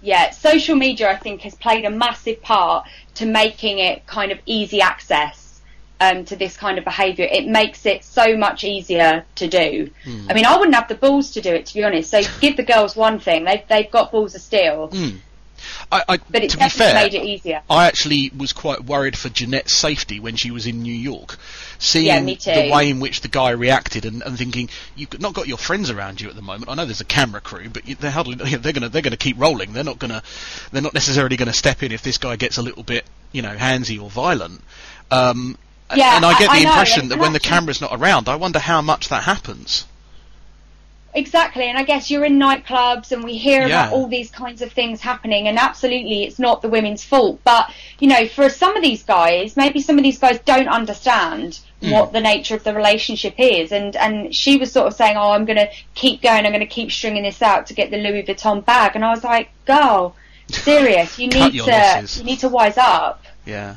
yeah, 0.00 0.30
social 0.30 0.76
media 0.76 1.10
I 1.10 1.16
think 1.16 1.42
has 1.42 1.54
played 1.54 1.84
a 1.84 1.90
massive 1.90 2.40
part 2.40 2.86
to 3.16 3.26
making 3.26 3.78
it 3.80 4.06
kind 4.06 4.32
of 4.32 4.38
easy 4.46 4.80
access 4.80 5.60
um, 6.00 6.24
to 6.24 6.36
this 6.36 6.56
kind 6.56 6.78
of 6.78 6.84
behaviour. 6.84 7.26
It 7.30 7.46
makes 7.46 7.84
it 7.84 8.02
so 8.02 8.34
much 8.34 8.64
easier 8.64 9.26
to 9.34 9.46
do. 9.46 9.90
Hmm. 10.04 10.26
I 10.30 10.32
mean, 10.32 10.46
I 10.46 10.56
wouldn't 10.56 10.74
have 10.74 10.88
the 10.88 10.94
balls 10.94 11.32
to 11.32 11.42
do 11.42 11.52
it 11.52 11.66
to 11.66 11.74
be 11.74 11.84
honest. 11.84 12.10
So 12.10 12.22
give 12.40 12.56
the 12.56 12.62
girls 12.62 12.96
one 12.96 13.18
thing; 13.18 13.44
they've 13.44 13.62
they've 13.68 13.90
got 13.90 14.10
balls 14.10 14.34
of 14.34 14.40
steel. 14.40 14.88
Mm. 14.88 15.18
I, 15.92 16.02
I, 16.08 16.16
But 16.30 16.42
it's 16.44 16.54
to 16.54 16.60
be 16.60 16.68
fair, 16.68 16.94
made 16.94 17.14
it 17.14 17.24
easier. 17.24 17.62
I 17.68 17.86
actually 17.86 18.30
was 18.36 18.52
quite 18.52 18.84
worried 18.84 19.16
for 19.16 19.28
Jeanette's 19.28 19.76
safety 19.76 20.20
when 20.20 20.36
she 20.36 20.50
was 20.50 20.66
in 20.66 20.82
New 20.82 20.94
York, 20.94 21.36
seeing 21.78 22.06
Yeah, 22.06 22.20
the 22.66 22.70
way 22.72 22.90
in 22.90 23.00
which 23.00 23.20
the 23.20 23.28
guy 23.28 23.50
reacted 23.50 24.04
and, 24.04 24.22
and 24.22 24.36
thinking 24.38 24.68
you've 24.96 25.20
not 25.20 25.34
got 25.34 25.48
your 25.48 25.58
friends 25.58 25.90
around 25.90 26.20
you 26.20 26.28
at 26.28 26.36
the 26.36 26.42
moment. 26.42 26.70
I 26.70 26.74
know 26.74 26.84
there's 26.84 27.00
a 27.00 27.04
camera 27.04 27.40
crew, 27.40 27.68
but 27.68 27.82
they're 27.98 28.10
hardly 28.10 28.34
they're 28.56 28.72
gonna 28.72 28.88
they're 28.88 29.02
gonna 29.02 29.16
keep 29.16 29.38
rolling. 29.38 29.72
They're 29.72 29.84
not 29.84 29.98
gonna 29.98 30.22
they're 30.72 30.82
not 30.82 30.94
necessarily 30.94 31.36
gonna 31.36 31.52
step 31.52 31.82
in 31.82 31.92
if 31.92 32.02
this 32.02 32.18
guy 32.18 32.36
gets 32.36 32.56
a 32.58 32.62
little 32.62 32.82
bit 32.82 33.04
you 33.32 33.42
know 33.42 33.56
handsy 33.56 34.00
or 34.02 34.10
violent. 34.10 34.60
Um, 35.10 35.56
Yeah, 35.94 36.16
and 36.16 36.24
I 36.24 36.38
get 36.38 36.50
I- 36.50 36.58
the 36.58 36.64
know, 36.64 36.70
impression 36.70 37.02
and 37.02 37.10
that 37.10 37.18
when 37.18 37.32
the 37.32 37.40
camera's 37.40 37.80
not 37.80 37.90
around, 37.92 38.28
I 38.28 38.36
wonder 38.36 38.58
how 38.60 38.80
much 38.80 39.08
that 39.08 39.24
happens. 39.24 39.86
Exactly, 41.12 41.64
and 41.64 41.76
I 41.76 41.82
guess 41.82 42.10
you're 42.10 42.24
in 42.24 42.38
nightclubs 42.38 43.10
and 43.10 43.24
we 43.24 43.36
hear 43.36 43.66
about 43.66 43.92
all 43.92 44.06
these 44.06 44.30
kinds 44.30 44.62
of 44.62 44.72
things 44.72 45.00
happening, 45.00 45.48
and 45.48 45.58
absolutely 45.58 46.22
it's 46.24 46.38
not 46.38 46.62
the 46.62 46.68
women's 46.68 47.02
fault. 47.02 47.40
But, 47.42 47.72
you 47.98 48.06
know, 48.08 48.26
for 48.28 48.48
some 48.48 48.76
of 48.76 48.82
these 48.82 49.02
guys, 49.02 49.56
maybe 49.56 49.80
some 49.80 49.98
of 49.98 50.04
these 50.04 50.18
guys 50.18 50.38
don't 50.44 50.68
understand 50.68 51.60
Mm. 51.82 51.92
what 51.92 52.12
the 52.12 52.20
nature 52.20 52.54
of 52.54 52.62
the 52.62 52.74
relationship 52.74 53.36
is. 53.38 53.72
And, 53.72 53.96
and 53.96 54.34
she 54.34 54.58
was 54.58 54.70
sort 54.70 54.86
of 54.86 54.92
saying, 54.92 55.16
Oh, 55.16 55.30
I'm 55.30 55.46
going 55.46 55.56
to 55.56 55.70
keep 55.94 56.20
going, 56.20 56.44
I'm 56.44 56.52
going 56.52 56.60
to 56.60 56.66
keep 56.66 56.92
stringing 56.92 57.22
this 57.22 57.40
out 57.40 57.66
to 57.68 57.74
get 57.74 57.90
the 57.90 57.96
Louis 57.96 58.22
Vuitton 58.22 58.62
bag. 58.62 58.96
And 58.96 59.02
I 59.02 59.08
was 59.08 59.24
like, 59.24 59.48
Girl, 59.64 60.14
serious, 60.48 61.18
you 61.18 61.28
need 61.28 61.54
to, 61.64 62.06
you 62.18 62.24
need 62.24 62.40
to 62.40 62.48
wise 62.50 62.76
up. 62.76 63.24
Yeah. 63.46 63.76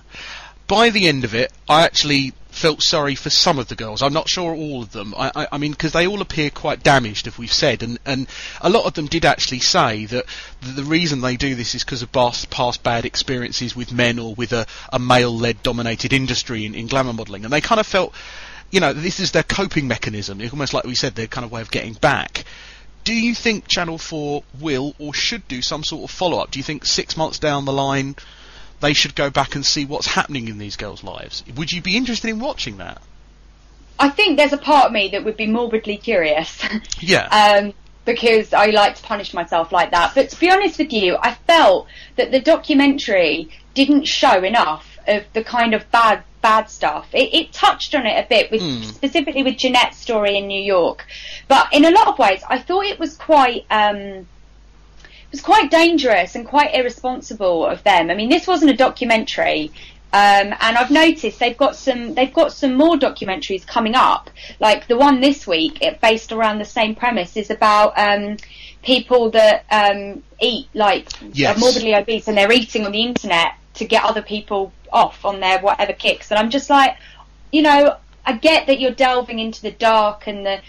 By 0.67 0.89
the 0.89 1.07
end 1.07 1.23
of 1.23 1.33
it, 1.33 1.53
I 1.69 1.85
actually 1.85 2.33
felt 2.53 2.83
sorry 2.83 3.15
for 3.15 3.31
some 3.31 3.57
of 3.57 3.67
the 3.67 3.75
girls. 3.75 4.01
I'm 4.01 4.13
not 4.13 4.29
sure 4.29 4.53
all 4.53 4.83
of 4.83 4.91
them. 4.91 5.13
I, 5.17 5.31
I, 5.35 5.47
I 5.53 5.57
mean, 5.57 5.71
because 5.71 5.91
they 5.91 6.05
all 6.05 6.21
appear 6.21 6.51
quite 6.51 6.83
damaged, 6.83 7.25
if 7.25 7.39
we've 7.39 7.51
said, 7.51 7.81
and, 7.81 7.99
and 8.05 8.27
a 8.61 8.69
lot 8.69 8.85
of 8.85 8.93
them 8.93 9.07
did 9.07 9.25
actually 9.25 9.59
say 9.59 10.05
that 10.05 10.25
the, 10.61 10.71
the 10.71 10.83
reason 10.83 11.21
they 11.21 11.35
do 11.35 11.55
this 11.55 11.73
is 11.73 11.83
because 11.83 12.03
of 12.03 12.11
past, 12.11 12.51
past 12.51 12.83
bad 12.83 13.05
experiences 13.05 13.75
with 13.75 13.91
men 13.91 14.19
or 14.19 14.35
with 14.35 14.53
a, 14.53 14.67
a 14.91 14.99
male-led 14.99 15.63
dominated 15.63 16.13
industry 16.13 16.65
in, 16.65 16.75
in 16.75 16.87
glamour 16.87 17.13
modelling, 17.13 17.43
and 17.43 17.51
they 17.51 17.61
kind 17.61 17.79
of 17.79 17.87
felt, 17.87 18.13
you 18.69 18.79
know, 18.79 18.93
this 18.93 19.19
is 19.19 19.31
their 19.31 19.43
coping 19.43 19.87
mechanism. 19.87 20.39
It's 20.39 20.53
almost 20.53 20.73
like 20.73 20.83
we 20.83 20.95
said, 20.95 21.15
their 21.15 21.27
kind 21.27 21.43
of 21.43 21.51
way 21.51 21.61
of 21.61 21.71
getting 21.71 21.93
back. 21.93 22.45
Do 23.03 23.13
you 23.13 23.33
think 23.33 23.67
Channel 23.67 23.97
4 23.97 24.43
will 24.61 24.93
or 24.99 25.13
should 25.13 25.47
do 25.47 25.61
some 25.61 25.83
sort 25.83 26.09
of 26.09 26.15
follow-up? 26.15 26.51
Do 26.51 26.59
you 26.59 26.63
think 26.63 26.85
six 26.85 27.17
months 27.17 27.39
down 27.39 27.65
the 27.65 27.73
line 27.73 28.15
they 28.83 28.93
should 28.93 29.15
go 29.15 29.29
back 29.29 29.55
and 29.55 29.65
see 29.65 29.85
what's 29.85 30.07
happening 30.07 30.49
in 30.49 30.57
these 30.57 30.75
girls' 30.75 31.03
lives? 31.05 31.41
Would 31.55 31.71
you 31.71 31.81
be 31.81 31.95
interested 31.95 32.29
in 32.29 32.39
watching 32.39 32.77
that? 32.77 33.01
I 33.97 34.09
think 34.09 34.37
there's 34.37 34.51
a 34.51 34.57
part 34.57 34.87
of 34.87 34.91
me 34.91 35.07
that 35.09 35.23
would 35.23 35.37
be 35.37 35.47
morbidly 35.47 35.97
curious. 35.97 36.61
Yeah. 36.99 37.27
Um, 37.27 37.73
because 38.05 38.53
I 38.53 38.65
like 38.67 38.95
to 38.95 39.03
punish 39.03 39.33
myself 39.33 39.71
like 39.71 39.91
that. 39.91 40.13
But 40.13 40.29
to 40.31 40.39
be 40.39 40.51
honest 40.51 40.77
with 40.77 40.91
you, 40.91 41.15
I 41.17 41.33
felt 41.47 41.87
that 42.17 42.31
the 42.31 42.41
documentary 42.41 43.49
didn't 43.73 44.05
show 44.05 44.43
enough 44.43 44.97
of 45.07 45.23
the 45.31 45.43
kind 45.43 45.73
of 45.73 45.89
bad 45.89 46.23
bad 46.41 46.69
stuff. 46.69 47.07
It, 47.13 47.33
it 47.33 47.53
touched 47.53 47.95
on 47.95 48.05
it 48.05 48.25
a 48.25 48.27
bit, 48.27 48.51
with 48.51 48.61
Hmm. 48.61 48.83
specifically 48.83 49.43
with 49.43 49.55
Jeanette's 49.57 49.97
story 49.97 50.37
in 50.37 50.47
New 50.47 50.61
York, 50.61 51.05
but 51.47 51.67
in 51.71 51.85
a 51.85 51.91
lot 51.91 52.07
of 52.09 52.19
ways, 52.19 52.41
I 52.49 52.59
thought 52.59 52.85
it 52.85 52.99
was 52.99 53.15
quite. 53.15 53.65
Um, 53.71 54.27
was 55.33 55.41
quite 55.41 55.69
dangerous 55.69 56.35
and 56.35 56.47
quite 56.47 56.73
irresponsible 56.73 57.65
of 57.65 57.83
them. 57.83 58.09
I 58.09 58.13
mean, 58.15 58.29
this 58.29 58.47
wasn't 58.47 58.71
a 58.71 58.77
documentary, 58.77 59.71
um, 60.13 60.53
and 60.61 60.77
I've 60.77 60.91
noticed 60.91 61.39
they've 61.39 61.57
got 61.57 61.75
some 61.75 62.13
they've 62.13 62.33
got 62.33 62.53
some 62.53 62.75
more 62.75 62.95
documentaries 62.95 63.65
coming 63.65 63.95
up. 63.95 64.29
Like 64.59 64.87
the 64.87 64.95
one 64.95 65.19
this 65.19 65.47
week, 65.47 65.81
it, 65.81 65.99
based 65.99 66.31
around 66.31 66.59
the 66.59 66.65
same 66.65 66.93
premise, 66.95 67.35
is 67.35 67.49
about 67.49 67.97
um, 67.97 68.37
people 68.83 69.31
that 69.31 69.65
um, 69.71 70.21
eat 70.39 70.67
like 70.73 71.09
Yes. 71.33 71.57
are 71.57 71.59
morbidly 71.59 71.95
obese 71.95 72.27
and 72.27 72.37
they're 72.37 72.51
eating 72.51 72.85
on 72.85 72.91
the 72.91 73.03
internet 73.03 73.53
to 73.75 73.85
get 73.85 74.03
other 74.03 74.21
people 74.21 74.71
off 74.91 75.25
on 75.25 75.39
their 75.39 75.59
whatever 75.59 75.93
kicks. 75.93 76.29
And 76.29 76.37
I'm 76.39 76.51
just 76.51 76.69
like, 76.69 76.95
you 77.51 77.63
know, 77.63 77.97
I 78.25 78.33
get 78.33 78.67
that 78.67 78.79
you're 78.79 78.91
delving 78.91 79.39
into 79.39 79.63
the 79.63 79.71
dark 79.71 80.27
and 80.27 80.45
the 80.45 80.61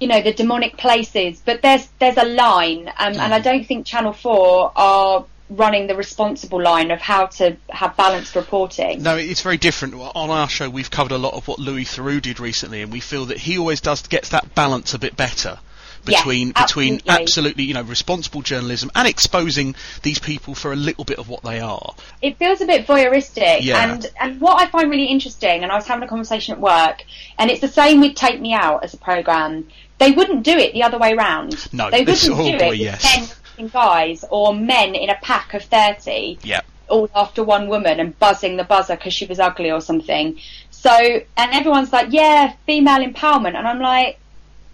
you 0.00 0.06
know 0.06 0.20
the 0.22 0.32
demonic 0.32 0.76
places 0.76 1.42
but 1.44 1.60
there's 1.62 1.88
there's 1.98 2.16
a 2.16 2.24
line 2.24 2.88
um, 2.98 3.14
and 3.14 3.34
I 3.34 3.40
don't 3.40 3.64
think 3.66 3.86
Channel 3.86 4.12
4 4.12 4.72
are 4.76 5.24
running 5.50 5.86
the 5.86 5.96
responsible 5.96 6.60
line 6.62 6.90
of 6.90 7.00
how 7.00 7.26
to 7.26 7.56
have 7.70 7.96
balanced 7.96 8.36
reporting 8.36 9.02
No, 9.02 9.16
it's 9.16 9.40
very 9.40 9.56
different. 9.56 9.94
On 9.94 10.28
our 10.30 10.46
show, 10.48 10.68
we've 10.68 10.90
covered 10.90 11.12
a 11.12 11.16
lot 11.18 11.32
of 11.32 11.48
what 11.48 11.58
Louis 11.58 11.84
Theroux 11.86 12.20
did 12.20 12.38
recently, 12.38 12.82
and 12.82 12.92
we 12.92 13.00
feel 13.00 13.24
that 13.26 13.38
he 13.38 13.56
always 13.58 13.80
does 13.80 14.06
gets 14.06 14.28
that 14.28 14.54
balance 14.54 14.92
a 14.92 14.98
bit 14.98 15.16
better 15.16 15.58
Yes, 16.06 16.20
between 16.20 16.48
between 16.52 16.94
absolutely. 16.94 17.22
absolutely 17.22 17.64
you 17.64 17.74
know 17.74 17.82
responsible 17.82 18.40
journalism 18.42 18.90
and 18.94 19.08
exposing 19.08 19.74
these 20.02 20.18
people 20.18 20.54
for 20.54 20.72
a 20.72 20.76
little 20.76 21.04
bit 21.04 21.18
of 21.18 21.28
what 21.28 21.42
they 21.42 21.60
are. 21.60 21.94
it 22.22 22.38
feels 22.38 22.60
a 22.60 22.66
bit 22.66 22.86
voyeuristic 22.86 23.62
Yeah. 23.62 23.92
and 23.92 24.10
and 24.20 24.40
what 24.40 24.62
I 24.62 24.66
find 24.70 24.90
really 24.90 25.06
interesting 25.06 25.64
and 25.64 25.72
I 25.72 25.74
was 25.74 25.86
having 25.86 26.04
a 26.04 26.08
conversation 26.08 26.54
at 26.54 26.60
work 26.60 27.04
and 27.38 27.50
it's 27.50 27.60
the 27.60 27.68
same 27.68 28.00
with 28.00 28.14
Take 28.14 28.40
Me 28.40 28.52
Out 28.54 28.84
as 28.84 28.94
a 28.94 28.96
program 28.96 29.66
they 29.98 30.12
wouldn't 30.12 30.42
do 30.44 30.52
it 30.56 30.72
the 30.72 30.82
other 30.82 30.98
way 30.98 31.14
round 31.14 31.72
No, 31.72 31.90
they 31.90 32.04
this- 32.04 32.28
wouldn't 32.28 32.58
do 32.58 32.58
boy, 32.58 32.72
it 32.74 32.78
yes. 32.78 33.36
10 33.56 33.68
guys 33.68 34.24
or 34.30 34.54
men 34.54 34.94
in 34.94 35.10
a 35.10 35.16
pack 35.16 35.54
of 35.54 35.64
30 35.64 36.38
Yeah. 36.42 36.60
all 36.88 37.10
after 37.14 37.42
one 37.42 37.68
woman 37.68 37.98
and 38.00 38.18
buzzing 38.18 38.56
the 38.56 38.64
buzzer 38.64 38.94
because 38.96 39.12
she 39.12 39.26
was 39.26 39.40
ugly 39.40 39.70
or 39.70 39.80
something. 39.80 40.38
So, 40.70 40.90
and 40.92 41.52
everyone's 41.52 41.92
like, 41.92 42.08
yeah, 42.10 42.52
female 42.66 43.04
empowerment. 43.04 43.56
And 43.56 43.66
I'm 43.66 43.80
like, 43.80 44.18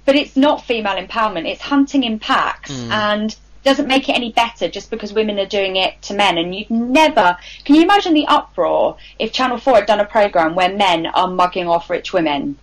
but 0.05 0.15
it's 0.17 0.37
not 0.37 0.63
female 0.67 0.97
empowerment. 1.03 1.47
It's 1.49 1.63
hunting 1.63 2.05
in 2.05 2.19
packs 2.19 2.71
Mm. 2.71 2.91
and 2.91 3.37
doesn't 3.65 3.89
make 3.89 4.11
it 4.11 4.13
any 4.13 4.31
better 4.31 4.69
just 4.69 4.91
because 4.91 5.15
women 5.15 5.39
are 5.39 5.47
doing 5.47 5.77
it 5.77 6.01
to 6.03 6.13
men. 6.13 6.37
And 6.37 6.55
you'd 6.55 6.71
never, 6.71 7.39
can 7.65 7.75
you 7.75 7.81
imagine 7.83 8.13
the 8.13 8.27
uproar 8.27 8.99
if 9.19 9.33
Channel 9.33 9.57
4 9.57 9.77
had 9.77 9.87
done 9.87 10.01
a 10.01 10.05
programme 10.05 10.55
where 10.55 10.69
men 10.69 11.07
are 11.07 11.29
mugging 11.29 11.67
off 11.67 11.89
rich 11.89 12.13
women? 12.13 12.59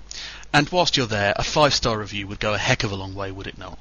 And 0.51 0.67
whilst 0.69 0.97
you're 0.97 1.05
there, 1.05 1.33
a 1.35 1.43
five 1.43 1.75
star 1.75 1.99
review 1.99 2.25
would 2.25 2.39
go 2.39 2.55
a 2.55 2.57
heck 2.57 2.83
of 2.83 2.91
a 2.91 2.95
long 2.95 3.13
way, 3.13 3.31
would 3.31 3.45
it 3.45 3.59
not? 3.59 3.77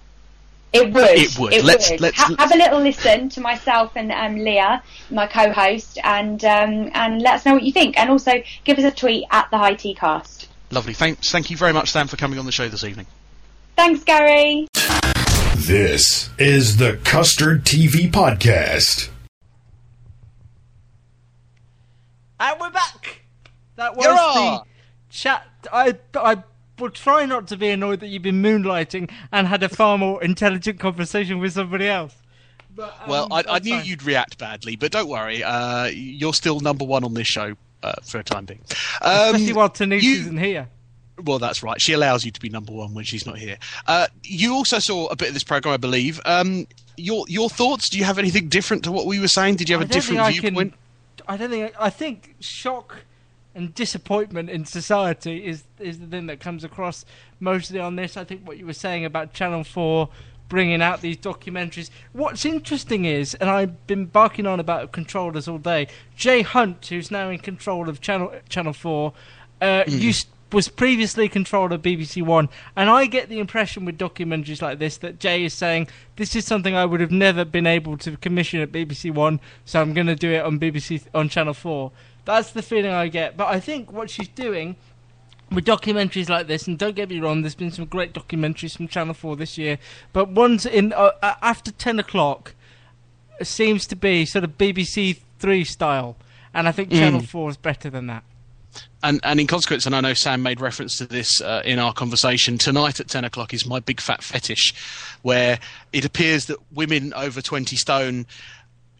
It 0.73 0.93
would. 0.93 1.09
It 1.11 1.39
would. 1.39 1.65
Let's- 1.65 1.91
would. 1.91 2.01
let's- 2.01 2.19
Ha- 2.19 2.35
have 2.39 2.53
a 2.53 2.57
little 2.57 2.81
listen 2.81 3.29
to 3.31 3.41
myself 3.41 3.93
and 3.97 4.13
um, 4.13 4.37
Leah, 4.37 4.83
my 5.11 5.27
co-host, 5.27 5.99
and 6.05 6.45
um, 6.45 6.91
and 6.93 7.23
let 7.23 7.35
us 7.37 7.47
know 7.47 7.55
what 7.55 7.63
you 7.63 7.73
think. 7.73 7.99
And 7.99 8.11
also 8.11 8.43
give 8.65 8.79
us 8.79 8.85
a 8.85 8.91
tweet 8.91 9.25
at 9.31 9.51
the 9.51 9.57
High 9.59 9.75
Tea 9.75 9.95
Cast. 9.95 10.49
Lovely. 10.71 10.93
Thanks. 10.93 11.31
Thank 11.33 11.51
you 11.51 11.57
very 11.57 11.73
much, 11.73 11.91
Sam, 11.91 12.07
for 12.09 12.17
coming 12.17 12.39
on 12.39 12.45
the 12.45 12.53
show 12.53 12.69
this 12.69 12.85
evening. 12.85 13.07
Thanks, 13.77 14.05
Gary. 14.05 14.69
This 15.57 16.29
is 16.39 16.77
the 16.77 16.99
Custard 17.05 17.65
TV 17.65 18.11
Podcast. 18.11 19.09
And 22.41 22.61
we're 22.61 22.71
back. 22.71 23.23
That 23.77 23.97
was 23.97 24.07
Hurrah! 24.07 24.59
the 24.59 24.65
chat. 25.11 25.47
I 25.73 25.95
I 26.15 26.43
will 26.81 26.91
try 26.91 27.27
not 27.27 27.47
to 27.49 27.57
be 27.57 27.69
annoyed 27.69 28.01
that 28.01 28.09
you've 28.09 28.23
been 28.23 28.43
moonlighting 28.43 29.11
and 29.33 29.47
had 29.47 29.63
a 29.63 29.69
far 29.69 29.99
more 29.99 30.23
intelligent 30.23 30.81
conversation 30.81 31.39
with 31.39 31.53
somebody 31.53 31.89
else. 31.89 32.15
But, 32.75 32.95
um, 33.03 33.09
well, 33.09 33.29
I, 33.33 33.45
I 33.49 33.59
knew 33.59 33.77
fine. 33.77 33.85
you'd 33.87 34.03
react 34.05 34.39
badly, 34.39 34.77
but 34.77 34.93
don't 34.93 35.09
worry. 35.09 35.43
Uh, 35.43 35.87
you're 35.87 36.35
still 36.35 36.61
number 36.61 36.85
one 36.85 37.03
on 37.05 37.15
this 37.15 37.27
show 37.27 37.55
uh, 37.83 37.93
for 38.05 38.19
a 38.19 38.25
time 38.25 38.45
being. 38.45 38.61
Um, 39.03 39.35
Especially 39.35 39.53
while 39.53 39.71
Tanise 39.71 40.03
you- 40.03 40.21
isn't 40.21 40.39
here. 40.39 40.69
Well, 41.25 41.41
that's 41.41 41.65
right. 41.65 41.81
She 41.83 41.95
allows 41.95 42.25
you 42.25 42.31
to 42.31 42.41
be 42.41 42.49
number 42.49 42.73
one 42.73 42.95
when 42.95 43.05
she's 43.05 43.27
not 43.27 43.39
here. 43.39 43.57
Uh, 43.89 44.07
you 44.23 44.55
also 44.55 44.79
saw 44.79 45.07
a 45.09 45.17
bit 45.17 45.27
of 45.27 45.35
this 45.35 45.43
program, 45.43 45.75
I 45.75 45.77
believe. 45.77 46.21
Um, 46.25 46.69
your 46.97 47.25
your 47.29 47.51
thoughts? 47.51 47.89
Do 47.89 47.99
you 47.99 48.05
have 48.05 48.21
anything 48.21 48.47
different 48.49 48.85
to 48.85 48.93
what 48.93 49.05
we 49.07 49.19
were 49.19 49.27
saying? 49.27 49.57
Did 49.57 49.69
you 49.69 49.75
have 49.75 49.83
I 49.83 49.85
a 49.87 49.89
don't 49.89 49.95
different 49.97 50.21
think 50.21 50.29
I 50.29 50.41
viewpoint? 50.41 50.75
Can, 51.17 51.25
I 51.27 51.37
don't 51.37 51.51
think. 51.51 51.75
I 51.77 51.91
think 51.91 52.37
shock 52.39 52.99
and 53.59 53.75
disappointment 53.75 54.49
in 54.49 54.65
society 54.65 55.45
is 55.45 55.65
is 55.81 55.99
the 55.99 56.07
thing 56.07 56.27
that 56.27 56.39
comes 56.39 56.63
across 56.63 57.05
mostly 57.41 57.81
on 57.81 57.97
this. 57.97 58.17
I 58.17 58.23
think 58.25 58.47
what 58.47 58.57
you 58.57 58.65
were 58.65 58.73
saying 58.73 59.05
about 59.05 59.33
Channel 59.35 59.65
Four 59.65 60.09
bringing 60.49 60.81
out 60.81 61.03
these 61.03 61.17
documentaries. 61.19 61.91
What's 62.15 62.47
interesting 62.47 63.05
is, 63.05 63.35
and 63.35 63.51
I've 63.51 63.87
been 63.87 64.07
barking 64.07 64.47
on 64.47 64.61
about 64.61 64.93
controllers 64.93 65.47
all 65.47 65.59
day. 65.59 65.89
Jay 66.17 66.41
Hunt, 66.41 66.87
who's 66.87 67.11
now 67.11 67.29
in 67.29 67.39
control 67.41 67.89
of 67.89 68.01
Channel 68.01 68.33
Channel 68.49 68.73
Four, 68.73 69.13
uh, 69.61 69.83
Mm. 69.87 70.01
used 70.01 70.29
was 70.51 70.69
previously 70.69 71.29
controlled 71.29 71.73
of 71.73 71.83
BBC 71.83 72.23
One, 72.23 72.49
and 72.75 72.89
I 72.89 73.05
get 73.07 73.29
the 73.29 73.39
impression 73.41 73.85
with 73.85 73.99
documentaries 73.99 74.63
like 74.63 74.79
this 74.79 74.97
that 74.99 75.19
Jay 75.19 75.45
is 75.45 75.53
saying 75.53 75.89
this 76.17 76.35
is 76.35 76.47
something 76.47 76.75
I 76.75 76.87
would 76.87 77.01
have 77.01 77.11
never 77.11 77.45
been 77.45 77.67
able 77.67 77.99
to 77.99 78.17
commission 78.17 78.61
at 78.61 78.73
BBC 78.73 79.11
One, 79.13 79.41
so 79.67 79.83
I'm 79.83 79.93
going 79.93 80.07
to 80.07 80.15
do 80.15 80.31
it 80.31 80.43
on 80.43 80.59
BBC 80.59 81.03
on 81.13 81.29
Channel 81.29 81.55
Four. 81.55 81.91
That's 82.29 82.51
the 82.51 82.61
feeling 82.61 82.91
I 82.91 83.09
get. 83.09 83.39
But 83.39 83.47
I 83.47 83.59
think 83.59 83.91
what 83.91 84.11
she's 84.11 84.29
doing 84.29 84.77
with 85.51 85.65
documentaries 85.65 86.29
like 86.29 86.47
this, 86.47 86.67
and 86.67 86.79
don't 86.79 86.95
get 86.95 87.09
me 87.09 87.21
wrong, 87.21 87.41
there's 87.41 87.55
been 87.55 87.71
some 87.71 87.87
great 87.87 88.13
documentaries 88.13 88.77
from 88.77 88.87
Channel 88.87 89.15
Four 89.15 89.35
this 89.35 89.57
year, 89.57 89.79
but 90.13 90.29
ones 90.29 90.67
in 90.67 90.93
uh, 90.93 91.13
uh, 91.23 91.37
after 91.41 91.71
ten 91.71 91.99
o'clock 91.99 92.55
seems 93.43 93.87
to 93.87 93.97
be 93.97 94.27
sort 94.27 94.45
of 94.45 94.59
BBC 94.59 95.21
Three 95.39 95.65
style, 95.65 96.17
and 96.53 96.69
I 96.69 96.73
think 96.73 96.91
Channel 96.91 97.23
Mm. 97.23 97.29
Four 97.29 97.49
is 97.49 97.57
better 97.57 97.89
than 97.89 98.09
that. 98.09 98.25
And, 99.03 99.21
and 99.23 99.41
in 99.41 99.47
consequence, 99.47 99.87
and 99.87 99.97
I 99.97 100.03
know 100.03 100.13
Sam 100.13 100.43
made 100.43 100.61
reference 100.61 100.99
to 100.99 101.07
this 101.07 101.41
uh, 101.41 101.63
in 101.65 101.79
our 101.79 101.95
conversation 101.95 102.59
tonight 102.59 103.01
at 103.01 103.09
ten 103.09 103.25
o'clock, 103.25 103.55
is 103.55 103.65
my 103.65 103.81
big 103.81 104.03
fat 104.03 104.23
fetish, 104.23 104.75
where 105.23 105.59
it 105.95 106.05
appears 106.05 106.45
that 106.47 106.59
women 106.73 107.15
over 107.15 107.41
twenty 107.41 107.77
stone 107.77 108.27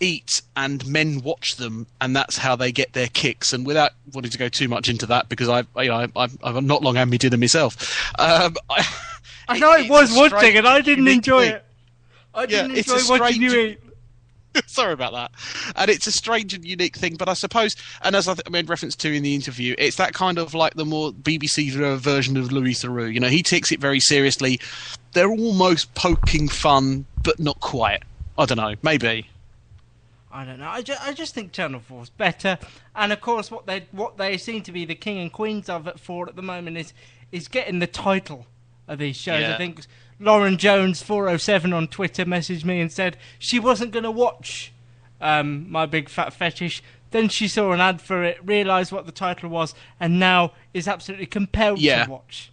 eat 0.01 0.43
and 0.57 0.87
men 0.87 1.21
watch 1.23 1.57
them, 1.57 1.87
and 2.01 2.15
that's 2.15 2.39
how 2.39 2.57
they 2.57 2.73
get 2.73 2.93
their 2.93 3.09
kicks. 3.09 3.53
And 3.53 3.67
without 3.67 3.93
wanting 4.13 4.31
to 4.31 4.39
go 4.39 4.49
too 4.49 4.69
much 4.69 4.89
into 4.89 5.07
that, 5.07 5.29
because 5.29 5.49
I, 5.49 5.61
you 5.83 5.89
know, 5.89 5.95
I, 5.97 6.09
I've, 6.17 6.39
I've 6.43 6.63
not 6.65 6.83
long 6.83 6.97
had 6.97 7.09
me 7.09 7.19
dinner 7.19 7.37
myself. 7.37 8.03
Um, 8.19 8.55
I, 8.71 8.87
I 9.49 9.59
know 9.59 9.73
it, 9.73 9.91
was 9.91 10.15
watching 10.15 10.57
and 10.57 10.67
I 10.67 10.81
didn't 10.81 11.09
enjoy 11.09 11.47
thing. 11.47 11.55
it. 11.55 11.65
I 12.35 12.47
didn't 12.47 12.73
a 12.73 12.79
enjoy 12.79 12.93
watching 13.09 13.09
strange- 13.09 13.39
you 13.39 13.61
eat. 13.61 13.81
Sorry 14.67 14.93
about 14.93 15.13
that. 15.13 15.31
And 15.77 15.91
it's 15.91 16.07
a 16.07 16.13
strange 16.13 16.55
and 16.55 16.65
unique 16.65 16.97
thing, 16.97 17.17
but 17.17 17.29
I 17.29 17.35
suppose, 17.35 17.77
and 18.03 18.17
as 18.17 18.29
I 18.29 18.35
th- 18.35 18.49
made 18.51 18.69
reference 18.69 18.97
to 18.97 19.13
in 19.13 19.23
the 19.23 19.35
interview, 19.35 19.75
it's 19.79 19.97
that 19.97 20.15
kind 20.15 20.39
of 20.39 20.55
like 20.55 20.75
the 20.75 20.85
more 20.85 21.13
BBC 21.13 21.71
version 21.99 22.37
of 22.37 22.51
Louis 22.51 22.75
Theroux. 22.75 23.13
You 23.13 23.21
know, 23.21 23.29
he 23.29 23.43
takes 23.43 23.71
it 23.73 23.79
very 23.81 24.01
seriously. 24.01 24.59
They're 25.13 25.31
almost 25.31 25.95
poking 25.95 26.49
fun, 26.49 27.05
but 27.23 27.39
not 27.39 27.61
quite. 27.61 28.03
I 28.37 28.47
don't 28.47 28.57
know. 28.59 28.75
Maybe. 28.83 29.29
I 30.39 30.45
don't 30.45 30.61
know. 30.61 30.69
I, 30.69 30.83
ju- 30.83 30.95
I 31.01 31.13
just 31.13 31.35
think 31.35 31.51
Channel 31.53 31.81
4's 31.91 32.11
better. 32.11 32.59
And 32.95 33.13
of 33.13 33.21
course, 33.21 33.51
what 33.51 33.67
they 33.67 33.87
what 33.91 34.19
they 34.19 34.37
seem 34.39 34.63
to 34.63 34.73
be 34.73 34.85
the 34.85 34.95
king 34.95 35.19
and 35.19 35.33
queens 35.33 35.69
of 35.69 35.89
it 35.89 35.99
for 35.99 36.29
at 36.29 36.37
the 36.37 36.43
moment 36.43 36.77
is 36.77 36.93
is 37.33 37.49
getting 37.49 37.81
the 37.81 37.87
title 37.89 38.47
of 38.87 38.99
these 38.99 39.17
shows. 39.17 39.41
Yeah. 39.43 39.55
I 39.55 39.59
think 39.59 39.81
Lauren 40.21 40.57
Jones 40.57 41.03
407 41.03 41.73
on 41.73 41.89
Twitter 41.89 42.25
messaged 42.25 42.65
me 42.65 42.81
and 42.81 42.93
said 42.93 43.17
she 43.39 43.59
wasn't 43.59 43.91
going 43.93 44.05
to 44.05 44.11
watch 44.11 44.73
um, 45.21 45.71
my 45.71 45.87
big 45.87 46.09
fat 46.09 46.33
fetish. 46.33 46.83
Then 47.11 47.29
she 47.29 47.49
saw 47.49 47.73
an 47.73 47.81
ad 47.81 48.01
for 48.01 48.23
it, 48.23 48.39
realised 48.45 48.93
what 48.93 49.07
the 49.07 49.13
title 49.13 49.49
was, 49.51 49.75
and 49.99 50.21
now 50.21 50.53
is 50.73 50.87
absolutely 50.87 51.27
compelled 51.27 51.81
Yeah. 51.81 52.05
to 52.05 52.11
watch. 52.11 52.53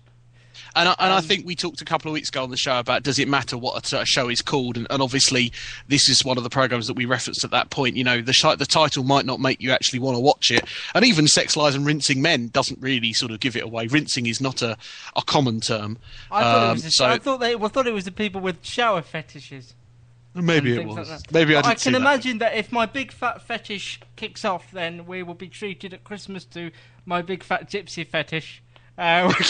And 0.76 0.90
I, 0.90 0.96
and 1.00 1.12
Um, 1.12 1.18
I 1.18 1.22
think 1.22 1.46
we 1.46 1.56
talked 1.56 1.82
a 1.82 1.86
couple 1.86 2.10
of 2.10 2.14
weeks 2.14 2.30
ago 2.30 2.44
on 2.44 2.50
the 2.50 2.58
show 2.58 2.78
about 2.80 3.04
does 3.04 3.18
it 3.20 3.28
matter 3.28 3.58
what 3.58 3.92
a, 3.94 4.02
a 4.02 4.06
show 4.06 4.28
is 4.30 4.42
called, 4.42 4.76
and, 4.78 4.86
and 4.90 5.02
obviously 5.02 5.52
this 5.88 6.10
is 6.10 6.26
one 6.26 6.38
of 6.38 6.44
the 6.44 6.50
programs 6.50 6.88
that 6.88 6.96
we 6.96 7.06
referenced 7.06 7.44
at 7.44 7.52
that 7.52 7.70
point. 7.70 7.96
You 7.96 8.04
know, 8.04 8.22
the 8.22 8.34
sh- 8.34 8.56
the 8.58 8.66
title 8.66 9.04
might 9.04 9.26
not 9.26 9.40
make 9.40 9.62
you 9.62 9.72
actually 9.72 10.00
want 10.00 10.16
to 10.18 10.20
watch 10.22 10.52
it, 10.52 10.66
and 10.94 11.06
even 11.06 11.28
Sex 11.28 11.56
Lies 11.56 11.76
and 11.76 11.86
Rinsing 11.86 12.22
Men 12.22 12.50
doesn't 12.50 12.82
really 12.82 13.14
sort 13.14 13.32
of 13.32 13.40
give 13.40 13.56
it 13.56 13.64
away. 13.64 13.88
Rinsing 13.88 14.26
is 14.26 14.42
not 14.42 14.62
a, 14.62 14.78
a 15.16 15.22
common 15.22 15.62
term. 15.62 15.98
I 16.30 16.42
thought, 16.44 16.64
it 16.64 16.70
Um, 16.70 16.74
was 16.84 16.98
so 16.98 17.06
I 17.06 17.18
thought 17.20 17.40
they 17.40 17.56
I 17.56 17.68
thought 17.70 17.88
it 17.88 17.94
was 17.94 18.04
the 18.06 18.12
people 18.12 18.42
with 18.42 18.66
shower 18.66 19.02
fetishes. 19.02 19.76
maybe 20.34 20.76
it 20.76 20.86
was. 20.86 20.98
like 20.98 21.08
that. 21.08 21.32
maybe 21.32 21.56
I 21.56 21.60
I 21.62 21.76
can 21.76 21.94
that. 21.94 22.02
imagine 22.02 22.40
that 22.40 22.56
if 22.58 22.72
my 22.72 22.86
big 22.86 23.14
fat 23.14 23.42
fetish 23.42 24.02
kicks 24.18 24.44
off, 24.44 24.72
then 24.72 25.06
we 25.06 25.24
will 25.24 25.34
be 25.36 25.48
treated 25.48 25.94
at 25.94 26.04
Christmas 26.04 26.44
to 26.46 26.72
my 27.06 27.22
big 27.22 27.44
fat 27.44 27.70
gypsy 27.70 28.06
fetish. 28.06 28.62
Uh, 28.98 29.32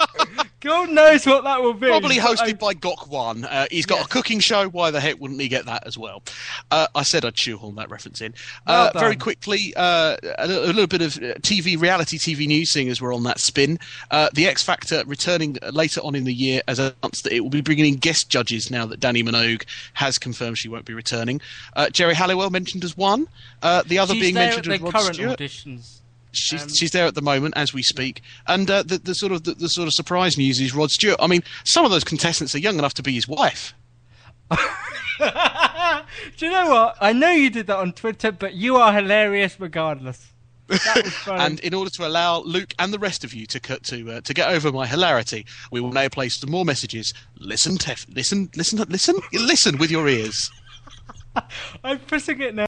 God 0.60 0.90
knows 0.90 1.24
what 1.24 1.44
that 1.44 1.62
will 1.62 1.74
be. 1.74 1.86
Probably 1.86 2.16
hosted 2.16 2.40
I- 2.48 2.52
by 2.54 2.74
Gok 2.74 3.08
Wan. 3.08 3.44
Uh, 3.44 3.66
he's 3.70 3.86
got 3.86 4.04
a 4.04 4.08
cooking 4.08 4.40
show. 4.40 4.68
Why 4.68 4.90
the 4.90 5.00
heck 5.00 5.20
wouldn't 5.20 5.40
he 5.40 5.46
get 5.48 5.66
that 5.66 5.86
as 5.86 5.96
well? 5.96 6.22
Uh, 6.70 6.88
I 6.94 7.02
said 7.04 7.24
I'd 7.24 7.38
shoehorn 7.38 7.76
that 7.76 7.90
reference 7.90 8.20
in. 8.20 8.34
Uh, 8.66 8.90
Well 8.92 9.02
very 9.02 9.16
quickly, 9.16 9.72
uh, 9.76 10.16
a, 10.38 10.46
li- 10.48 10.54
a 10.56 10.66
little 10.66 10.86
bit 10.88 11.02
of 11.02 11.16
uh, 11.16 11.34
TV, 11.40 11.80
reality 11.80 12.18
TV 12.18 12.46
news, 12.46 12.72
seeing 12.72 12.88
as 12.88 13.00
we're 13.00 13.14
on 13.14 13.22
that 13.22 13.38
spin. 13.38 13.78
Uh, 14.10 14.28
the 14.34 14.46
X 14.48 14.62
Factor 14.62 15.02
returning 15.06 15.58
later 15.72 16.00
on 16.00 16.14
in 16.14 16.24
the 16.24 16.34
year 16.34 16.60
as 16.66 16.78
announced 16.78 17.24
that 17.24 17.32
it 17.32 17.40
will 17.40 17.50
be 17.50 17.60
bringing 17.60 17.86
in 17.86 17.94
guest 17.96 18.28
judges 18.28 18.70
now 18.70 18.84
that 18.86 18.98
Dannii 19.00 19.24
Minogue 19.26 19.64
has 19.94 20.18
confirmed 20.18 20.58
she 20.58 20.68
won't 20.68 20.84
be 20.84 20.94
returning. 20.94 21.40
Uh, 21.76 21.88
Geri 21.90 22.14
Halliwell 22.14 22.50
mentioned 22.50 22.82
as 22.84 22.96
one. 22.96 23.28
Uh, 23.62 23.82
the 23.86 23.98
other 23.98 24.14
She's 24.14 24.22
being 24.22 24.34
there 24.34 24.46
mentioned 24.54 24.66
at 24.66 24.72
as 24.74 24.78
the 24.80 24.84
Rod 24.86 24.92
current 24.94 25.14
Stewart. 25.14 25.38
auditions. 25.38 26.00
She's, 26.38 26.62
Um, 26.62 26.68
she's 26.68 26.90
there 26.92 27.06
at 27.06 27.14
the 27.14 27.22
moment 27.22 27.54
as 27.56 27.74
we 27.74 27.82
speak, 27.82 28.22
and 28.46 28.70
uh, 28.70 28.82
the, 28.82 28.98
the 28.98 29.14
sort 29.14 29.32
of 29.32 29.44
the, 29.44 29.54
the 29.54 29.68
sort 29.68 29.86
of 29.88 29.94
surprise 29.94 30.38
news 30.38 30.60
is 30.60 30.74
Rod 30.74 30.90
Stewart. 30.90 31.16
I 31.20 31.26
mean, 31.26 31.42
some 31.64 31.84
of 31.84 31.90
those 31.90 32.04
contestants 32.04 32.54
are 32.54 32.58
young 32.58 32.78
enough 32.78 32.94
to 32.94 33.02
be 33.02 33.12
his 33.12 33.26
wife. 33.28 33.74
Do 34.50 34.56
you 36.46 36.50
know 36.52 36.68
what? 36.70 36.96
I 37.00 37.12
know 37.12 37.30
you 37.30 37.50
did 37.50 37.66
that 37.66 37.76
on 37.76 37.92
Twitter, 37.92 38.30
but 38.32 38.54
you 38.54 38.76
are 38.76 38.92
hilarious 38.92 39.58
regardless. 39.58 40.28
That 40.68 41.02
was 41.04 41.12
funny. 41.24 41.42
And 41.44 41.60
in 41.60 41.74
order 41.74 41.90
to 41.90 42.06
allow 42.06 42.40
Luke 42.40 42.72
and 42.78 42.92
the 42.92 42.98
rest 42.98 43.24
of 43.24 43.34
you 43.34 43.44
to 43.46 43.58
cut 43.60 43.82
to 43.84 44.12
uh, 44.12 44.20
to 44.22 44.32
get 44.34 44.48
over 44.50 44.70
my 44.70 44.86
hilarity, 44.86 45.44
we 45.72 45.80
will 45.80 45.92
now 45.92 46.08
play 46.08 46.28
some 46.28 46.50
more 46.50 46.64
messages. 46.64 47.12
Listen, 47.38 47.76
Tef, 47.78 48.06
listen, 48.14 48.48
listen, 48.56 48.78
listen, 48.88 49.16
listen 49.32 49.78
with 49.78 49.90
your 49.90 50.08
ears. 50.08 50.50
I'm 51.84 51.98
pressing 52.00 52.40
it 52.40 52.54
now. 52.54 52.67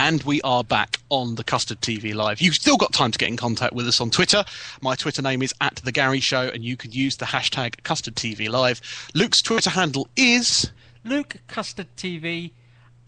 And 0.00 0.22
we 0.22 0.40
are 0.42 0.62
back 0.62 1.00
on 1.08 1.34
the 1.34 1.42
Custard 1.42 1.80
TV 1.80 2.14
Live. 2.14 2.40
You've 2.40 2.54
still 2.54 2.76
got 2.76 2.92
time 2.92 3.10
to 3.10 3.18
get 3.18 3.28
in 3.28 3.36
contact 3.36 3.72
with 3.72 3.88
us 3.88 4.00
on 4.00 4.10
Twitter. 4.10 4.44
My 4.80 4.94
Twitter 4.94 5.22
name 5.22 5.42
is 5.42 5.52
at 5.60 5.74
The 5.84 5.90
Gary 5.90 6.20
Show, 6.20 6.42
and 6.42 6.64
you 6.64 6.76
can 6.76 6.92
use 6.92 7.16
the 7.16 7.24
hashtag 7.24 7.82
Custard 7.82 8.14
TV 8.14 8.48
Live. 8.48 8.80
Luke's 9.14 9.42
Twitter 9.42 9.70
handle 9.70 10.06
is. 10.16 10.70
Luke 11.02 11.38
Custard 11.48 11.88
TV, 11.96 12.52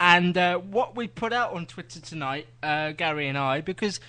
and 0.00 0.36
uh, 0.36 0.58
what 0.58 0.96
we 0.96 1.06
put 1.06 1.32
out 1.32 1.52
on 1.52 1.64
Twitter 1.66 2.00
tonight, 2.00 2.48
uh, 2.60 2.90
Gary 2.90 3.28
and 3.28 3.38
I, 3.38 3.60
because 3.60 4.00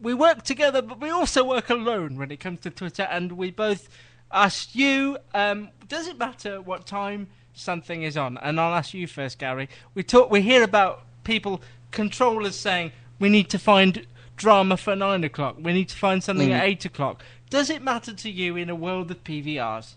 we 0.00 0.12
work 0.12 0.42
together, 0.42 0.82
but 0.82 1.00
we 1.00 1.10
also 1.10 1.44
work 1.44 1.70
alone 1.70 2.18
when 2.18 2.32
it 2.32 2.40
comes 2.40 2.60
to 2.62 2.70
Twitter, 2.70 3.04
and 3.04 3.30
we 3.32 3.52
both 3.52 3.88
asked 4.32 4.74
you, 4.74 5.18
um, 5.34 5.68
does 5.86 6.08
it 6.08 6.18
matter 6.18 6.60
what 6.60 6.84
time 6.84 7.28
something 7.52 8.02
is 8.02 8.16
on? 8.16 8.38
And 8.38 8.60
I'll 8.60 8.74
ask 8.74 8.92
you 8.92 9.06
first, 9.06 9.38
Gary. 9.38 9.68
We 9.94 10.02
talk, 10.02 10.32
we 10.32 10.42
hear 10.42 10.64
about 10.64 11.04
people, 11.22 11.62
controllers 11.94 12.56
saying 12.56 12.92
we 13.18 13.28
need 13.28 13.48
to 13.50 13.58
find 13.58 14.06
drama 14.36 14.76
for 14.76 14.94
nine 14.96 15.24
o'clock, 15.24 15.56
we 15.60 15.72
need 15.72 15.88
to 15.88 15.96
find 15.96 16.22
something 16.22 16.48
Mm. 16.50 16.58
at 16.58 16.64
eight 16.64 16.84
o'clock. 16.84 17.22
Does 17.48 17.70
it 17.70 17.80
matter 17.82 18.12
to 18.12 18.30
you 18.30 18.56
in 18.56 18.68
a 18.68 18.74
world 18.74 19.10
of 19.10 19.22
PVRs? 19.24 19.94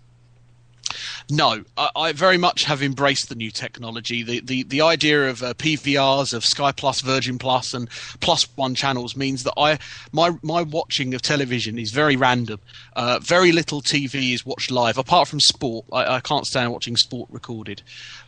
No, 1.29 1.63
I, 1.77 1.89
I 1.95 2.11
very 2.13 2.37
much 2.37 2.63
have 2.63 2.81
embraced 2.81 3.27
the 3.27 3.35
new 3.35 3.51
technology. 3.51 4.23
The 4.23 4.39
the, 4.39 4.63
the 4.63 4.81
idea 4.81 5.29
of 5.29 5.43
uh, 5.43 5.53
PVRs, 5.55 6.33
of 6.33 6.45
Sky 6.45 6.71
Plus, 6.71 7.01
Virgin 7.01 7.37
Plus, 7.37 7.73
and 7.73 7.89
Plus 8.21 8.47
One 8.55 8.75
channels 8.75 9.17
means 9.17 9.43
that 9.43 9.53
I 9.57 9.77
my 10.13 10.37
my 10.41 10.61
watching 10.61 11.13
of 11.13 11.21
television 11.21 11.77
is 11.77 11.91
very 11.91 12.15
random. 12.15 12.61
Uh, 12.95 13.19
very 13.21 13.51
little 13.51 13.81
TV 13.81 14.33
is 14.33 14.45
watched 14.45 14.71
live, 14.71 14.97
apart 14.97 15.27
from 15.27 15.41
sport. 15.41 15.85
I, 15.91 16.15
I 16.15 16.19
can't 16.21 16.45
stand 16.45 16.71
watching 16.71 16.95
sport 16.95 17.29
recorded. 17.29 17.81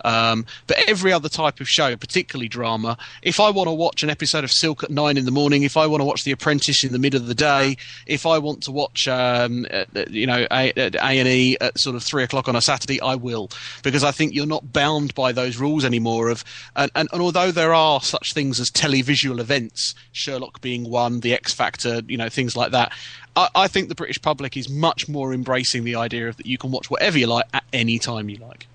Um, 0.04 0.46
but 0.68 0.78
every 0.88 1.14
other 1.14 1.30
type 1.30 1.62
of 1.62 1.70
show, 1.70 1.96
particularly 1.96 2.50
drama, 2.50 2.98
if 3.22 3.40
I 3.40 3.50
want 3.50 3.68
to 3.68 3.74
watch 3.74 4.04
an 4.04 4.10
episode 4.10 4.44
of 4.44 4.52
Silk 4.52 4.84
at 4.84 4.90
nine 4.90 5.18
in 5.18 5.26
the 5.26 5.32
morning, 5.32 5.64
if 5.64 5.78
I 5.78 5.88
want 5.88 6.02
to 6.02 6.06
watch 6.06 6.24
The 6.24 6.32
Apprentice 6.32 6.84
in 6.84 6.92
the 6.92 7.00
middle 7.00 7.20
of 7.20 7.28
the 7.28 7.36
day, 7.36 7.78
if 8.06 8.26
I 8.26 8.38
want 8.38 8.64
to 8.64 8.72
watch, 8.72 9.08
um, 9.08 9.66
uh, 9.72 9.86
uh, 9.96 10.06
you 10.10 10.28
know, 10.28 10.46
A 10.52 10.74
and 10.76 11.28
E 11.28 11.58
at 11.62 11.80
sort 11.80 11.96
of 11.96 12.04
three 12.04 12.24
o'clock 12.24 12.48
on 12.48 12.56
a 12.56 12.62
Saturday, 12.62 12.89
I 12.98 13.16
will, 13.16 13.50
because 13.84 14.04
I 14.04 14.12
think 14.12 14.34
you're 14.34 14.46
not 14.46 14.72
bound 14.72 15.14
by 15.14 15.34
those 15.34 15.58
rules 15.58 15.84
anymore. 15.84 16.30
Of 16.30 16.44
and, 16.76 16.90
and, 16.96 17.10
and 17.12 17.22
although 17.22 17.52
there 17.52 17.74
are 17.74 18.02
such 18.02 18.34
things 18.34 18.60
as 18.60 18.72
televisual 18.72 19.40
events, 19.40 19.94
Sherlock 20.14 20.62
being 20.62 20.90
one, 20.90 21.20
The 21.20 21.34
X 21.34 21.54
Factor, 21.54 22.02
you 22.08 22.18
know, 22.18 22.30
things 22.30 22.56
like 22.56 22.72
that. 22.72 22.94
I, 23.36 23.50
I 23.56 23.68
think 23.68 23.90
the 23.90 23.96
British 23.96 24.22
public 24.22 24.56
is 24.56 24.70
much 24.70 25.10
more 25.10 25.34
embracing 25.34 25.84
the 25.84 25.96
idea 25.96 26.30
of 26.30 26.38
that 26.38 26.46
you 26.46 26.58
can 26.58 26.72
watch 26.72 26.90
whatever 26.90 27.18
you 27.18 27.28
like 27.28 27.46
at 27.54 27.64
any 27.74 28.00
time 28.00 28.30
you 28.30 28.38
like. 28.38 28.68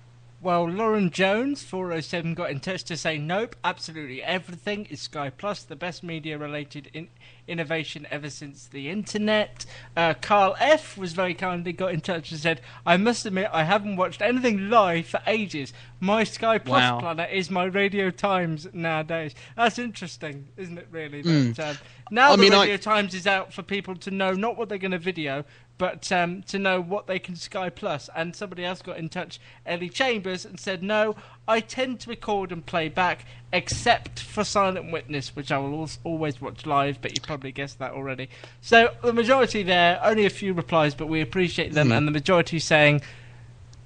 Well, 0.45 0.69
Lauren 0.69 1.09
Jones, 1.09 1.63
407, 1.63 2.35
got 2.35 2.51
in 2.51 2.59
touch 2.59 2.83
to 2.83 2.97
say, 2.97 3.17
nope, 3.17 3.55
absolutely 3.63 4.21
everything 4.21 4.85
is 4.91 5.01
Sky 5.01 5.31
Plus, 5.31 5.63
the 5.63 5.75
best 5.75 6.03
media 6.03 6.37
related 6.37 6.87
in- 6.93 7.07
innovation 7.47 8.05
ever 8.11 8.29
since 8.29 8.67
the 8.67 8.91
internet. 8.91 9.65
Uh, 9.97 10.13
Carl 10.13 10.55
F. 10.59 10.99
was 10.99 11.13
very 11.13 11.33
kindly 11.33 11.73
got 11.73 11.93
in 11.95 12.01
touch 12.01 12.29
and 12.29 12.39
said, 12.39 12.61
I 12.85 12.95
must 12.95 13.25
admit, 13.25 13.49
I 13.51 13.63
haven't 13.63 13.95
watched 13.95 14.21
anything 14.21 14.69
live 14.69 15.07
for 15.07 15.19
ages. 15.25 15.73
My 15.99 16.23
Sky 16.23 16.59
Plus 16.59 16.79
Wow. 16.91 16.99
planet 16.99 17.31
is 17.33 17.49
my 17.49 17.63
Radio 17.65 18.11
Times 18.11 18.67
nowadays. 18.71 19.33
That's 19.55 19.79
interesting, 19.79 20.47
isn't 20.57 20.77
it, 20.77 20.87
really? 20.91 21.23
Mm. 21.23 21.55
That, 21.55 21.71
um, 21.71 21.77
now 22.11 22.33
I 22.33 22.35
the 22.35 22.41
mean, 22.43 22.53
I- 22.53 22.61
Radio 22.61 22.77
Times 22.77 23.15
is 23.15 23.25
out 23.25 23.51
for 23.51 23.63
people 23.63 23.95
to 23.95 24.11
know 24.11 24.33
not 24.33 24.57
what 24.57 24.69
they're 24.69 24.77
going 24.77 24.91
to 24.91 24.99
video, 24.99 25.43
but 25.77 26.09
um, 26.11 26.41
to 26.43 26.57
know 26.57 26.79
what 26.81 27.07
they 27.07 27.19
can 27.19 27.35
Sky 27.35 27.69
Plus. 27.69 28.09
And 28.15 28.35
somebody 28.35 28.63
else 28.63 28.81
got 28.81 28.97
in 28.97 29.09
touch, 29.09 29.39
Ellie 29.65 29.89
Chambers, 29.89 30.45
and 30.45 30.59
said, 30.59 30.81
"No, 30.81 31.15
I 31.47 31.59
tend 31.59 31.99
to 32.01 32.09
record 32.09 32.51
and 32.51 32.65
play 32.65 32.87
back, 32.89 33.25
except 33.51 34.19
for 34.19 34.43
Silent 34.43 34.91
Witness, 34.91 35.35
which 35.35 35.51
I 35.51 35.57
will 35.57 35.89
always 36.03 36.39
watch 36.39 36.65
live." 36.65 37.01
But 37.01 37.15
you 37.15 37.21
probably 37.21 37.51
guessed 37.51 37.79
that 37.79 37.91
already. 37.91 38.29
So 38.61 38.93
the 39.03 39.11
majority 39.13 39.63
there, 39.63 39.99
only 40.03 40.25
a 40.25 40.29
few 40.29 40.53
replies, 40.53 40.95
but 40.95 41.07
we 41.07 41.19
appreciate 41.21 41.73
them, 41.73 41.89
Mhm. 41.89 41.97
and 41.97 42.07
the 42.07 42.11
majority 42.11 42.59
saying. 42.59 43.01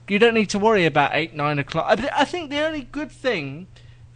You 0.07 0.17
don't 0.17 0.33
need 0.33 0.49
to 0.49 0.57
worry 0.57 0.87
about 0.87 1.11
eight, 1.13 1.35
nine 1.35 1.59
o'clock. 1.59 1.85
I, 1.87 2.09
I 2.21 2.25
think 2.25 2.49
the 2.49 2.59
only 2.61 2.81
good 2.81 3.11
thing 3.11 3.67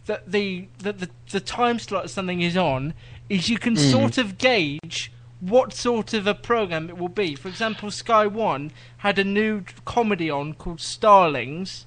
that 0.06 0.28
the 0.32 0.66
that 0.80 0.98
the, 0.98 1.08
the 1.30 1.38
time 1.38 1.78
slot 1.78 2.10
something 2.10 2.40
is 2.40 2.56
on 2.56 2.94
is 3.28 3.48
you 3.48 3.58
can 3.58 3.74
Mm. 3.76 3.90
sort 3.92 4.18
of 4.18 4.36
gauge 4.36 5.12
what 5.48 5.72
sort 5.74 6.14
of 6.14 6.26
a 6.26 6.34
program 6.34 6.88
it 6.88 6.96
will 6.96 7.08
be. 7.08 7.34
For 7.34 7.48
example, 7.48 7.90
Sky 7.90 8.26
One 8.26 8.70
had 8.98 9.18
a 9.18 9.24
new 9.24 9.62
comedy 9.84 10.30
on 10.30 10.54
called 10.54 10.80
Starlings, 10.80 11.86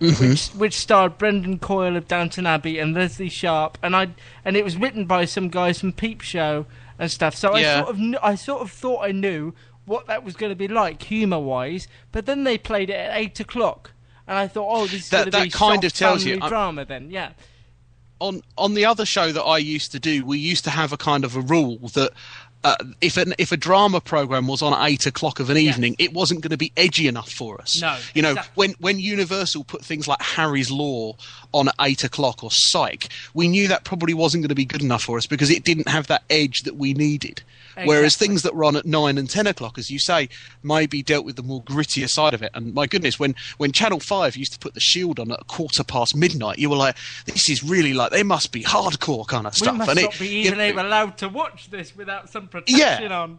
Mhm. 0.00 0.20
which 0.30 0.48
which 0.48 0.74
starred 0.78 1.18
Brendan 1.18 1.58
Coyle 1.58 1.96
of 1.96 2.08
Downton 2.08 2.46
Abbey 2.46 2.78
and 2.78 2.94
Lesley 2.94 3.28
Sharp, 3.28 3.78
and 3.82 3.94
I 3.96 4.08
and 4.44 4.56
it 4.56 4.64
was 4.64 4.76
written 4.76 5.04
by 5.06 5.24
some 5.24 5.48
guys 5.48 5.80
from 5.80 5.92
Peep 5.92 6.20
Show 6.20 6.66
and 6.98 7.10
stuff. 7.10 7.34
So 7.34 7.52
I 7.54 7.62
sort 7.78 7.88
of 7.90 7.96
kn- 7.96 8.18
I 8.22 8.34
sort 8.34 8.62
of 8.62 8.70
thought 8.70 9.04
I 9.04 9.12
knew 9.12 9.54
what 9.86 10.06
that 10.06 10.22
was 10.24 10.36
going 10.36 10.50
to 10.50 10.56
be 10.56 10.68
like 10.68 11.02
humour 11.02 11.38
wise, 11.40 11.88
but 12.12 12.26
then 12.26 12.44
they 12.44 12.56
played 12.58 12.90
it 12.90 12.94
at 12.94 13.16
eight 13.16 13.40
o'clock. 13.40 13.92
And 14.28 14.38
I 14.38 14.46
thought, 14.46 14.68
oh, 14.70 14.86
this 14.86 15.02
is 15.04 15.08
That- 15.10 15.16
going 15.16 15.24
to 15.24 15.30
that 15.38 15.44
be 15.44 15.50
kind 15.50 15.82
of 15.84 15.92
tells 15.92 16.24
you- 16.24 16.38
I'm- 16.40 16.48
drama. 16.48 16.84
Then, 16.84 17.10
yeah, 17.10 17.30
on 18.20 18.42
on 18.56 18.74
the 18.74 18.84
other 18.84 19.04
show 19.06 19.32
that 19.32 19.42
I 19.42 19.58
used 19.58 19.90
to 19.92 19.98
do, 19.98 20.24
we 20.24 20.38
used 20.38 20.62
to 20.64 20.70
have 20.70 20.92
a 20.92 20.96
kind 20.96 21.24
of 21.24 21.34
a 21.36 21.40
rule 21.40 21.78
that 21.94 22.12
uh, 22.62 22.76
if 23.00 23.16
an, 23.16 23.34
if 23.38 23.52
a 23.52 23.56
drama 23.56 24.00
program 24.00 24.46
was 24.46 24.60
on 24.60 24.72
at 24.72 24.86
eight 24.86 25.06
o'clock 25.06 25.40
of 25.40 25.48
an 25.48 25.56
evening, 25.56 25.96
it 25.98 26.12
wasn't 26.12 26.40
going 26.42 26.50
to 26.50 26.58
be 26.58 26.72
edgy 26.76 27.08
enough 27.08 27.30
for 27.30 27.60
us. 27.60 27.80
No, 27.80 27.96
you 28.14 28.22
know, 28.22 28.30
exactly. 28.30 28.52
when 28.54 28.70
when 28.80 28.98
Universal 28.98 29.64
put 29.64 29.84
things 29.84 30.06
like 30.06 30.20
Harry's 30.20 30.70
Law 30.70 31.16
on 31.52 31.68
at 31.68 31.74
eight 31.80 32.04
o'clock 32.04 32.44
or 32.44 32.50
Psych, 32.52 33.08
we 33.34 33.48
knew 33.48 33.68
that 33.68 33.84
probably 33.84 34.14
wasn't 34.14 34.42
going 34.42 34.50
to 34.50 34.54
be 34.54 34.64
good 34.66 34.82
enough 34.82 35.02
for 35.02 35.16
us 35.16 35.26
because 35.26 35.50
it 35.50 35.64
didn't 35.64 35.88
have 35.88 36.06
that 36.08 36.22
edge 36.28 36.62
that 36.62 36.76
we 36.76 36.92
needed. 36.92 37.42
Whereas 37.84 38.16
things 38.16 38.42
that 38.42 38.54
were 38.54 38.64
on 38.64 38.76
at 38.76 38.84
nine 38.84 39.16
and 39.16 39.28
ten 39.28 39.46
o'clock, 39.46 39.78
as 39.78 39.90
you 39.90 39.98
say, 39.98 40.28
maybe 40.62 41.02
dealt 41.02 41.24
with 41.24 41.36
the 41.36 41.42
more 41.42 41.62
grittier 41.62 42.08
side 42.08 42.34
of 42.34 42.42
it. 42.42 42.50
And 42.54 42.74
my 42.74 42.86
goodness, 42.86 43.18
when 43.18 43.34
when 43.56 43.72
Channel 43.72 44.00
Five 44.00 44.36
used 44.36 44.52
to 44.52 44.58
put 44.58 44.74
the 44.74 44.80
Shield 44.80 45.18
on 45.18 45.30
at 45.32 45.40
a 45.40 45.44
quarter 45.44 45.84
past 45.84 46.16
midnight, 46.16 46.58
you 46.58 46.68
were 46.68 46.76
like, 46.76 46.96
"This 47.24 47.48
is 47.48 47.62
really 47.62 47.94
like 47.94 48.10
they 48.10 48.22
must 48.22 48.52
be 48.52 48.62
hardcore 48.62 49.26
kind 49.26 49.46
of 49.46 49.54
We 49.54 49.58
stuff." 49.58 49.76
must 49.76 49.90
and 49.90 50.00
not 50.00 50.14
it, 50.14 50.18
be 50.18 50.28
you 50.28 50.40
even 50.40 50.58
know, 50.58 50.64
able 50.64 50.82
allowed 50.82 51.16
to 51.18 51.28
watch 51.28 51.70
this 51.70 51.96
without 51.96 52.28
some 52.28 52.48
protection 52.50 53.12
on. 53.12 53.38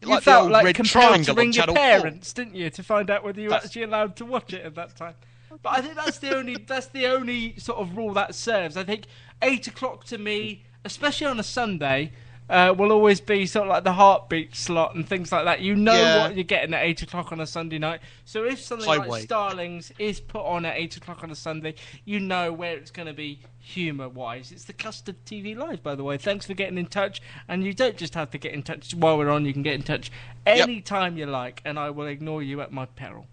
You 0.00 0.08
Like 0.08 0.22
felt 0.24 0.50
like 0.50 0.64
red 0.64 0.74
compelled 0.74 1.24
to 1.24 1.30
on 1.30 1.36
ring 1.36 1.52
your 1.52 1.62
Channel 1.66 1.74
4. 1.76 1.84
parents, 1.84 2.32
didn't 2.32 2.56
you, 2.56 2.70
to 2.70 2.82
find 2.82 3.08
out 3.08 3.22
whether 3.22 3.40
you 3.40 3.46
were 3.46 3.50
That's- 3.50 3.66
actually 3.70 3.84
allowed 3.84 4.16
to 4.16 4.24
watch 4.24 4.52
it 4.52 4.64
at 4.64 4.74
that 4.74 4.96
time. 4.96 5.14
But 5.62 5.78
I 5.78 5.80
think 5.80 5.94
that's 5.94 6.18
the 6.18 6.34
only 6.36 6.56
that's 6.56 6.86
the 6.86 7.06
only 7.06 7.56
sort 7.58 7.78
of 7.78 7.96
rule 7.96 8.12
that 8.14 8.34
serves. 8.34 8.76
I 8.76 8.82
think 8.84 9.04
eight 9.42 9.66
o'clock 9.68 10.04
to 10.06 10.18
me, 10.18 10.64
especially 10.84 11.26
on 11.26 11.38
a 11.38 11.42
Sunday, 11.44 12.12
uh, 12.52 12.72
will 12.76 12.92
always 12.92 13.20
be 13.20 13.46
sort 13.46 13.66
of 13.66 13.70
like 13.70 13.82
the 13.82 13.92
heartbeat 13.94 14.54
slot 14.54 14.94
and 14.94 15.08
things 15.08 15.32
like 15.32 15.44
that. 15.46 15.60
You 15.60 15.74
know 15.74 15.94
Yeah. 15.94 16.22
what 16.22 16.34
you're 16.36 16.44
getting 16.44 16.74
at 16.74 16.82
eight 16.84 17.00
o'clock 17.02 17.32
on 17.32 17.40
a 17.40 17.46
Sunday 17.46 17.78
night. 17.78 18.00
So 18.24 18.44
if 18.44 18.60
something 18.60 18.86
like 18.86 19.22
Starlings 19.22 19.90
is 19.98 20.20
put 20.20 20.44
on 20.44 20.64
at 20.64 20.76
eight 20.76 20.96
o'clock 20.96 21.24
on 21.24 21.30
a 21.30 21.34
Sunday, 21.34 21.74
you 22.04 22.20
know 22.20 22.52
where 22.52 22.76
it's 22.76 22.90
going 22.90 23.06
to 23.08 23.12
be 23.14 23.40
humour 23.58 24.08
wise. 24.08 24.52
It's 24.52 24.64
the 24.64 24.72
Custard 24.72 25.16
TV 25.24 25.56
Live, 25.56 25.82
by 25.82 25.94
the 25.94 26.04
way. 26.04 26.18
Thanks 26.18 26.46
for 26.46 26.54
getting 26.54 26.78
in 26.78 26.86
touch. 26.86 27.22
And 27.48 27.64
you 27.64 27.72
don't 27.72 27.96
just 27.96 28.14
have 28.14 28.30
to 28.32 28.38
get 28.38 28.52
in 28.52 28.62
touch 28.62 28.94
while 28.94 29.16
we're 29.18 29.30
on, 29.30 29.44
you 29.46 29.52
can 29.52 29.62
get 29.62 29.74
in 29.74 29.82
touch 29.82 30.12
any 30.46 30.80
time 30.80 31.16
you 31.16 31.26
like, 31.26 31.62
and 31.64 31.78
I 31.78 31.90
will 31.90 32.06
ignore 32.06 32.42
you 32.42 32.60
at 32.60 32.70
my 32.72 32.84
peril. 32.86 33.26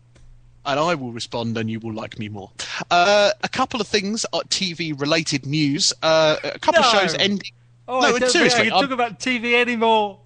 and 0.65 0.79
I 0.79 0.93
will 0.93 1.11
respond, 1.11 1.57
and 1.57 1.69
you 1.69 1.79
will 1.79 1.93
like 1.93 2.19
me 2.19 2.29
more. 2.29 2.51
Uh, 2.91 3.31
a 3.41 3.49
couple 3.49 3.81
of 3.81 3.87
things, 3.87 4.25
uh, 4.33 4.41
TV 4.49 4.93
related 4.99 5.45
news. 5.45 5.91
Uh, 6.03 6.35
a 6.43 6.59
couple 6.59 6.83
of 6.83 6.91
shows 6.91 7.15
ending. 7.15 7.49
Oh, 7.89 7.99
no, 8.01 8.07
I 8.07 8.11
don't 8.11 8.19
think 8.19 8.31
seriously, 8.31 8.61
I 8.61 8.63
can 8.65 8.73
I'm- 8.73 8.83
talk 8.83 8.91
about 8.91 9.19
TV 9.19 9.55
anymore. 9.59 10.19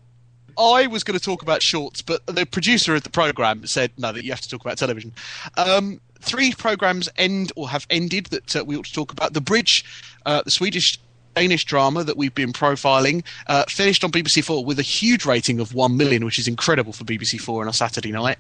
I 0.56 0.86
was 0.86 1.04
going 1.04 1.18
to 1.18 1.24
talk 1.24 1.42
about 1.42 1.64
shorts, 1.64 2.04
but 2.04 2.24
the 2.28 2.46
producer 2.46 2.94
of 2.94 3.02
the 3.02 3.10
program 3.10 3.66
said 3.66 3.92
no, 3.98 4.12
that 4.12 4.24
you 4.24 4.30
have 4.32 4.42
to 4.42 4.50
talk 4.50 4.62
about 4.62 4.78
television. 4.78 5.12
Um, 5.58 6.00
three 6.20 6.52
programs 6.54 7.10
end 7.18 7.52
or 7.56 7.70
have 7.70 7.88
ended 7.90 8.28
that 8.28 8.56
uh, 8.58 8.64
we 8.64 8.78
ought 8.78 8.86
to 8.86 8.94
talk 8.94 9.12
about. 9.12 9.34
The 9.34 9.42
Bridge, 9.42 9.84
uh, 10.26 10.44
the 10.44 10.52
Swedish. 10.52 11.00
Danish 11.36 11.66
drama 11.66 12.04
that 12.04 12.16
we've 12.16 12.36
been 12.36 12.54
profiling 12.54 13.26
uh, 13.48 13.64
finished 13.68 14.04
on 14.04 14.12
BBC 14.12 14.44
Four 14.44 14.64
with 14.64 14.78
a 14.78 14.84
huge 14.84 15.26
rating 15.26 15.60
of 15.60 15.74
one 15.74 15.98
million, 15.98 16.24
which 16.26 16.38
is 16.38 16.48
incredible 16.48 16.94
for 16.94 17.06
BBC 17.06 17.42
Four 17.42 17.64
on 17.64 17.68
a 17.68 17.74
Saturday 17.74 18.12
night. 18.12 18.38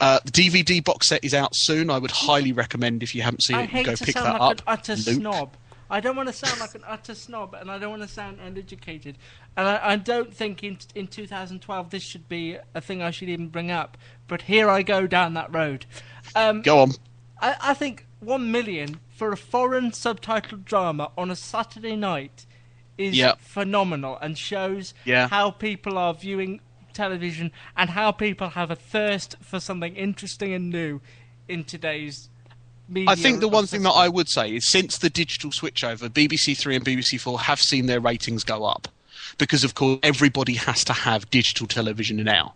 Uh, 0.00 0.20
the 0.24 0.30
DVD 0.30 0.84
box 0.84 1.08
set 1.08 1.24
is 1.24 1.34
out 1.34 1.50
soon. 1.56 1.90
I 1.90 1.98
would 1.98 2.12
highly 2.12 2.52
recommend 2.52 3.02
if 3.02 3.16
you 3.16 3.22
haven't 3.22 3.42
seen 3.42 3.56
I 3.56 3.62
it, 3.64 3.84
go 3.84 3.96
pick 3.96 4.16
sound 4.16 4.26
that 4.26 4.40
like 4.40 4.58
up. 4.58 4.58
an 4.58 4.64
utter 4.68 4.94
Luke. 4.94 5.16
snob. 5.20 5.56
I 5.90 6.00
don't 6.00 6.14
want 6.16 6.28
to 6.28 6.32
sound 6.32 6.60
like 6.60 6.74
an 6.74 6.84
utter 6.86 7.14
snob, 7.14 7.54
and 7.54 7.70
I 7.70 7.78
don't 7.78 7.90
want 7.90 8.02
to 8.02 8.08
sound 8.08 8.38
uneducated. 8.40 9.18
And 9.56 9.66
I, 9.68 9.80
I 9.92 9.96
don't 9.96 10.32
think 10.32 10.62
in 10.62 10.78
in 10.94 11.08
2012 11.08 11.90
this 11.90 12.02
should 12.02 12.28
be 12.28 12.56
a 12.74 12.80
thing 12.80 13.02
I 13.02 13.10
should 13.10 13.28
even 13.28 13.48
bring 13.48 13.70
up. 13.70 13.98
But 14.28 14.42
here 14.42 14.70
I 14.70 14.82
go 14.82 15.06
down 15.06 15.34
that 15.34 15.52
road. 15.54 15.86
Um, 16.34 16.62
Go 16.62 16.78
on. 16.78 16.92
I, 17.40 17.56
I 17.60 17.74
think 17.74 18.06
one 18.20 18.50
million 18.52 19.00
for 19.08 19.32
a 19.32 19.36
foreign 19.36 19.90
subtitled 19.90 20.64
drama 20.64 21.10
on 21.18 21.30
a 21.30 21.36
Saturday 21.36 21.96
night 21.96 22.46
is 22.96 23.16
Yeah. 23.16 23.34
phenomenal 23.40 24.16
and 24.22 24.38
shows 24.38 24.94
Yeah. 25.04 25.28
how 25.28 25.50
people 25.50 25.98
are 25.98 26.14
viewing 26.14 26.60
television 26.92 27.50
and 27.76 27.90
how 27.90 28.12
people 28.12 28.50
have 28.50 28.70
a 28.70 28.76
thirst 28.76 29.36
for 29.42 29.60
something 29.60 29.94
interesting 29.96 30.52
and 30.52 30.70
new 30.70 31.00
in 31.48 31.64
today's. 31.64 32.29
I 33.06 33.14
think 33.14 33.40
the 33.40 33.48
one 33.48 33.66
thing 33.66 33.82
that 33.82 33.90
I 33.90 34.08
would 34.08 34.28
say 34.28 34.54
is 34.56 34.70
since 34.70 34.98
the 34.98 35.10
digital 35.10 35.50
switchover, 35.50 36.08
BBC 36.08 36.56
Three 36.56 36.74
and 36.76 36.84
BBC 36.84 37.20
Four 37.20 37.38
have 37.40 37.60
seen 37.60 37.86
their 37.86 38.00
ratings 38.00 38.44
go 38.44 38.64
up 38.64 38.88
because, 39.38 39.64
of 39.64 39.74
course, 39.74 40.00
everybody 40.02 40.54
has 40.54 40.84
to 40.84 40.92
have 40.92 41.30
digital 41.30 41.66
television 41.66 42.16
now. 42.18 42.54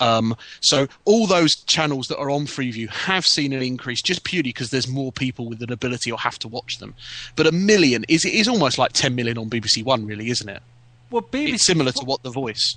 Um, 0.00 0.36
so 0.60 0.88
all 1.04 1.26
those 1.26 1.54
channels 1.54 2.08
that 2.08 2.18
are 2.18 2.30
on 2.30 2.46
Freeview 2.46 2.88
have 2.90 3.24
seen 3.24 3.52
an 3.52 3.62
increase 3.62 4.02
just 4.02 4.24
purely 4.24 4.50
because 4.50 4.70
there's 4.70 4.88
more 4.88 5.12
people 5.12 5.48
with 5.48 5.62
an 5.62 5.72
ability 5.72 6.10
or 6.10 6.18
have 6.18 6.38
to 6.40 6.48
watch 6.48 6.78
them. 6.78 6.94
But 7.36 7.46
a 7.46 7.52
million 7.52 8.04
is 8.08 8.24
is 8.24 8.48
almost 8.48 8.78
like 8.78 8.92
10 8.92 9.14
million 9.14 9.38
on 9.38 9.48
BBC 9.50 9.84
One, 9.84 10.06
really, 10.06 10.30
isn't 10.30 10.48
it? 10.48 10.62
well, 11.10 11.22
BBC 11.22 11.54
It's 11.54 11.66
similar 11.66 11.92
to 11.92 12.04
what 12.04 12.22
The 12.22 12.30
Voice. 12.30 12.76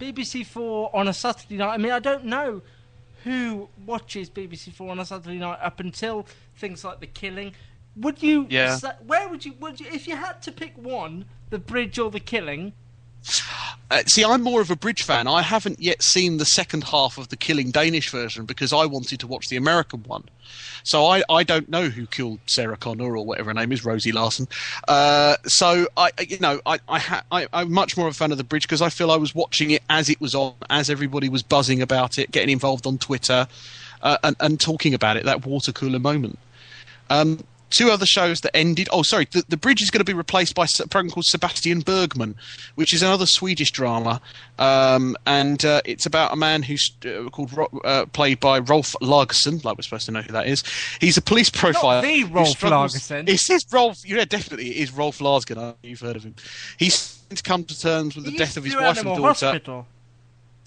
BBC 0.00 0.46
Four 0.46 0.94
on 0.94 1.08
a 1.08 1.12
Saturday 1.12 1.56
night. 1.56 1.74
I 1.74 1.76
mean, 1.76 1.92
I 1.92 1.98
don't 1.98 2.24
know 2.24 2.62
who 3.24 3.68
watches 3.84 4.30
BBC 4.30 4.72
Four 4.72 4.90
on 4.90 4.98
a 4.98 5.04
Saturday 5.04 5.38
night 5.38 5.58
up 5.62 5.80
until 5.80 6.26
things 6.56 6.84
like 6.84 7.00
The 7.00 7.06
Killing. 7.06 7.54
Would 7.96 8.22
you? 8.22 8.46
Yeah. 8.48 8.78
Where 9.06 9.28
would 9.28 9.44
you? 9.44 9.54
Would 9.60 9.80
you? 9.80 9.86
If 9.92 10.06
you 10.06 10.16
had 10.16 10.40
to 10.42 10.52
pick 10.52 10.76
one, 10.76 11.26
The 11.50 11.58
Bridge 11.58 11.98
or 11.98 12.10
The 12.10 12.20
Killing? 12.20 12.72
Uh, 13.90 14.02
see, 14.06 14.24
I'm 14.24 14.42
more 14.42 14.60
of 14.60 14.70
a 14.70 14.76
Bridge 14.76 15.02
fan. 15.02 15.26
I 15.26 15.42
haven't 15.42 15.80
yet 15.80 16.02
seen 16.02 16.36
the 16.36 16.44
second 16.44 16.84
half 16.84 17.18
of 17.18 17.28
the 17.28 17.36
Killing 17.36 17.70
Danish 17.70 18.10
version 18.10 18.44
because 18.44 18.72
I 18.72 18.86
wanted 18.86 19.18
to 19.20 19.26
watch 19.26 19.48
the 19.48 19.56
American 19.56 20.04
one. 20.04 20.24
So 20.84 21.06
I, 21.06 21.22
I 21.28 21.42
don't 21.42 21.68
know 21.68 21.88
who 21.88 22.06
killed 22.06 22.38
Sarah 22.46 22.76
Connor 22.76 23.16
or 23.16 23.24
whatever 23.24 23.50
her 23.50 23.54
name 23.54 23.72
is, 23.72 23.84
Rosie 23.84 24.12
Larsen. 24.12 24.48
Uh, 24.88 25.36
so 25.44 25.88
I, 25.96 26.10
you 26.26 26.38
know, 26.38 26.60
I, 26.66 26.78
I, 26.88 26.98
ha- 26.98 27.24
I, 27.32 27.48
I'm 27.52 27.72
much 27.72 27.96
more 27.96 28.06
of 28.06 28.14
a 28.14 28.16
fan 28.16 28.32
of 28.32 28.38
the 28.38 28.44
Bridge 28.44 28.62
because 28.62 28.82
I 28.82 28.88
feel 28.90 29.10
I 29.10 29.16
was 29.16 29.34
watching 29.34 29.70
it 29.72 29.82
as 29.90 30.08
it 30.08 30.20
was 30.20 30.34
on, 30.34 30.54
as 30.70 30.88
everybody 30.88 31.28
was 31.28 31.42
buzzing 31.42 31.82
about 31.82 32.18
it, 32.18 32.30
getting 32.30 32.50
involved 32.50 32.86
on 32.86 32.98
Twitter, 32.98 33.48
uh, 34.02 34.18
and, 34.22 34.36
and 34.40 34.60
talking 34.60 34.94
about 34.94 35.16
it. 35.16 35.24
That 35.24 35.44
water 35.44 35.72
cooler 35.72 35.98
moment. 35.98 36.38
Um, 37.10 37.44
two 37.70 37.90
other 37.90 38.06
shows 38.06 38.40
that 38.40 38.54
ended. 38.56 38.88
Oh, 38.92 39.02
sorry. 39.02 39.26
The, 39.30 39.44
the 39.48 39.56
Bridge 39.56 39.80
is 39.82 39.90
going 39.90 40.00
to 40.00 40.04
be 40.04 40.12
replaced 40.12 40.54
by 40.54 40.64
a 40.64 40.86
program 40.88 41.10
called 41.10 41.24
Sebastian 41.24 41.80
Bergman, 41.80 42.34
which 42.74 42.92
is 42.92 43.02
another 43.02 43.26
Swedish 43.26 43.70
drama, 43.70 44.20
um, 44.58 45.16
and 45.26 45.64
uh, 45.64 45.80
it's 45.84 46.06
about 46.06 46.32
a 46.32 46.36
man 46.36 46.62
who's 46.62 46.92
uh, 47.06 47.28
called 47.30 47.50
uh, 47.84 48.06
played 48.06 48.40
by 48.40 48.58
Rolf 48.58 48.94
Lagerson. 49.00 49.64
Like 49.64 49.78
we're 49.78 49.82
supposed 49.82 50.06
to 50.06 50.12
know 50.12 50.22
who 50.22 50.32
that 50.32 50.46
is. 50.46 50.62
He's 51.00 51.16
a 51.16 51.22
police 51.22 51.50
profiler. 51.50 52.02
Not 52.02 52.02
the 52.02 52.24
Rolf 52.24 52.48
struggles- 52.48 52.94
Lagerson. 52.94 53.28
It 53.28 53.38
says 53.40 53.64
Rolf. 53.72 53.98
Yeah, 54.06 54.24
definitely, 54.24 54.70
it 54.70 54.82
is 54.82 54.92
Rolf 54.92 55.20
Larsson. 55.20 55.74
You've 55.82 56.00
heard 56.00 56.16
of 56.16 56.24
him. 56.24 56.34
He's 56.78 57.18
to 57.30 57.42
come 57.42 57.64
to 57.64 57.78
terms 57.78 58.16
with 58.16 58.24
the 58.24 58.32
death 58.36 58.56
of 58.56 58.64
his 58.64 58.74
wife 58.74 58.98
and 58.98 59.06
daughter. 59.06 59.22
Hospital. 59.22 59.86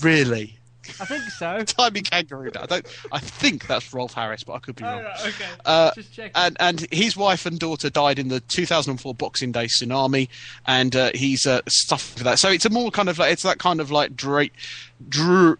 Really. 0.01 0.57
I 0.99 1.05
think 1.05 1.23
so. 1.25 1.63
Timey 1.65 2.01
kangaroo. 2.01 2.51
I 2.59 2.65
don't. 2.65 2.85
I 3.11 3.19
think 3.19 3.67
that's 3.67 3.93
Rolf 3.93 4.13
Harris, 4.13 4.43
but 4.43 4.53
I 4.53 4.59
could 4.59 4.75
be 4.75 4.83
Oh, 4.83 4.87
wrong. 4.87 5.03
right, 5.03 5.19
okay. 5.27 5.45
Uh, 5.65 5.91
Just 5.95 6.13
checking. 6.13 6.31
and 6.35 6.57
and 6.59 6.87
his 6.91 7.15
wife 7.17 7.45
and 7.45 7.59
daughter 7.59 7.89
died 7.89 8.19
in 8.19 8.27
the 8.27 8.39
2004 8.41 9.13
Boxing 9.15 9.51
Day 9.51 9.65
tsunami, 9.65 10.29
and 10.67 10.95
uh, 10.95 11.11
he's 11.15 11.45
uh, 11.45 11.61
suffered 11.67 12.17
for 12.19 12.23
that. 12.25 12.39
So 12.39 12.49
it's 12.49 12.65
a 12.65 12.69
more 12.69 12.91
kind 12.91 13.09
of 13.09 13.17
like 13.17 13.31
it's 13.33 13.43
that 13.43 13.59
kind 13.59 13.79
of 13.79 13.91
like 13.91 14.15
Drake, 14.15 14.53
Drew, 15.09 15.57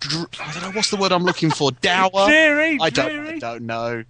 Drew, 0.00 0.26
I 0.40 0.52
don't 0.52 0.62
know 0.62 0.70
what's 0.72 0.90
the 0.90 0.96
word 0.96 1.12
I'm 1.12 1.24
looking 1.24 1.50
for. 1.50 1.70
Dower. 1.80 2.10
Dreary, 2.26 2.78
I 2.80 2.90
don't. 2.90 3.08
dreary. 3.08 3.36
I 3.36 3.38
don't 3.38 3.62
know. 3.66 4.04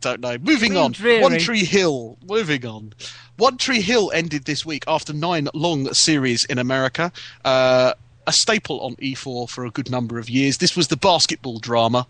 Don't 0.00 0.20
know. 0.20 0.38
Moving 0.38 0.76
on. 0.78 0.92
dreary. 0.92 1.20
One 1.20 1.38
Tree 1.38 1.64
Hill. 1.64 2.16
Moving 2.26 2.64
on. 2.64 2.94
One 3.36 3.58
Tree 3.58 3.82
Hill 3.82 4.10
ended 4.14 4.44
this 4.46 4.64
week 4.64 4.84
after 4.86 5.12
nine 5.12 5.48
long 5.52 5.92
series 5.92 6.44
in 6.44 6.58
America. 6.58 7.12
Uh, 7.44 7.92
a 8.26 8.32
staple 8.32 8.80
on 8.80 8.96
E4 8.96 9.48
for 9.48 9.64
a 9.64 9.70
good 9.70 9.90
number 9.90 10.18
of 10.18 10.28
years. 10.28 10.58
This 10.58 10.76
was 10.76 10.88
the 10.88 10.96
basketball 10.96 11.58
drama 11.58 12.06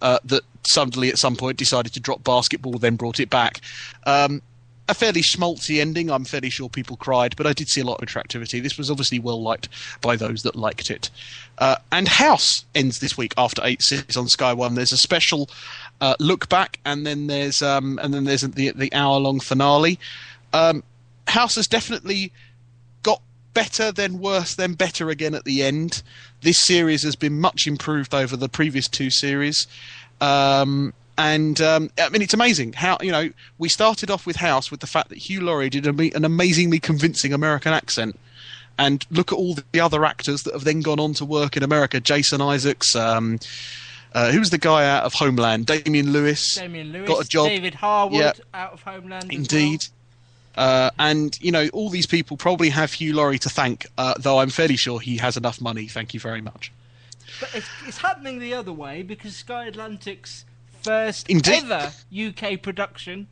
uh, 0.00 0.18
that 0.24 0.42
suddenly 0.66 1.08
at 1.08 1.18
some 1.18 1.36
point 1.36 1.56
decided 1.56 1.92
to 1.94 2.00
drop 2.00 2.24
basketball, 2.24 2.72
then 2.72 2.96
brought 2.96 3.20
it 3.20 3.30
back. 3.30 3.60
Um, 4.04 4.42
a 4.88 4.94
fairly 4.94 5.22
schmaltzy 5.22 5.80
ending. 5.80 6.10
I'm 6.10 6.24
fairly 6.24 6.50
sure 6.50 6.68
people 6.68 6.96
cried, 6.96 7.36
but 7.36 7.46
I 7.46 7.52
did 7.52 7.68
see 7.68 7.80
a 7.80 7.84
lot 7.84 7.98
of 7.98 8.02
attractivity. 8.02 8.60
This 8.60 8.76
was 8.76 8.90
obviously 8.90 9.18
well 9.18 9.40
liked 9.40 9.68
by 10.00 10.16
those 10.16 10.42
that 10.42 10.56
liked 10.56 10.90
it. 10.90 11.08
Uh, 11.58 11.76
and 11.92 12.08
House 12.08 12.64
ends 12.74 12.98
this 12.98 13.16
week 13.16 13.32
after 13.36 13.62
eight 13.64 13.82
series 13.82 14.16
on 14.16 14.28
Sky 14.28 14.52
One. 14.52 14.74
There's 14.74 14.92
a 14.92 14.96
special 14.96 15.48
uh, 16.00 16.16
look 16.18 16.48
back, 16.48 16.78
and 16.84 17.06
then 17.06 17.28
there's 17.28 17.62
um, 17.62 17.98
and 18.02 18.12
then 18.12 18.24
there's 18.24 18.42
the 18.42 18.72
the 18.72 18.92
hour 18.92 19.18
long 19.18 19.38
finale. 19.38 19.98
Um, 20.52 20.82
House 21.28 21.54
has 21.54 21.68
definitely 21.68 22.32
better, 23.54 23.92
then 23.92 24.18
worse, 24.18 24.54
then 24.54 24.74
better 24.74 25.10
again 25.10 25.34
at 25.34 25.44
the 25.44 25.62
end. 25.62 26.02
This 26.40 26.62
series 26.64 27.02
has 27.04 27.16
been 27.16 27.40
much 27.40 27.66
improved 27.66 28.14
over 28.14 28.36
the 28.36 28.48
previous 28.48 28.88
two 28.88 29.10
series. 29.10 29.66
Um, 30.20 30.92
and 31.18 31.60
um, 31.60 31.90
I 31.98 32.08
mean, 32.08 32.22
it's 32.22 32.34
amazing 32.34 32.72
how 32.72 32.96
you 33.02 33.12
know 33.12 33.30
we 33.58 33.68
started 33.68 34.10
off 34.10 34.26
with 34.26 34.36
House 34.36 34.70
with 34.70 34.80
the 34.80 34.86
fact 34.86 35.10
that 35.10 35.18
Hugh 35.18 35.42
Laurie 35.42 35.68
did 35.68 35.86
an 35.86 36.24
amazingly 36.24 36.78
convincing 36.80 37.32
American 37.32 37.72
accent, 37.72 38.18
and 38.78 39.04
look 39.10 39.30
at 39.30 39.36
all 39.36 39.56
the 39.72 39.80
other 39.80 40.04
actors 40.04 40.42
that 40.44 40.54
have 40.54 40.64
then 40.64 40.80
gone 40.80 40.98
on 40.98 41.12
to 41.14 41.24
work 41.24 41.56
in 41.56 41.62
America. 41.62 42.00
Jason 42.00 42.40
Isaacs, 42.40 42.96
um, 42.96 43.38
uh, 44.14 44.32
who's 44.32 44.48
the 44.50 44.58
guy 44.58 44.88
out 44.88 45.04
of 45.04 45.12
Homeland? 45.12 45.66
Damian 45.66 46.12
Lewis. 46.12 46.54
Damian 46.56 46.92
Lewis, 46.92 47.08
got 47.08 47.24
a 47.24 47.28
job. 47.28 47.48
David 47.48 47.74
Harewood 47.74 48.18
Yeah. 48.18 48.32
out 48.54 48.72
of 48.72 48.82
Homeland. 48.82 49.30
Indeed. 49.32 49.84
Uh, 50.54 50.90
and 50.98 51.38
you 51.40 51.50
know, 51.50 51.68
all 51.72 51.88
these 51.88 52.06
people 52.06 52.36
probably 52.36 52.68
have 52.70 52.92
Hugh 52.92 53.14
Laurie 53.14 53.38
to 53.38 53.48
thank, 53.48 53.86
uh, 53.96 54.14
though 54.18 54.38
I'm 54.40 54.50
fairly 54.50 54.76
sure 54.76 55.00
he 55.00 55.16
has 55.16 55.36
enough 55.36 55.60
money. 55.60 55.86
Thank 55.88 56.12
you 56.14 56.20
very 56.20 56.40
much. 56.42 56.70
But 57.40 57.54
it's, 57.54 57.68
it's 57.86 57.98
happening 57.98 58.38
the 58.38 58.54
other 58.54 58.72
way 58.72 59.02
because 59.02 59.34
Sky 59.36 59.66
Atlantic's 59.66 60.44
first 60.82 61.28
Indeed. 61.30 61.64
ever 61.70 61.92
UK 62.14 62.60
production, 62.60 63.28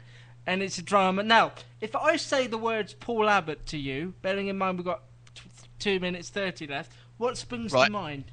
and 0.47 0.63
it's 0.63 0.79
a 0.79 0.83
drama. 0.83 1.23
Now, 1.23 1.53
if 1.81 1.95
I 1.95 2.17
say 2.17 2.47
the 2.47 2.57
words 2.59 2.95
Paul 2.95 3.29
Abbott 3.29 3.67
to 3.67 3.77
you, 3.79 4.15
bearing 4.23 4.49
in 4.49 4.57
mind 4.57 4.79
we've 4.79 4.85
got 4.87 5.03
t- 5.35 5.43
two 5.79 6.01
minutes 6.01 6.31
thirty 6.31 6.67
left, 6.67 6.91
what 7.19 7.37
springs 7.37 7.73
Right. 7.73 7.87
to 7.87 7.93
mind? 7.93 8.25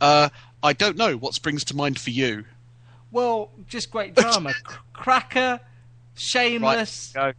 Uh, 0.00 0.28
I 0.62 0.72
don't 0.72 0.96
know 0.96 1.16
what 1.16 1.34
springs 1.34 1.64
to 1.64 1.76
mind 1.76 1.98
for 1.98 2.10
you. 2.10 2.44
Well, 3.10 3.50
just 3.68 3.90
great 3.90 4.14
drama. 4.14 4.52
C- 4.68 4.76
Cracker, 4.92 5.58
Shameless, 6.16 7.12
Go. 7.14 7.32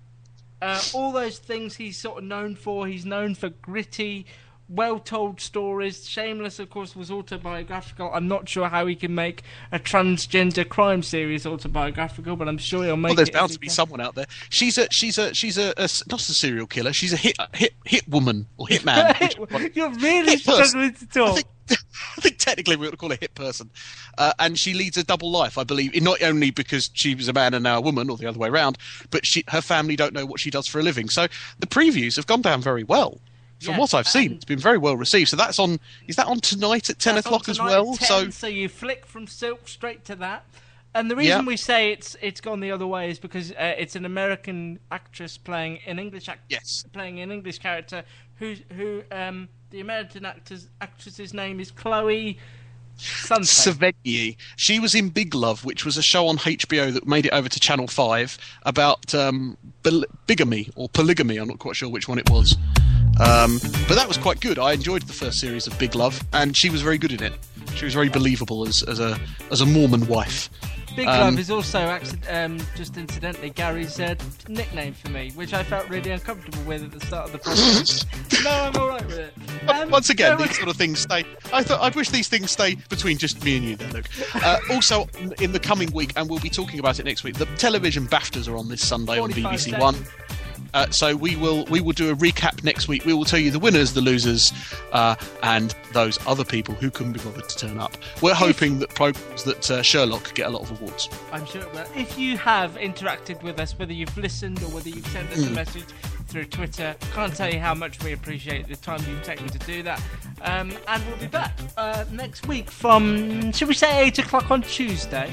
Uh, 0.61 0.81
all 0.93 1.11
those 1.11 1.37
things 1.39 1.75
he's 1.75 1.97
sort 1.97 2.19
of 2.19 2.23
known 2.23 2.55
for. 2.55 2.87
He's 2.87 3.05
known 3.05 3.35
for 3.35 3.49
gritty, 3.49 4.25
well-told 4.69 5.41
stories. 5.41 6.07
Shameless, 6.07 6.59
of 6.59 6.69
course, 6.69 6.95
was 6.95 7.11
autobiographical. 7.11 8.09
I'm 8.13 8.27
not 8.27 8.47
sure 8.47 8.69
how 8.69 8.85
he 8.85 8.95
can 8.95 9.13
make 9.15 9.43
a 9.71 9.79
transgender 9.79 10.67
crime 10.67 11.03
series 11.03 11.45
autobiographical, 11.45 12.35
but 12.35 12.47
I'm 12.47 12.57
sure 12.57 12.83
he'll 12.83 12.95
make 12.95 13.09
it. 13.09 13.11
Well, 13.11 13.15
there's 13.17 13.29
it. 13.29 13.33
bound 13.33 13.51
to 13.51 13.59
be 13.59 13.67
can. 13.67 13.73
someone 13.73 14.01
out 14.01 14.15
there. 14.15 14.27
She's 14.49 14.77
a 14.77 14.87
she's 14.91 15.17
a 15.17 15.33
she's 15.33 15.57
a 15.57 15.73
not 16.09 16.21
a 16.21 16.33
serial 16.33 16.67
killer. 16.67 16.93
She's 16.93 17.11
a 17.13 17.17
hit 17.17 17.37
hit 17.53 17.73
hit 17.85 18.07
woman 18.07 18.47
or 18.57 18.67
hit 18.67 18.85
man. 18.85 19.15
You're 19.73 19.89
really 19.91 20.31
Hit 20.31 20.45
person. 20.45 20.65
struggling 20.65 20.93
to 20.93 21.05
talk. 21.07 21.43
I 22.17 22.21
think 22.21 22.37
technically 22.37 22.75
we 22.75 22.87
ought 22.87 22.91
to 22.91 22.97
call 22.97 23.09
her 23.09 23.15
a 23.15 23.19
hit 23.19 23.35
person. 23.35 23.69
Uh, 24.17 24.33
and 24.39 24.57
she 24.57 24.73
leads 24.73 24.97
a 24.97 25.03
double 25.03 25.31
life, 25.31 25.57
I 25.57 25.63
believe, 25.63 25.99
not 26.01 26.21
only 26.21 26.51
because 26.51 26.89
she 26.93 27.15
was 27.15 27.27
a 27.27 27.33
man 27.33 27.53
and 27.53 27.63
now 27.63 27.77
a 27.77 27.81
woman, 27.81 28.09
or 28.09 28.17
the 28.17 28.25
other 28.27 28.39
way 28.39 28.49
around, 28.49 28.77
but 29.09 29.25
she, 29.25 29.43
her 29.49 29.61
family 29.61 29.95
don't 29.95 30.13
know 30.13 30.25
what 30.25 30.39
she 30.39 30.49
does 30.49 30.67
for 30.67 30.79
a 30.79 30.83
living. 30.83 31.09
So 31.09 31.27
the 31.59 31.67
previews 31.67 32.15
have 32.15 32.27
gone 32.27 32.41
down 32.41 32.61
very 32.61 32.83
well. 32.83 33.19
From 33.61 33.73
Yeah, 33.75 33.79
what 33.79 33.93
I've 33.93 34.07
seen, 34.07 34.33
it's 34.33 34.45
been 34.45 34.57
very 34.57 34.79
well 34.79 34.97
received. 34.97 35.29
So 35.29 35.35
that's 35.37 35.59
on. 35.59 35.79
Is 36.07 36.15
that 36.15 36.25
on 36.25 36.39
tonight 36.39 36.89
at 36.89 36.97
ten 36.97 37.15
o'clock 37.17 37.47
as 37.47 37.59
well? 37.59 37.93
10, 37.95 38.07
So 38.07 38.29
so 38.31 38.47
you 38.47 38.67
flick 38.67 39.05
from 39.05 39.27
Silk 39.27 39.67
straight 39.67 40.03
to 40.05 40.15
that. 40.15 40.45
And 40.95 41.09
the 41.11 41.15
reason 41.15 41.41
Yeah. 41.41 41.45
we 41.47 41.57
say 41.57 41.91
it's 41.91 42.17
it's 42.21 42.41
gone 42.41 42.59
the 42.59 42.71
other 42.71 42.87
way 42.87 43.09
is 43.11 43.19
because 43.19 43.51
uh, 43.51 43.75
it's 43.77 43.95
an 43.95 44.03
American 44.03 44.79
actress 44.91 45.37
playing 45.37 45.79
an 45.85 45.99
English 45.99 46.27
act- 46.27 46.45
Yes. 46.49 46.83
playing 46.91 47.19
an 47.19 47.31
English 47.31 47.59
character 47.59 48.03
who 48.39 48.55
who 48.75 49.03
um 49.11 49.47
the 49.71 49.79
American 49.79 50.25
actor's 50.25 50.67
actress's 50.79 51.33
name 51.33 51.59
is 51.59 51.71
Chloe. 51.71 52.37
Sevigny. 52.97 54.35
She 54.57 54.79
was 54.79 54.93
in 54.93 55.09
Big 55.09 55.33
Love, 55.33 55.65
which 55.65 55.85
was 55.85 55.97
a 55.97 56.03
show 56.03 56.27
on 56.27 56.37
HBO 56.37 56.93
that 56.93 57.07
made 57.07 57.25
it 57.25 57.31
over 57.33 57.49
to 57.49 57.59
Channel 57.59 57.87
Five 57.87 58.37
about 58.63 59.15
um, 59.15 59.57
bigamy 60.27 60.69
or 60.75 60.89
polygamy. 60.89 61.37
I'm 61.37 61.47
not 61.47 61.59
quite 61.59 61.75
sure 61.75 61.89
which 61.89 62.07
one 62.07 62.19
it 62.19 62.29
was, 62.29 62.57
um, 63.19 63.59
but 63.87 63.95
that 63.95 64.07
was 64.07 64.17
quite 64.17 64.39
good. 64.41 64.59
I 64.59 64.73
enjoyed 64.73 65.03
the 65.03 65.13
first 65.13 65.39
series 65.39 65.65
of 65.65 65.79
Big 65.79 65.95
Love, 65.95 66.21
and 66.33 66.55
she 66.55 66.69
was 66.69 66.81
very 66.81 66.97
good 66.97 67.13
in 67.13 67.23
it. 67.23 67.33
She 67.75 67.85
was 67.85 67.93
very 67.93 68.09
believable 68.09 68.67
as, 68.67 68.83
as 68.87 68.99
a 68.99 69.19
as 69.49 69.61
a 69.61 69.65
Mormon 69.65 70.05
wife. 70.07 70.49
Big 70.95 71.07
Um, 71.07 71.37
is 71.37 71.49
also 71.49 71.99
um, 72.29 72.59
just 72.75 72.97
incidentally 72.97 73.49
Gary's 73.49 73.99
uh, 73.99 74.15
nickname 74.47 74.93
for 74.93 75.09
me, 75.09 75.31
which 75.35 75.53
I 75.53 75.63
felt 75.63 75.89
really 75.89 76.11
uncomfortable 76.11 76.61
with 76.63 76.83
at 76.83 76.91
the 76.91 77.05
start 77.05 77.27
of 77.27 77.31
the 77.31 77.39
podcast. 77.39 78.43
no, 78.43 78.51
I'm 78.51 78.75
all 78.75 78.87
right 78.89 79.05
with 79.05 79.19
it. 79.19 79.33
Um, 79.69 79.89
Once 79.89 80.09
again, 80.09 80.37
these 80.37 80.57
sort 80.57 80.69
of 80.69 80.75
things 80.75 80.99
stay. 80.99 81.23
I 81.53 81.63
thought 81.63 81.81
I 81.81 81.89
wish 81.95 82.09
these 82.09 82.27
things 82.27 82.51
stay 82.51 82.75
between 82.89 83.17
just 83.17 83.43
me 83.43 83.57
and 83.57 83.65
you, 83.65 83.75
then, 83.75 83.91
Luke. 83.93 84.09
Uh, 84.43 84.57
also, 84.71 85.07
in 85.39 85.51
the 85.51 85.59
coming 85.59 85.91
week, 85.91 86.13
and 86.15 86.27
we'll 86.27 86.39
be 86.39 86.49
talking 86.49 86.79
about 86.79 86.99
it 86.99 87.05
next 87.05 87.23
week. 87.23 87.35
The 87.35 87.45
television 87.57 88.07
Baftas 88.07 88.47
are 88.51 88.57
on 88.57 88.69
this 88.69 88.85
Sunday 88.85 89.19
on 89.19 89.31
BBC 89.31 89.59
seconds. 89.71 89.81
One. 89.81 89.95
Uh, 90.73 90.89
so 90.89 91.15
we 91.15 91.35
will 91.35 91.65
we 91.65 91.81
will 91.81 91.91
do 91.93 92.09
a 92.11 92.15
recap 92.15 92.63
next 92.63 92.87
week. 92.87 93.03
We 93.05 93.13
will 93.13 93.25
tell 93.25 93.39
you 93.39 93.51
the 93.51 93.59
winners, 93.59 93.93
the 93.93 94.01
losers, 94.01 94.53
uh, 94.93 95.15
and 95.43 95.75
those 95.93 96.17
other 96.27 96.45
people 96.45 96.73
who 96.75 96.89
couldn't 96.89 97.13
be 97.13 97.19
bothered 97.19 97.49
to 97.49 97.57
turn 97.57 97.77
up. 97.79 97.97
We're 98.21 98.33
hoping 98.33 98.79
that 98.79 98.89
programs 98.95 99.43
that 99.43 99.69
uh, 99.71 99.81
Sherlock 99.81 100.33
get 100.33 100.47
a 100.47 100.49
lot 100.49 100.61
of 100.61 100.79
awards. 100.81 101.09
I'm 101.31 101.45
sure 101.45 101.61
it 101.61 101.73
will. 101.73 101.85
If 101.95 102.17
you 102.17 102.37
have 102.37 102.75
interacted 102.75 103.41
with 103.43 103.59
us, 103.59 103.77
whether 103.77 103.93
you've 103.93 104.15
listened 104.17 104.59
or 104.63 104.67
whether 104.67 104.89
you've 104.89 105.07
sent 105.07 105.29
us 105.31 105.39
a 105.43 105.47
Mm. 105.47 105.53
message 105.55 105.85
through 106.27 106.45
Twitter, 106.45 106.95
can't 107.13 107.35
tell 107.35 107.51
you 107.53 107.59
how 107.59 107.73
much 107.73 108.01
we 108.03 108.13
appreciate 108.13 108.67
the 108.67 108.75
time 108.77 109.01
you've 109.09 109.23
taken 109.23 109.47
to 109.49 109.59
do 109.59 109.83
that. 109.83 110.01
Um, 110.41 110.71
and 110.87 111.03
we'll 111.07 111.17
be 111.17 111.27
back 111.27 111.51
uh, 111.75 112.05
next 112.11 112.47
week 112.47 112.71
from, 112.71 113.51
should 113.51 113.67
we 113.67 113.73
say, 113.73 114.05
8 114.07 114.19
o'clock 114.19 114.49
on 114.49 114.61
Tuesday? 114.61 115.29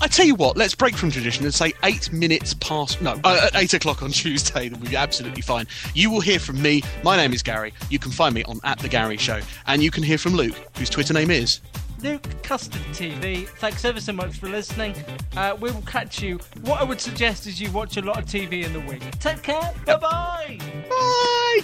I 0.00 0.06
tell 0.06 0.24
you 0.26 0.36
what, 0.36 0.56
let's 0.56 0.74
break 0.76 0.94
from 0.96 1.10
tradition 1.10 1.44
and 1.44 1.52
say 1.52 1.72
eight 1.82 2.12
minutes 2.12 2.54
past. 2.54 3.02
No, 3.02 3.18
uh, 3.24 3.48
at 3.52 3.56
eight 3.60 3.74
o'clock 3.74 4.02
on 4.02 4.10
Tuesday. 4.12 4.68
That 4.68 4.78
would 4.80 4.90
be 4.90 4.96
absolutely 4.96 5.42
fine. 5.42 5.66
You 5.94 6.10
will 6.10 6.20
hear 6.20 6.38
from 6.38 6.62
me. 6.62 6.82
My 7.02 7.16
name 7.16 7.32
is 7.32 7.42
Gary. 7.42 7.74
You 7.90 7.98
can 7.98 8.12
find 8.12 8.32
me 8.34 8.44
on 8.44 8.60
at 8.62 8.78
the 8.78 8.88
Gary 8.88 9.16
Show, 9.16 9.40
and 9.66 9.82
you 9.82 9.90
can 9.90 10.04
hear 10.04 10.18
from 10.18 10.34
Luke, 10.34 10.54
whose 10.76 10.88
Twitter 10.88 11.12
name 11.14 11.30
is. 11.32 11.60
Luke 12.00 12.28
Custard 12.44 12.82
TV. 12.92 13.48
Thanks 13.48 13.84
ever 13.84 14.00
so 14.00 14.12
much 14.12 14.36
for 14.38 14.48
listening. 14.48 14.94
Uh, 15.36 15.56
we 15.60 15.72
will 15.72 15.82
catch 15.82 16.22
you. 16.22 16.38
What 16.62 16.80
I 16.80 16.84
would 16.84 17.00
suggest 17.00 17.48
is 17.48 17.60
you 17.60 17.72
watch 17.72 17.96
a 17.96 18.02
lot 18.02 18.18
of 18.18 18.26
TV 18.26 18.64
in 18.64 18.72
the 18.72 18.80
week. 18.80 19.02
Take 19.18 19.42
care. 19.42 19.74
Bye 19.84 19.96
bye. 19.96 20.58
Bye. 20.88 21.60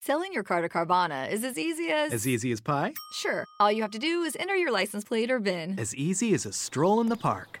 Selling 0.00 0.32
your 0.32 0.42
car 0.42 0.60
to 0.60 0.68
Carvana 0.68 1.30
is 1.30 1.44
as 1.44 1.56
easy 1.56 1.90
as. 1.90 2.12
As 2.12 2.26
easy 2.26 2.50
as 2.50 2.60
pie? 2.60 2.94
Sure. 3.12 3.44
All 3.60 3.70
you 3.70 3.82
have 3.82 3.92
to 3.92 3.98
do 4.00 4.22
is 4.22 4.36
enter 4.40 4.56
your 4.56 4.72
license 4.72 5.04
plate 5.04 5.30
or 5.30 5.38
VIN. 5.38 5.78
As 5.78 5.94
easy 5.94 6.34
as 6.34 6.46
a 6.46 6.52
stroll 6.52 7.00
in 7.00 7.08
the 7.08 7.16
park. 7.16 7.60